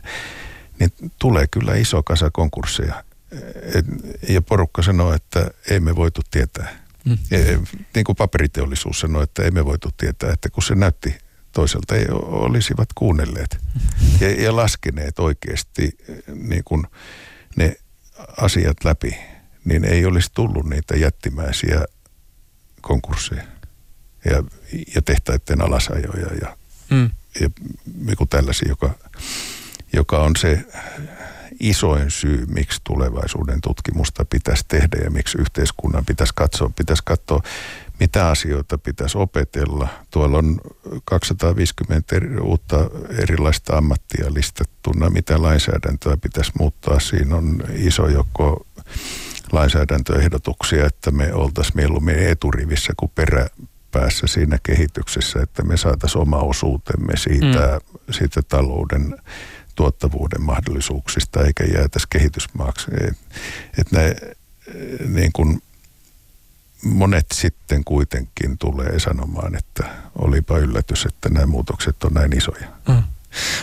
niin 0.80 0.92
tulee 1.20 1.48
kyllä 1.48 1.76
iso 1.76 2.04
kasa 2.04 2.30
konkursseja. 2.32 3.04
Et, 3.76 3.86
ja 4.30 4.42
porukka 4.42 4.82
sanoo, 4.82 5.14
että 5.14 5.52
ei 5.70 5.80
me 5.80 5.96
voitu 5.96 6.22
tietää. 6.32 6.86
Mm. 7.06 7.18
E, 7.32 7.58
niin 7.96 8.04
kuin 8.06 8.16
paperiteollisuus 8.16 9.00
sanoi, 9.00 9.24
että 9.24 9.44
ei 9.44 9.52
me 9.52 9.66
voitu 9.66 9.90
tietää, 9.98 10.34
että 10.34 10.50
kun 10.50 10.64
se 10.64 10.76
näytti 10.76 11.18
toiselta, 11.52 11.96
ei 11.96 12.06
olisivat 12.12 12.90
kuunnelleet 12.96 13.58
ja, 14.20 14.44
ja 14.44 14.56
laskeneet 14.56 15.20
oikeasti 15.20 15.98
niin 16.34 16.64
kuin 16.64 16.84
ne 17.56 17.76
asiat 18.38 18.84
läpi 18.84 19.18
niin 19.66 19.86
ei 19.86 20.06
olisi 20.06 20.32
tullut 20.34 20.70
niitä 20.70 20.96
jättimäisiä 20.96 21.86
konkursseja 22.82 23.44
ja, 24.26 24.44
ja 24.96 25.02
tehtaiden 25.02 25.62
alasajoja 25.62 26.34
ja, 26.42 26.58
mm. 26.90 27.10
ja 27.40 27.50
joku 28.10 28.26
tällaisia, 28.26 28.70
joka, 28.70 28.92
joka 29.94 30.20
on 30.20 30.36
se 30.36 30.66
isoin 31.60 32.12
syy, 32.12 32.46
miksi 32.46 32.82
tulevaisuuden 32.84 33.62
tutkimusta 33.62 34.26
pitäisi 34.26 34.66
tehdä 34.68 34.98
ja 35.04 35.10
miksi 35.10 35.38
yhteiskunnan 35.38 36.06
pitäisi 36.06 36.34
katsoa. 36.36 36.72
Pitäisi 36.76 37.04
katsoa, 37.06 37.42
mitä 38.00 38.30
asioita 38.30 38.78
pitäisi 38.78 39.18
opetella. 39.18 39.88
Tuolla 40.12 40.38
on 40.38 40.62
250 41.06 42.16
eri, 42.16 42.38
uutta 42.38 42.90
erilaista 43.18 43.78
ammattia 43.78 44.34
listattuna, 44.34 45.10
mitä 45.10 45.42
lainsäädäntöä 45.42 46.18
pitäisi 46.18 46.52
muuttaa. 46.60 47.00
Siinä 47.00 47.36
on 47.36 47.64
iso 47.74 48.08
joko 48.08 48.66
lainsäädäntöehdotuksia, 49.52 50.86
että 50.86 51.12
me 51.12 51.34
oltaisiin 51.34 51.78
mieluummin 51.78 52.20
eturivissä 52.20 52.94
kuin 52.98 53.12
peräpäässä 53.16 54.28
siinä 54.28 54.58
kehityksessä, 54.64 55.40
että 55.42 55.64
me 55.64 55.78
saataisiin 55.78 56.22
oma 56.22 56.38
osuutemme 56.38 57.18
siitä, 57.18 57.80
mm. 57.94 58.14
siitä 58.14 58.42
talouden 58.42 59.18
tuottavuuden 59.76 60.42
mahdollisuuksista 60.42 61.44
eikä 61.44 61.64
jäätäisi 61.64 62.08
kehitysmaaksi. 62.10 62.92
Et, 63.08 63.18
et 63.78 63.92
ne, 63.92 64.16
niin 65.08 65.32
kun 65.34 65.62
monet 66.84 67.26
sitten 67.34 67.84
kuitenkin 67.84 68.58
tulee 68.58 69.00
sanomaan, 69.00 69.56
että 69.56 69.84
olipa 70.16 70.58
yllätys, 70.58 71.06
että 71.06 71.30
nämä 71.30 71.46
muutokset 71.46 72.04
on 72.04 72.14
näin 72.14 72.38
isoja. 72.38 72.68
Mm. 72.88 73.04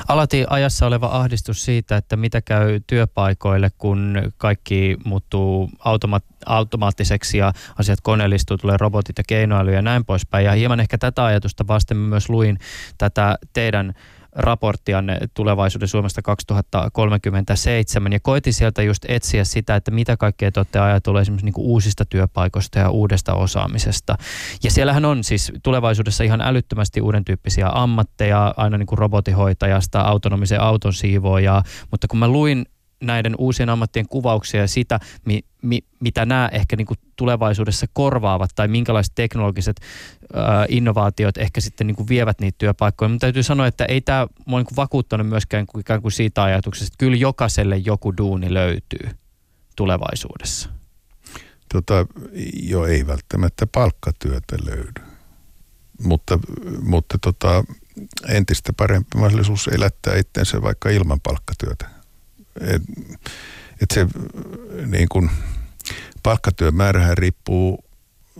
Alati 0.09 0.45
ajassa 0.51 0.87
oleva 0.87 1.07
ahdistus 1.07 1.65
siitä, 1.65 1.97
että 1.97 2.17
mitä 2.17 2.41
käy 2.41 2.81
työpaikoille, 2.87 3.71
kun 3.79 4.33
kaikki 4.39 4.97
muuttuu 5.05 5.71
automa- 5.79 6.21
automaattiseksi 6.47 7.39
ja 7.39 7.53
asiat 7.79 8.01
koneellistuu, 8.01 8.59
tulee 8.59 8.77
robotit 8.77 9.19
ja 9.19 9.25
keinoäly 9.27 9.73
ja 9.73 9.83
näin 9.83 10.05
poispäin. 10.05 10.47
Ja 10.47 10.53
hieman 10.53 10.81
ehkä 10.81 10.99
tätä 10.99 11.25
ajatusta 11.25 11.67
vasten 11.67 11.97
myös 11.97 12.29
luin 12.29 12.59
tätä 12.99 13.39
teidän 13.53 13.95
raporttianne 14.33 15.19
tulevaisuuden 15.35 15.89
Suomesta 15.89 16.23
2037 16.23 18.13
ja 18.13 18.21
koitin 18.21 18.53
sieltä 18.53 18.83
just 18.83 19.05
etsiä 19.09 19.45
sitä, 19.45 19.77
että 19.77 19.91
mitä 19.91 20.17
kaikkea 20.17 20.53
te 20.53 20.61
olette 20.61 20.79
ajatelleet 20.79 21.23
esimerkiksi 21.23 21.45
niin 21.45 21.55
uusista 21.57 22.05
työpaikoista 22.05 22.79
ja 22.79 22.91
uudesta 22.91 23.35
osaamisesta. 23.35 24.17
Ja 24.65 24.71
siellähän 24.71 25.05
on 25.05 25.25
siis 25.25 25.53
tulevaisuudessa 25.63 26.25
ihan 26.25 26.41
älyttömästi 26.41 27.01
uuden 27.01 27.25
tyyppisiä 27.25 27.69
ammatteja, 27.73 28.55
aina 28.57 28.79
niin 28.79 28.87
kuin 28.87 28.99
robotihoitajasta, 28.99 30.01
autonomisen 30.01 30.61
auton 30.61 30.93
siivoojaa, 30.93 31.63
mutta 31.91 32.09
kun 32.09 32.19
mä 32.19 32.29
luin 32.29 32.67
näiden 33.03 33.35
uusien 33.39 33.69
ammattien 33.69 34.09
kuvauksia 34.09 34.61
ja 34.61 34.69
sitä, 34.69 35.01
mi, 35.25 35.41
mi, 35.63 35.79
mitä 36.01 36.27
nämä 36.27 36.49
ehkä 36.53 36.77
niin 36.77 36.87
kuin 36.87 36.99
tulevaisuudessa 37.17 37.87
korvaavat 37.93 38.51
tai 38.55 38.69
minkälaiset 38.69 39.13
teknologiset 39.15 39.81
ää, 40.35 40.67
innovaatiot 40.69 41.37
ehkä 41.37 41.61
sitten 41.61 41.87
niin 41.87 41.97
kuin 41.97 42.09
vievät 42.09 42.41
niitä 42.41 42.57
työpaikkoja. 42.59 43.09
Mutta 43.09 43.25
täytyy 43.25 43.43
sanoa, 43.43 43.67
että 43.67 43.85
ei 43.85 44.01
tämä 44.01 44.27
mua 44.47 44.59
niin 44.59 44.77
vakuuttanut 44.77 45.29
myöskään 45.29 45.67
kuin 45.67 45.81
ikään 45.81 46.03
kuin 46.03 46.13
siitä 46.13 46.43
ajatuksesta, 46.43 46.87
että 46.87 46.99
kyllä 46.99 47.17
jokaiselle 47.17 47.77
joku 47.77 48.17
duuni 48.17 48.55
löytyy 48.55 49.11
tulevaisuudessa. 49.77 50.69
Tota, 51.73 52.07
jo 52.63 52.87
ei 52.87 53.07
välttämättä 53.07 53.67
palkkatyötä 53.67 54.57
löydy, 54.65 55.03
mutta, 56.03 56.39
mutta 56.83 57.19
tota, 57.23 57.65
entistä 58.29 58.73
parempi 58.73 59.19
mahdollisuus 59.19 59.69
elättää 59.69 60.17
itsensä 60.17 60.63
vaikka 60.63 60.91
ilman 60.91 61.21
palkkatyötä 61.21 61.89
et, 62.61 62.83
et 63.83 63.91
se 63.95 64.07
niin 64.87 65.09
kun, 65.09 65.31
palkkatyömäärähän 66.23 67.19
riippuu, 67.19 67.85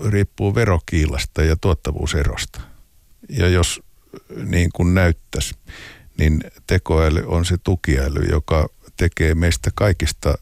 riippuu 0.09 0.55
verokiilasta 0.55 1.43
ja 1.43 1.57
tuottavuuserosta. 1.57 2.61
Ja 3.29 3.49
jos 3.49 3.83
niin 4.45 4.71
kuin 4.73 4.95
näyttäisi, 4.95 5.55
niin 6.19 6.45
tekoäly 6.67 7.25
on 7.27 7.45
se 7.45 7.57
tukiäly, 7.65 8.21
joka 8.31 8.69
tekee 8.97 9.35
meistä 9.35 9.71
kaikista 9.75 10.35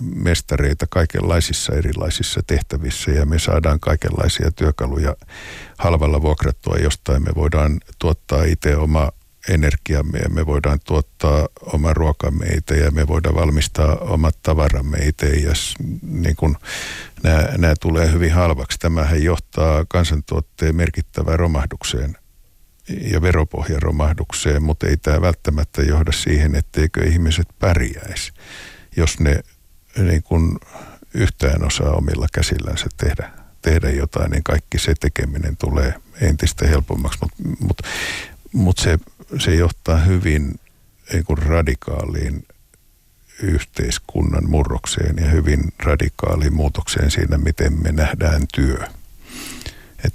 mestareita 0.00 0.86
kaikenlaisissa 0.90 1.72
erilaisissa 1.72 2.40
tehtävissä 2.46 3.10
ja 3.10 3.26
me 3.26 3.38
saadaan 3.38 3.80
kaikenlaisia 3.80 4.50
työkaluja 4.52 5.16
halvalla 5.78 6.22
vuokrattua 6.22 6.76
jostain. 6.76 7.22
Me 7.22 7.30
voidaan 7.34 7.80
tuottaa 7.98 8.44
itse 8.44 8.76
oma 8.76 9.12
energiamme 9.48 10.18
ja 10.18 10.28
me 10.28 10.46
voidaan 10.46 10.78
tuottaa 10.84 11.48
oma 11.62 11.94
ruokamme 11.94 12.46
itse 12.46 12.76
ja 12.76 12.90
me 12.90 13.06
voidaan 13.06 13.34
valmistaa 13.34 13.96
omat 13.96 14.38
tavaramme 14.42 14.98
itse 14.98 15.26
ja 15.26 15.52
niin 16.02 16.36
kun 16.36 16.56
nämä, 17.22 17.48
nämä 17.58 17.74
tulee 17.80 18.12
hyvin 18.12 18.32
halvaksi. 18.32 18.78
Tämähän 18.78 19.22
johtaa 19.22 19.84
kansantuotteen 19.88 20.76
merkittävään 20.76 21.38
romahdukseen 21.38 22.16
ja 22.88 23.22
veropohjan 23.22 23.82
romahdukseen, 23.82 24.62
mutta 24.62 24.86
ei 24.86 24.96
tämä 24.96 25.20
välttämättä 25.20 25.82
johda 25.82 26.12
siihen, 26.12 26.54
etteikö 26.54 27.04
ihmiset 27.04 27.48
pärjäisi, 27.58 28.32
jos 28.96 29.20
ne 29.20 29.40
niin 29.98 30.22
kun 30.22 30.58
yhtään 31.14 31.64
osaa 31.64 31.92
omilla 31.92 32.26
käsillänsä 32.32 32.86
tehdä, 32.96 33.30
tehdä 33.62 33.90
jotain, 33.90 34.30
niin 34.30 34.42
kaikki 34.42 34.78
se 34.78 34.94
tekeminen 35.00 35.56
tulee 35.56 35.94
entistä 36.20 36.66
helpommaksi, 36.66 37.18
mutta 37.20 37.34
mut, 37.60 37.82
mut 38.56 38.78
se 38.78 38.98
se 39.38 39.54
johtaa 39.54 39.96
hyvin 39.96 40.60
niin 41.12 41.38
radikaaliin 41.38 42.46
yhteiskunnan 43.42 44.50
murrokseen 44.50 45.16
ja 45.20 45.30
hyvin 45.30 45.72
radikaaliin 45.78 46.54
muutokseen 46.54 47.10
siinä, 47.10 47.38
miten 47.38 47.82
me 47.82 47.92
nähdään 47.92 48.42
työ. 48.54 48.78
Et, 50.04 50.14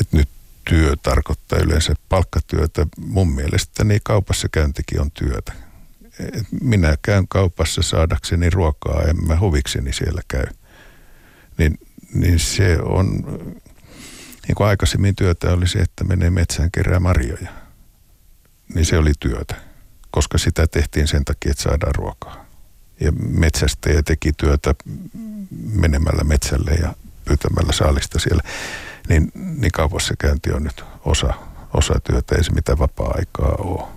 et 0.00 0.12
nyt 0.12 0.28
työ 0.64 0.96
tarkoittaa 1.02 1.58
yleensä 1.58 1.94
palkkatyötä. 2.08 2.86
Mun 3.06 3.32
mielestäni 3.32 3.98
kaupassa 4.02 4.48
käyntikin 4.48 5.00
on 5.00 5.10
työtä. 5.10 5.52
Et 6.18 6.46
minä 6.60 6.96
käyn 7.02 7.28
kaupassa 7.28 7.82
saadakseni 7.82 8.50
ruokaa, 8.50 9.02
en 9.02 9.26
mä 9.26 9.40
huvikseni 9.40 9.92
siellä 9.92 10.22
käy. 10.28 10.46
Niin, 11.58 11.78
niin 12.14 12.38
se 12.38 12.78
on, 12.82 13.24
niin 14.48 14.54
kuin 14.54 14.66
aikaisemmin 14.66 15.16
työtä 15.16 15.52
oli 15.52 15.68
se, 15.68 15.78
että 15.78 16.04
menee 16.04 16.30
metsään 16.30 16.70
kerää 16.70 17.00
marjoja 17.00 17.62
niin 18.74 18.86
se 18.86 18.98
oli 18.98 19.12
työtä, 19.20 19.54
koska 20.10 20.38
sitä 20.38 20.66
tehtiin 20.66 21.08
sen 21.08 21.24
takia, 21.24 21.50
että 21.50 21.62
saadaan 21.62 21.94
ruokaa. 21.94 22.46
Ja 23.00 23.12
metsästäjä 23.12 24.02
teki 24.02 24.32
työtä 24.32 24.74
menemällä 25.72 26.24
metsälle 26.24 26.70
ja 26.70 26.94
pyytämällä 27.24 27.72
saalista 27.72 28.18
siellä. 28.18 28.42
Niin, 29.08 29.32
niin 29.34 29.72
kaupassa 29.72 30.14
käynti 30.18 30.52
on 30.52 30.62
nyt 30.64 30.84
osa, 31.04 31.34
osa 31.74 31.94
työtä, 32.04 32.34
ei 32.34 32.44
se 32.44 32.52
mitä 32.52 32.78
vapaa-aikaa 32.78 33.54
ole. 33.58 33.88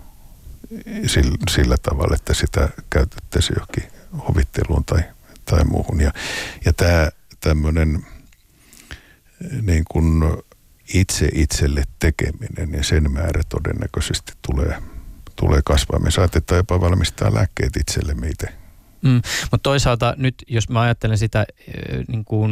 Sillä, 1.07 1.37
sillä 1.49 1.75
tavalla, 1.81 2.15
että 2.15 2.33
sitä 2.33 2.69
käytettäisiin 2.89 3.55
johonkin 3.55 3.83
hovitteluun 4.27 4.85
tai, 4.85 5.03
tai 5.45 5.63
muuhun. 5.63 6.01
Ja, 6.01 6.11
ja 6.65 6.73
tämä 6.73 7.09
tämmöinen 7.39 8.05
niin 9.61 9.83
kuin 9.91 10.23
itse 10.93 11.29
itselle 11.33 11.83
tekeminen 11.99 12.73
ja 12.77 12.83
sen 12.83 13.11
määrä 13.11 13.41
todennäköisesti 13.49 14.33
tulee, 14.47 14.81
tulee 15.35 15.61
kasvaa. 15.65 15.99
Me 15.99 16.11
saatetaan 16.11 16.57
jopa 16.57 16.81
valmistaa 16.81 17.33
lääkkeet 17.33 17.75
itsellemme 17.77 18.27
itse. 18.27 18.47
Mm, 19.01 19.21
mutta 19.51 19.63
toisaalta 19.63 20.13
nyt, 20.17 20.35
jos 20.47 20.69
mä 20.69 20.81
ajattelen 20.81 21.17
sitä 21.17 21.45
niin 22.07 22.25
kuin, 22.25 22.51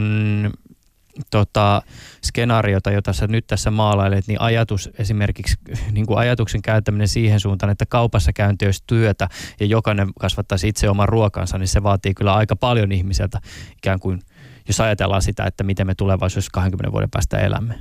tota, 1.29 1.81
skenaariota, 2.25 2.91
jota 2.91 3.13
sä 3.13 3.27
nyt 3.27 3.47
tässä 3.47 3.71
maalailet, 3.71 4.27
niin 4.27 4.41
ajatus 4.41 4.89
esimerkiksi, 4.97 5.57
niin 5.91 6.05
kuin 6.05 6.17
ajatuksen 6.17 6.61
käyttäminen 6.61 7.07
siihen 7.07 7.39
suuntaan, 7.39 7.71
että 7.71 7.85
kaupassa 7.85 8.33
käynti 8.33 8.65
olisi 8.65 8.83
työtä 8.87 9.29
ja 9.59 9.65
jokainen 9.65 10.13
kasvattaisi 10.19 10.67
itse 10.67 10.89
oman 10.89 11.09
ruokansa, 11.09 11.57
niin 11.57 11.67
se 11.67 11.83
vaatii 11.83 12.13
kyllä 12.13 12.33
aika 12.33 12.55
paljon 12.55 12.91
ihmiseltä 12.91 13.39
ikään 13.77 13.99
kuin, 13.99 14.21
jos 14.67 14.79
ajatellaan 14.79 15.21
sitä, 15.21 15.45
että 15.45 15.63
miten 15.63 15.87
me 15.87 15.95
tulevaisuudessa 15.95 16.51
20 16.53 16.91
vuoden 16.91 17.09
päästä 17.09 17.39
elämme. 17.39 17.79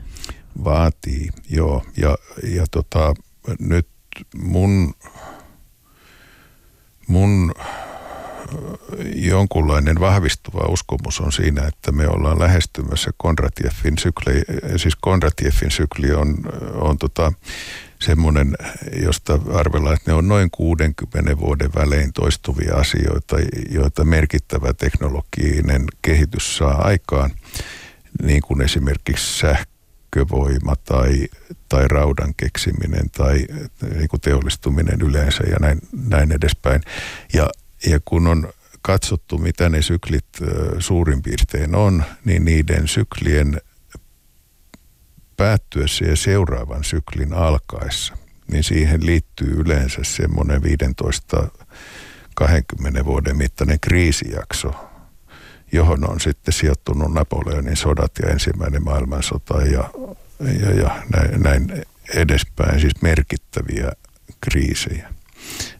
Vaatii, 0.64 1.28
joo. 1.51 1.85
Ja, 1.97 2.16
ja 2.43 2.64
tota, 2.70 3.14
nyt 3.59 3.89
mun, 4.37 4.95
mun 7.09 7.55
jonkunlainen 9.15 10.01
vahvistuva 10.01 10.69
uskomus 10.69 11.21
on 11.21 11.33
siinä, 11.33 11.67
että 11.67 11.93
me 11.93 12.09
ollaan 12.09 12.39
lähestymässä 12.39 13.11
Kondratieffin 13.17 13.99
sykli. 13.99 14.43
Siis 14.77 14.97
Kondratieffin 14.97 15.71
sykli 15.71 16.13
on, 16.13 16.37
on 16.75 16.99
tota, 16.99 17.33
semmoinen, 18.01 18.57
josta 19.03 19.39
arvellaan, 19.55 19.95
että 19.95 20.11
ne 20.11 20.15
on 20.15 20.29
noin 20.29 20.51
60 20.51 21.39
vuoden 21.39 21.71
välein 21.75 22.13
toistuvia 22.13 22.75
asioita, 22.75 23.37
joita 23.71 24.05
merkittävä 24.05 24.73
teknologinen 24.73 25.85
kehitys 26.03 26.57
saa 26.57 26.87
aikaan, 26.87 27.31
niin 28.23 28.43
kuin 28.43 28.61
esimerkiksi 28.61 29.39
sähkö 29.39 29.73
sähkövoima 30.17 30.77
tai, 30.77 31.29
tai 31.69 31.89
raudan 31.89 32.35
keksiminen 32.37 33.11
tai 33.11 33.47
niin 33.95 34.09
kuin 34.09 34.21
teollistuminen 34.21 35.01
yleensä 35.01 35.45
ja 35.45 35.57
näin, 35.61 35.79
näin 36.09 36.33
edespäin. 36.33 36.81
Ja, 37.33 37.51
ja 37.87 38.01
kun 38.05 38.26
on 38.26 38.53
katsottu, 38.83 39.39
mitä 39.39 39.68
ne 39.68 39.83
syklit 39.83 40.26
suurin 40.78 41.22
piirtein 41.22 41.74
on, 41.74 42.05
niin 42.24 42.45
niiden 42.45 42.89
syklien 42.89 43.61
päättyessä 45.37 46.05
ja 46.05 46.16
seuraavan 46.16 46.85
syklin 46.85 47.33
alkaessa, 47.33 48.16
niin 48.53 48.64
siihen 48.64 49.07
liittyy 49.07 49.61
yleensä 49.61 50.01
semmoinen 50.03 50.62
15-20 53.01 53.05
vuoden 53.05 53.37
mittainen 53.37 53.80
kriisijakso, 53.80 54.74
johon 55.72 56.11
on 56.11 56.20
sitten 56.20 56.55
sijoittunut 56.55 57.14
Napoleonin 57.14 57.76
sodat 57.76 58.12
ja 58.22 58.28
ensimmäinen 58.28 58.85
maailmansota 58.85 59.62
ja, 59.62 59.91
ja, 60.61 60.70
ja 60.70 61.03
näin, 61.16 61.43
näin 61.43 61.85
edespäin, 62.14 62.80
siis 62.80 63.03
merkittäviä 63.03 63.93
kriisejä, 64.41 65.09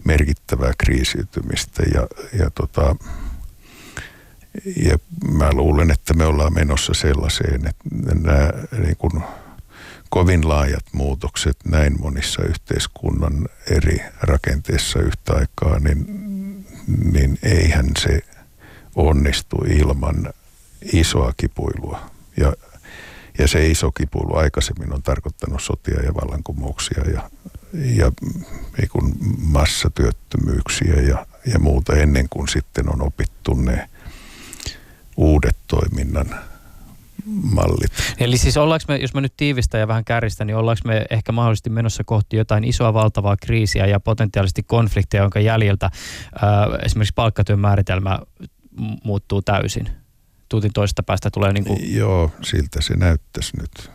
merkittävää 0.04 0.72
kriisiytymistä 0.78 1.82
ja, 1.94 2.06
ja, 2.38 2.50
tota, 2.50 2.96
ja 4.76 4.98
mä 5.32 5.52
luulen, 5.52 5.90
että 5.90 6.14
me 6.14 6.24
ollaan 6.24 6.54
menossa 6.54 6.94
sellaiseen, 6.94 7.54
että 7.54 7.84
nämä 8.14 8.50
niin 8.78 8.96
kuin 8.96 9.22
kovin 10.08 10.48
laajat 10.48 10.84
muutokset 10.92 11.56
näin 11.64 12.00
monissa 12.00 12.42
yhteiskunnan 12.42 13.48
eri 13.70 14.00
rakenteissa 14.20 14.98
yhtä 14.98 15.32
aikaa, 15.34 15.78
niin, 15.78 16.06
niin 17.12 17.38
eihän 17.42 17.86
se 17.98 18.20
onnistu 18.94 19.56
ilman 19.56 20.32
isoa 20.92 21.32
kipuilua. 21.36 22.10
Ja, 22.36 22.52
ja 23.39 23.49
se 23.49 23.66
iso 23.66 23.93
kipuilu 23.93 24.37
aikaisemmin 24.37 24.93
on 24.93 25.03
tarkoittanut 25.03 25.62
sotia 25.62 26.03
ja 26.03 26.14
vallankumouksia 26.14 27.05
ja, 27.12 27.30
ja 27.72 28.12
niin 28.78 29.14
massatyöttömyyksiä 29.39 30.95
ja, 30.95 31.26
ja 31.53 31.59
muuta 31.59 31.97
ennen 31.97 32.28
kuin 32.28 32.49
sitten 32.49 32.89
on 32.93 33.03
opittu 33.03 33.55
ne 33.55 33.89
uudet 35.16 35.57
toiminnan 35.66 36.35
mallit. 37.26 37.93
Eli 38.18 38.39
siis 38.39 38.57
ollaanko 38.57 38.85
me, 38.89 38.97
jos 38.97 39.14
mä 39.14 39.20
nyt 39.20 39.33
tiivistän 39.37 39.80
ja 39.80 39.89
vähän 39.89 40.05
kärjistän, 40.05 40.47
niin 40.47 40.57
ollaanko 40.57 40.80
me 40.85 41.07
ehkä 41.11 41.33
mahdollisesti 41.33 41.70
menossa 41.70 42.05
kohti 42.05 42.37
jotain 42.37 42.64
isoa 42.64 42.95
valtavaa 42.95 43.37
kriisiä 43.37 43.87
ja 43.87 44.01
potentiaalisesti 44.01 44.62
konflikteja, 44.62 45.22
jonka 45.22 45.41
jäljiltä 45.41 45.91
ää, 46.43 46.66
esimerkiksi 46.85 47.14
palkkatyön 47.14 47.61
määritelmä 47.61 48.18
muuttuu 49.05 49.43
täysin? 49.43 50.01
Tuutin 50.53 50.72
toisesta 50.72 51.03
päästä 51.03 51.30
tulee 51.30 51.53
niin 51.53 51.64
kuin... 51.64 51.96
Joo, 51.96 52.32
siltä 52.42 52.80
se 52.80 52.96
näyttäisi 52.96 53.53
nyt. 53.61 53.90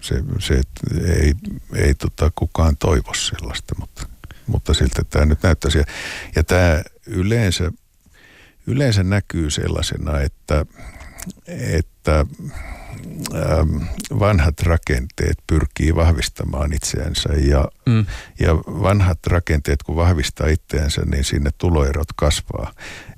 Se, 0.00 0.22
se 0.38 0.60
ei, 1.04 1.34
ei 1.74 1.94
tota 1.94 2.30
kukaan 2.34 2.76
toivo 2.76 3.14
sellaista, 3.14 3.74
mutta, 3.80 4.06
mutta 4.46 4.74
siltä 4.74 5.02
tämä 5.10 5.26
nyt 5.26 5.42
näyttäisi. 5.42 5.78
Ja, 5.78 5.84
ja 6.36 6.44
tämä 6.44 6.82
yleensä, 7.06 7.72
yleensä 8.66 9.02
näkyy 9.02 9.50
sellaisena, 9.50 10.20
että, 10.20 10.66
että 11.46 12.26
ähm, 13.34 13.76
vanhat 14.18 14.60
rakenteet 14.60 15.38
pyrkii 15.46 15.94
vahvistamaan 15.94 16.72
itseänsä 16.72 17.28
ja, 17.32 17.68
mm. 17.86 18.06
ja 18.38 18.56
vanhat 18.56 19.18
rakenteet 19.26 19.82
kun 19.82 19.96
vahvistaa 19.96 20.46
itseänsä, 20.46 21.02
niin 21.04 21.24
sinne 21.24 21.50
tuloerot 21.58 22.08
kasvaa. 22.16 22.72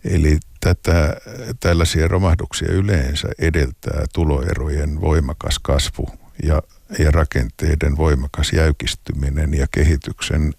Eli 0.04 0.38
tätä, 0.64 1.16
tällaisia 1.60 2.08
romahduksia 2.08 2.72
yleensä 2.72 3.28
edeltää 3.38 4.04
tuloerojen 4.12 5.00
voimakas 5.00 5.58
kasvu 5.58 6.08
ja, 6.42 6.62
ja 6.98 7.10
rakenteiden 7.10 7.96
voimakas 7.96 8.52
jäykistyminen 8.52 9.54
ja 9.54 9.66
kehityksen 9.70 10.54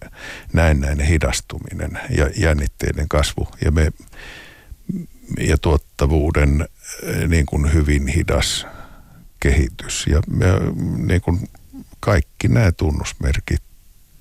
näennäinen 0.52 1.06
hidastuminen 1.06 1.98
ja 2.10 2.30
jännitteiden 2.36 3.08
kasvu. 3.08 3.48
Ja, 3.64 3.70
me, 3.70 3.92
ja 5.38 5.58
tuottavuuden 5.58 6.68
eh, 7.02 7.28
niin 7.28 7.46
kuin 7.46 7.72
hyvin 7.72 8.06
hidas 8.06 8.66
kehitys. 9.40 10.06
Ja 10.06 10.22
me, 10.26 10.46
niin 11.06 11.20
kuin 11.20 11.48
kaikki 12.00 12.48
nämä 12.48 12.72
tunnusmerkit 12.72 13.62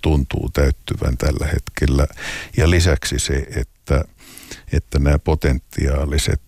tuntuu 0.01 0.49
täyttyvän 0.49 1.17
tällä 1.17 1.47
hetkellä. 1.47 2.07
Ja 2.57 2.69
lisäksi 2.69 3.19
se, 3.19 3.35
että 3.35 3.72
että 4.73 4.99
nämä 4.99 5.19
potentiaaliset 5.19 6.41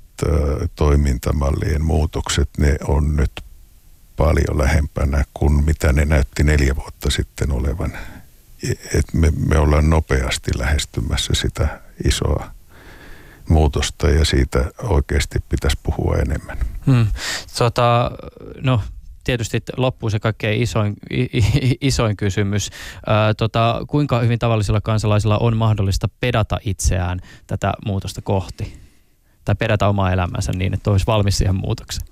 toimintamallien 0.75 1.85
muutokset, 1.85 2.49
ne 2.57 2.75
on 2.87 3.15
nyt 3.15 3.31
paljon 4.17 4.57
lähempänä 4.57 5.23
kuin 5.33 5.65
mitä 5.65 5.93
ne 5.93 6.05
näytti 6.05 6.43
neljä 6.43 6.75
vuotta 6.75 7.09
sitten 7.09 7.51
olevan. 7.51 7.93
Et 8.93 9.13
me, 9.13 9.31
me 9.47 9.57
ollaan 9.57 9.89
nopeasti 9.89 10.51
lähestymässä 10.57 11.33
sitä 11.33 11.81
isoa 12.05 12.51
muutosta 13.49 14.09
ja 14.09 14.25
siitä 14.25 14.71
oikeasti 14.83 15.39
pitäisi 15.49 15.77
puhua 15.83 16.15
enemmän. 16.15 16.57
Hmm. 16.85 17.07
Tota, 17.57 18.11
no 18.61 18.81
tietysti 19.25 19.63
loppuu 19.77 20.09
se 20.09 20.19
kaikkein 20.19 20.61
isoin, 20.61 20.93
isoin 21.81 22.17
kysymys. 22.17 22.69
Ää, 23.07 23.33
tota, 23.33 23.81
kuinka 23.87 24.19
hyvin 24.19 24.39
tavallisilla 24.39 24.81
kansalaisilla 24.81 25.37
on 25.37 25.57
mahdollista 25.57 26.09
pedata 26.19 26.59
itseään 26.65 27.19
tätä 27.47 27.73
muutosta 27.85 28.21
kohti? 28.21 28.77
Tai 29.45 29.55
pedata 29.55 29.87
omaa 29.87 30.11
elämänsä 30.11 30.51
niin, 30.51 30.73
että 30.73 30.91
olisi 30.91 31.07
valmis 31.07 31.37
siihen 31.37 31.55
muutokseen? 31.55 32.07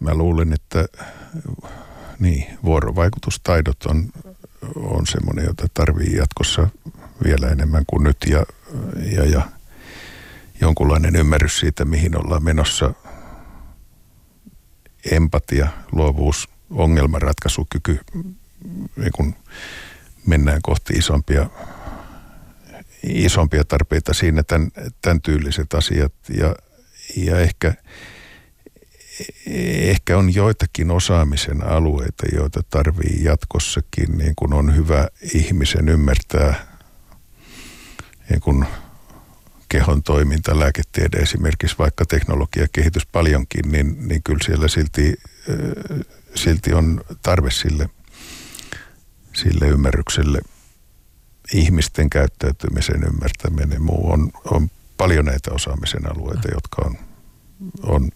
Mä 0.00 0.14
luulen, 0.14 0.52
että 0.52 0.86
niin, 2.18 2.46
vuorovaikutustaidot 2.64 3.86
on, 3.86 4.10
on 4.76 5.06
semmoinen, 5.06 5.44
jota 5.44 5.66
tarvii 5.74 6.16
jatkossa 6.16 6.68
vielä 7.24 7.48
enemmän 7.48 7.84
kuin 7.86 8.04
nyt 8.04 8.16
ja, 8.30 8.44
ja, 9.16 9.24
ja– 9.24 9.42
jonkunlainen 10.60 11.16
ymmärrys 11.16 11.60
siitä, 11.60 11.84
mihin 11.84 12.16
ollaan 12.16 12.44
menossa. 12.44 12.94
Empatia, 15.10 15.68
luovuus, 15.92 16.48
ongelmanratkaisukyky, 16.70 17.98
niin 18.96 19.12
kun 19.14 19.34
mennään 20.26 20.58
kohti 20.62 20.92
isompia, 20.92 21.50
isompia 23.02 23.64
tarpeita 23.64 24.14
siinä, 24.14 24.42
tämän, 24.42 24.70
tämän 25.02 25.20
tyyliset 25.20 25.74
asiat. 25.74 26.12
Ja, 26.28 26.56
ja 27.16 27.40
ehkä, 27.40 27.74
ehkä 29.80 30.18
on 30.18 30.34
joitakin 30.34 30.90
osaamisen 30.90 31.66
alueita, 31.66 32.26
joita 32.34 32.62
tarvii 32.70 33.24
jatkossakin, 33.24 34.18
niin 34.18 34.34
kun 34.36 34.54
on 34.54 34.76
hyvä 34.76 35.08
ihmisen 35.34 35.88
ymmärtää 35.88 36.70
niin 38.30 38.40
kun 38.40 38.66
kehon 39.70 40.02
toiminta, 40.02 40.58
lääketiede 40.58 41.16
esimerkiksi, 41.16 41.78
vaikka 41.78 42.04
teknologia 42.04 42.66
kehitys 42.72 43.06
paljonkin, 43.06 43.72
niin, 43.72 44.08
niin 44.08 44.22
kyllä 44.22 44.44
siellä 44.44 44.68
silti, 44.68 45.14
silti 46.34 46.72
on 46.72 47.04
tarve 47.22 47.50
sille, 47.50 47.90
sille 49.32 49.68
ymmärrykselle. 49.68 50.40
Ihmisten 51.54 52.10
käyttäytymisen 52.10 53.04
ymmärtäminen 53.04 53.82
muu 53.82 54.12
on, 54.12 54.30
on 54.44 54.70
paljon 54.96 55.24
näitä 55.24 55.50
osaamisen 55.52 56.10
alueita, 56.10 56.48
jotka 56.54 56.82
on, 56.84 56.98
on 57.82 58.10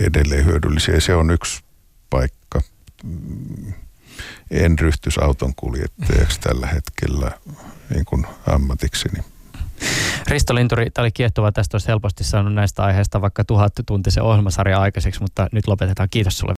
edelleen 0.00 0.44
hyödyllisiä. 0.44 1.00
Se 1.00 1.14
on 1.14 1.30
yksi 1.30 1.62
paikka. 2.10 2.60
En 4.50 4.78
ryhtyisi 4.78 5.20
auton 5.20 5.54
kuljettajaksi 5.54 6.40
tällä 6.40 6.66
hetkellä 6.66 7.38
niin 7.90 8.04
kuin 8.04 8.26
ammatikseni. 8.46 9.33
Risto 10.28 10.54
Linturi, 10.54 10.90
tämä 10.90 11.02
oli 11.02 11.12
kiehtova. 11.12 11.52
Tästä 11.52 11.74
olisi 11.74 11.88
helposti 11.88 12.24
saanut 12.24 12.54
näistä 12.54 12.82
aiheista 12.82 13.20
vaikka 13.20 13.44
tuhat 13.44 13.72
tuntisen 13.86 14.22
ohjelmasarja 14.22 14.80
aikaiseksi, 14.80 15.20
mutta 15.20 15.46
nyt 15.52 15.66
lopetetaan. 15.66 16.08
Kiitos 16.10 16.38
sulle 16.38 16.54